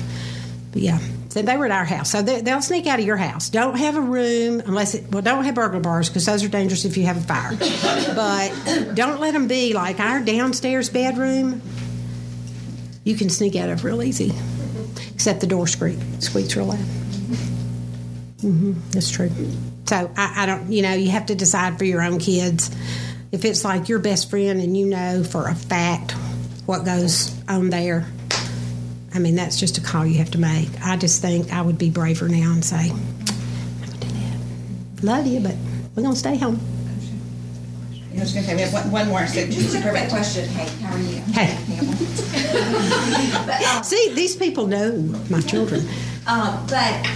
But 0.72 0.82
yeah, 0.82 0.98
so 1.30 1.42
they 1.42 1.56
were 1.56 1.64
at 1.66 1.70
our 1.70 1.84
house. 1.84 2.10
So 2.10 2.22
they, 2.22 2.40
they'll 2.40 2.62
sneak 2.62 2.86
out 2.86 2.98
of 2.98 3.06
your 3.06 3.16
house. 3.16 3.50
Don't 3.50 3.76
have 3.76 3.96
a 3.96 4.00
room 4.00 4.60
unless 4.66 4.94
it, 4.94 5.10
well, 5.10 5.22
don't 5.22 5.44
have 5.44 5.54
burglar 5.54 5.80
bars 5.80 6.08
because 6.08 6.26
those 6.26 6.44
are 6.44 6.48
dangerous 6.48 6.84
if 6.84 6.96
you 6.96 7.04
have 7.06 7.16
a 7.16 7.20
fire. 7.20 7.56
but 8.14 8.94
don't 8.94 9.20
let 9.20 9.32
them 9.32 9.48
be 9.48 9.72
like 9.72 10.00
our 10.00 10.20
downstairs 10.20 10.90
bedroom. 10.90 11.62
You 13.04 13.16
can 13.16 13.30
sneak 13.30 13.56
out 13.56 13.70
of 13.70 13.84
real 13.84 14.02
easy, 14.02 14.32
except 15.20 15.42
the 15.42 15.46
door 15.46 15.66
squeak, 15.66 15.98
squeaks 16.20 16.56
real 16.56 16.64
loud. 16.64 16.78
hmm 18.40 18.72
that's 18.90 19.10
true. 19.10 19.30
So 19.84 20.10
I, 20.16 20.44
I 20.44 20.46
don't, 20.46 20.72
you 20.72 20.80
know, 20.80 20.94
you 20.94 21.10
have 21.10 21.26
to 21.26 21.34
decide 21.34 21.76
for 21.76 21.84
your 21.84 22.00
own 22.00 22.18
kids. 22.18 22.74
If 23.30 23.44
it's 23.44 23.62
like 23.62 23.90
your 23.90 23.98
best 23.98 24.30
friend 24.30 24.62
and 24.62 24.74
you 24.74 24.86
know 24.86 25.22
for 25.22 25.46
a 25.46 25.54
fact 25.54 26.12
what 26.64 26.86
goes 26.86 27.38
on 27.50 27.68
there, 27.68 28.06
I 29.12 29.18
mean, 29.18 29.34
that's 29.34 29.60
just 29.60 29.76
a 29.76 29.82
call 29.82 30.06
you 30.06 30.16
have 30.20 30.30
to 30.30 30.38
make. 30.38 30.70
I 30.82 30.96
just 30.96 31.20
think 31.20 31.52
I 31.52 31.60
would 31.60 31.76
be 31.76 31.90
braver 31.90 32.26
now 32.26 32.52
and 32.52 32.64
say, 32.64 32.88
I'm 32.88 32.96
going 32.96 33.90
to 33.90 33.98
do 33.98 34.08
that. 34.08 35.04
Love 35.04 35.26
you, 35.26 35.40
but 35.40 35.54
we're 35.94 36.02
going 36.02 36.14
to 36.14 36.18
stay 36.18 36.38
home. 36.38 36.58
I 38.16 38.20
was 38.20 38.32
going 38.32 38.44
to 38.44 38.50
say, 38.50 38.54
we 38.56 38.62
have 38.62 38.72
one, 38.72 38.90
one 38.90 39.08
more, 39.08 39.26
so 39.26 39.46
just 39.46 39.74
to 39.74 39.80
prevent 39.80 40.10
question. 40.10 40.48
Hey, 40.48 40.68
how 40.84 40.94
are 40.94 40.98
you? 40.98 41.20
Hey. 41.32 41.56
But, 43.46 43.62
um, 43.62 43.82
See, 43.84 44.12
these 44.14 44.36
people 44.36 44.66
know 44.66 44.92
my 45.30 45.40
children. 45.40 45.86
um, 46.26 46.66
but 46.68 47.06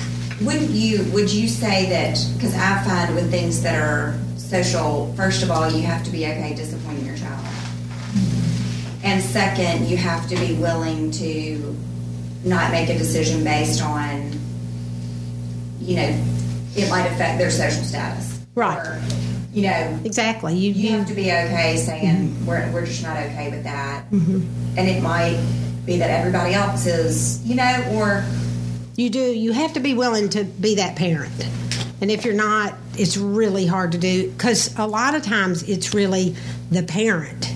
wouldn't 0.43 0.71
you? 0.71 1.05
Would 1.13 1.33
you 1.33 1.49
say 1.49 1.89
that? 1.91 2.19
Because 2.35 2.55
I 2.55 2.83
find 2.85 3.15
with 3.15 3.31
things 3.31 3.63
that 3.63 3.75
are 3.81 4.19
social, 4.37 5.13
first 5.17 5.43
of 5.43 5.51
all, 5.51 5.71
you 5.71 5.83
have 5.83 6.03
to 6.05 6.11
be 6.11 6.25
okay 6.27 6.55
disappointing 6.55 7.05
your 7.07 7.17
child, 7.17 7.45
and 9.03 9.23
second, 9.23 9.87
you 9.89 9.97
have 9.97 10.29
to 10.29 10.37
be 10.37 10.55
willing 10.55 11.11
to 11.13 11.77
not 12.45 12.71
make 12.71 12.89
a 12.89 12.97
decision 12.99 13.43
based 13.45 13.83
on, 13.83 14.31
you 15.81 15.97
know, 15.97 16.25
it 16.77 16.89
might 16.91 17.07
affect 17.07 17.39
their 17.39 17.51
social 17.51 17.83
status, 17.85 18.41
Right. 18.55 18.79
Or, 18.79 19.01
you 19.55 19.63
know, 19.63 20.01
Exactly. 20.05 20.55
You, 20.55 20.73
you 20.73 20.91
you, 20.91 20.99
have 20.99 21.09
to 21.09 21.15
be 21.15 21.31
okay 21.31 21.77
saying 21.77 22.29
mm-hmm. 22.29 22.47
we're, 22.47 22.71
we're 22.73 22.87
just 22.87 23.03
not 23.03 23.17
okay 23.17 23.51
with 23.51 23.65
that 23.65 24.11
mm-hmm. 24.11 24.43
and 24.77 24.89
it 24.89 25.03
might 25.03 25.43
be 25.87 25.99
that 25.99 26.11
everybody 26.11 26.55
else 26.55 26.87
is 26.87 27.45
you 27.47 27.55
know 27.55 27.93
or 27.95 28.25
You 28.97 29.11
do. 29.11 29.21
You 29.21 29.53
have 29.53 29.73
to 29.73 29.81
be 29.81 29.95
willing 29.95 30.29
to 30.31 30.45
be 30.45 30.77
that 30.77 30.97
parent. 30.97 31.49
And 32.01 32.11
if 32.11 32.25
you're 32.25 32.35
not, 32.35 32.75
it's 32.97 33.17
really 33.17 33.67
hard 33.67 33.93
to 33.93 33.99
do 33.99 34.31
because 34.31 34.77
a 34.79 34.87
lot 34.87 35.15
of 35.15 35.23
times 35.23 35.69
it's 35.69 35.95
really 35.95 36.37
the 36.71 36.83
parent 36.83 37.53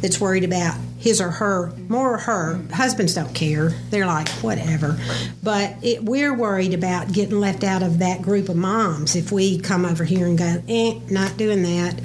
that's 0.00 0.20
worried 0.20 0.44
about 0.44 0.76
his 1.00 1.20
or 1.20 1.30
her, 1.30 1.72
more 1.88 2.18
her. 2.18 2.60
Husbands 2.72 3.14
don't 3.14 3.34
care. 3.34 3.70
They're 3.90 4.06
like, 4.06 4.28
whatever. 4.42 4.96
But 5.42 5.74
it, 5.82 6.04
we're 6.04 6.34
worried 6.34 6.74
about 6.74 7.10
getting 7.12 7.40
left 7.40 7.64
out 7.64 7.82
of 7.82 7.98
that 7.98 8.22
group 8.22 8.48
of 8.48 8.56
moms 8.56 9.16
if 9.16 9.32
we 9.32 9.58
come 9.58 9.84
over 9.84 10.04
here 10.04 10.26
and 10.26 10.38
go, 10.38 10.62
eh, 10.68 11.00
not 11.10 11.36
doing 11.36 11.62
that. 11.62 12.00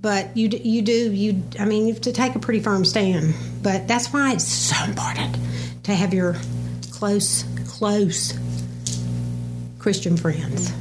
but 0.00 0.36
you 0.36 0.48
you 0.48 0.82
do 0.82 1.12
you 1.12 1.42
I 1.60 1.64
mean 1.64 1.86
you 1.86 1.92
have 1.92 2.02
to 2.02 2.12
take 2.12 2.34
a 2.34 2.40
pretty 2.40 2.60
firm 2.60 2.84
stand. 2.84 3.34
But 3.62 3.86
that's 3.86 4.12
why 4.12 4.32
it's 4.32 4.44
so 4.48 4.82
important 4.84 5.36
to 5.84 5.94
have 5.94 6.12
your 6.12 6.36
close 6.90 7.44
close 7.68 8.32
Christian 9.78 10.16
friends 10.16 10.72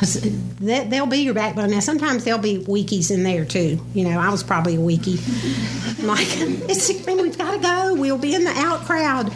because 0.00 0.14
they, 0.60 0.84
they'll 0.84 1.04
be 1.04 1.18
your 1.18 1.34
backbone. 1.34 1.70
Now, 1.70 1.80
sometimes 1.80 2.24
there'll 2.24 2.40
be 2.40 2.60
weakies 2.60 3.10
in 3.10 3.22
there 3.22 3.44
too. 3.44 3.78
You 3.92 4.08
know, 4.08 4.18
I 4.18 4.30
was 4.30 4.42
probably 4.42 4.76
a 4.76 4.78
weakie. 4.78 5.20
I'm 6.00 6.06
like, 6.06 6.26
it's 6.70 6.88
we've 6.88 7.36
got 7.36 7.50
to 7.50 7.58
go. 7.58 7.94
We'll 7.94 8.16
be 8.16 8.34
in 8.34 8.44
the 8.44 8.50
out 8.50 8.86
crowd. 8.86 9.30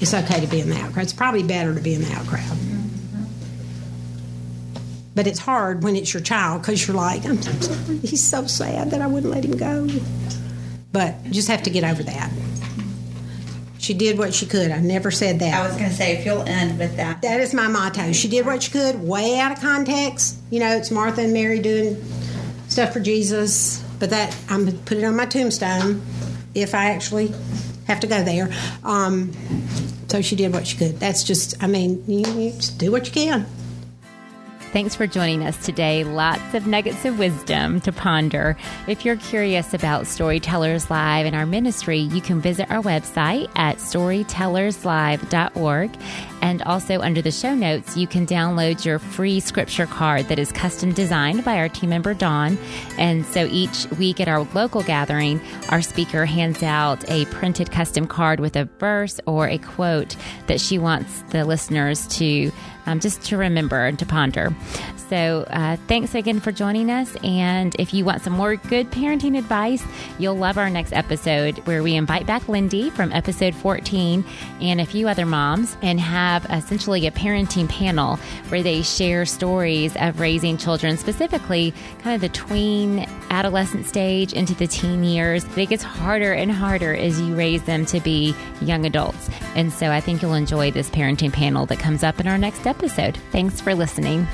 It's 0.00 0.12
okay 0.12 0.40
to 0.40 0.46
be 0.48 0.60
in 0.60 0.70
the 0.70 0.76
out 0.76 0.92
crowd. 0.92 1.04
It's 1.04 1.12
probably 1.12 1.44
better 1.44 1.72
to 1.72 1.80
be 1.80 1.94
in 1.94 2.02
the 2.02 2.12
out 2.14 2.26
crowd. 2.26 2.58
But 5.14 5.28
it's 5.28 5.38
hard 5.38 5.84
when 5.84 5.94
it's 5.94 6.12
your 6.12 6.22
child 6.22 6.62
because 6.62 6.86
you're 6.86 6.96
like, 6.96 7.24
I'm, 7.24 7.38
I'm. 7.38 8.00
He's 8.02 8.24
so 8.24 8.44
sad 8.46 8.90
that 8.90 9.00
I 9.00 9.06
wouldn't 9.06 9.32
let 9.32 9.44
him 9.44 9.56
go. 9.56 9.88
But 10.90 11.14
you 11.24 11.32
just 11.32 11.48
have 11.48 11.62
to 11.62 11.70
get 11.70 11.84
over 11.84 12.02
that. 12.02 12.32
She 13.86 13.94
did 13.94 14.18
what 14.18 14.34
she 14.34 14.46
could. 14.46 14.72
I 14.72 14.80
never 14.80 15.12
said 15.12 15.38
that. 15.38 15.54
I 15.54 15.64
was 15.64 15.76
going 15.76 15.88
to 15.88 15.94
say, 15.94 16.16
if 16.16 16.26
you'll 16.26 16.42
end 16.42 16.76
with 16.76 16.96
that. 16.96 17.22
That 17.22 17.38
is 17.38 17.54
my 17.54 17.68
motto. 17.68 18.10
She 18.10 18.26
did 18.26 18.44
what 18.44 18.64
she 18.64 18.72
could, 18.72 19.00
way 19.00 19.38
out 19.38 19.52
of 19.52 19.60
context. 19.60 20.40
You 20.50 20.58
know, 20.58 20.76
it's 20.76 20.90
Martha 20.90 21.20
and 21.20 21.32
Mary 21.32 21.60
doing 21.60 22.02
stuff 22.66 22.92
for 22.92 22.98
Jesus, 22.98 23.80
but 24.00 24.10
that 24.10 24.36
I'm 24.48 24.66
put 24.78 24.98
it 24.98 25.04
on 25.04 25.14
my 25.14 25.26
tombstone 25.26 26.02
if 26.52 26.74
I 26.74 26.86
actually 26.86 27.32
have 27.86 28.00
to 28.00 28.08
go 28.08 28.24
there. 28.24 28.52
Um, 28.82 29.32
so 30.08 30.20
she 30.20 30.34
did 30.34 30.52
what 30.52 30.66
she 30.66 30.76
could. 30.76 30.98
That's 30.98 31.22
just, 31.22 31.62
I 31.62 31.68
mean, 31.68 32.02
you, 32.08 32.26
you 32.26 32.50
just 32.54 32.78
do 32.78 32.90
what 32.90 33.06
you 33.06 33.12
can. 33.12 33.46
Thanks 34.76 34.92
for 34.94 35.06
joining 35.06 35.42
us 35.42 35.56
today. 35.64 36.04
Lots 36.04 36.52
of 36.52 36.66
nuggets 36.66 37.06
of 37.06 37.18
wisdom 37.18 37.80
to 37.80 37.92
ponder. 37.92 38.58
If 38.86 39.06
you're 39.06 39.16
curious 39.16 39.72
about 39.72 40.06
Storytellers 40.06 40.90
Live 40.90 41.24
and 41.24 41.34
our 41.34 41.46
ministry, 41.46 42.00
you 42.00 42.20
can 42.20 42.42
visit 42.42 42.70
our 42.70 42.82
website 42.82 43.50
at 43.56 43.78
storytellerslive.org. 43.78 45.98
And 46.42 46.62
also 46.64 47.00
under 47.00 47.22
the 47.22 47.32
show 47.32 47.54
notes, 47.54 47.96
you 47.96 48.06
can 48.06 48.26
download 48.26 48.84
your 48.84 48.98
free 48.98 49.40
scripture 49.40 49.86
card 49.86 50.28
that 50.28 50.38
is 50.38 50.52
custom 50.52 50.92
designed 50.92 51.42
by 51.42 51.56
our 51.56 51.70
team 51.70 51.88
member 51.88 52.12
Dawn. 52.12 52.58
And 52.98 53.24
so 53.24 53.46
each 53.46 53.86
week 53.98 54.20
at 54.20 54.28
our 54.28 54.46
local 54.52 54.82
gathering, 54.82 55.40
our 55.70 55.80
speaker 55.80 56.26
hands 56.26 56.62
out 56.62 57.02
a 57.10 57.24
printed 57.24 57.70
custom 57.70 58.06
card 58.06 58.40
with 58.40 58.56
a 58.56 58.66
verse 58.78 59.20
or 59.24 59.48
a 59.48 59.56
quote 59.56 60.16
that 60.48 60.60
she 60.60 60.78
wants 60.78 61.22
the 61.30 61.46
listeners 61.46 62.06
to 62.18 62.52
um, 62.86 63.00
just 63.00 63.22
to 63.26 63.36
remember 63.36 63.84
and 63.84 63.98
to 63.98 64.06
ponder. 64.06 64.54
So, 65.08 65.44
uh, 65.50 65.76
thanks 65.86 66.16
again 66.16 66.40
for 66.40 66.50
joining 66.50 66.90
us. 66.90 67.14
And 67.22 67.76
if 67.78 67.94
you 67.94 68.04
want 68.04 68.22
some 68.22 68.32
more 68.32 68.56
good 68.56 68.90
parenting 68.90 69.38
advice, 69.38 69.84
you'll 70.18 70.36
love 70.36 70.58
our 70.58 70.68
next 70.68 70.92
episode 70.92 71.58
where 71.58 71.82
we 71.82 71.94
invite 71.94 72.26
back 72.26 72.48
Lindy 72.48 72.90
from 72.90 73.12
episode 73.12 73.54
14 73.54 74.24
and 74.60 74.80
a 74.80 74.86
few 74.86 75.06
other 75.06 75.24
moms 75.24 75.76
and 75.80 76.00
have 76.00 76.44
essentially 76.46 77.06
a 77.06 77.12
parenting 77.12 77.68
panel 77.68 78.16
where 78.48 78.64
they 78.64 78.82
share 78.82 79.24
stories 79.26 79.94
of 79.96 80.18
raising 80.18 80.56
children, 80.56 80.96
specifically 80.96 81.72
kind 82.00 82.16
of 82.16 82.20
the 82.20 82.36
tween 82.36 83.06
adolescent 83.30 83.86
stage 83.86 84.32
into 84.32 84.54
the 84.54 84.66
teen 84.66 85.04
years. 85.04 85.44
It 85.56 85.68
gets 85.68 85.84
harder 85.84 86.32
and 86.32 86.50
harder 86.50 86.94
as 86.94 87.20
you 87.20 87.36
raise 87.36 87.62
them 87.62 87.86
to 87.86 88.00
be 88.00 88.34
young 88.60 88.84
adults. 88.86 89.30
And 89.54 89.72
so 89.72 89.90
I 89.90 90.00
think 90.00 90.20
you'll 90.20 90.34
enjoy 90.34 90.72
this 90.72 90.90
parenting 90.90 91.32
panel 91.32 91.64
that 91.66 91.78
comes 91.78 92.02
up 92.02 92.18
in 92.18 92.26
our 92.26 92.38
next 92.38 92.66
episode. 92.76 93.16
Thanks 93.32 93.60
for 93.60 93.74
listening. 93.74 94.26